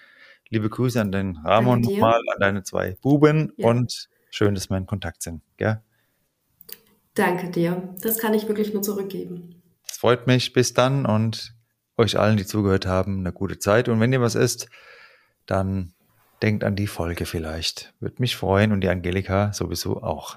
Liebe 0.49 0.68
Grüße 0.68 1.01
an 1.01 1.11
den 1.11 1.36
Ramon 1.38 1.80
nochmal, 1.80 2.20
an 2.32 2.40
deine 2.40 2.62
zwei 2.62 2.97
Buben 3.03 3.53
ja. 3.57 3.68
und 3.68 4.09
schön, 4.30 4.55
dass 4.55 4.70
wir 4.70 4.76
in 4.76 4.86
Kontakt 4.86 5.22
sind. 5.22 5.42
Gell? 5.57 5.82
Danke 7.14 7.51
dir. 7.51 7.94
Das 8.01 8.18
kann 8.18 8.34
ich 8.34 8.47
wirklich 8.47 8.72
nur 8.72 8.82
zurückgeben. 8.82 9.62
Es 9.88 9.99
freut 9.99 10.26
mich. 10.26 10.53
Bis 10.53 10.74
dann 10.74 11.07
und 11.07 11.55
euch 11.97 12.18
allen, 12.18 12.36
die 12.36 12.47
zugehört 12.47 12.86
haben, 12.86 13.20
eine 13.20 13.32
gute 13.32 13.59
Zeit. 13.59 13.88
Und 13.88 14.01
wenn 14.01 14.12
ihr 14.12 14.20
was 14.20 14.34
isst, 14.34 14.68
dann 15.47 15.94
denkt 16.42 16.62
an 16.62 16.76
die 16.76 16.86
Folge 16.86 17.26
vielleicht. 17.26 17.94
Würde 18.01 18.16
mich 18.18 18.36
freuen 18.36 18.72
und 18.72 18.82
die 18.82 18.88
Angelika 18.88 19.53
sowieso 19.53 20.03
auch. 20.03 20.36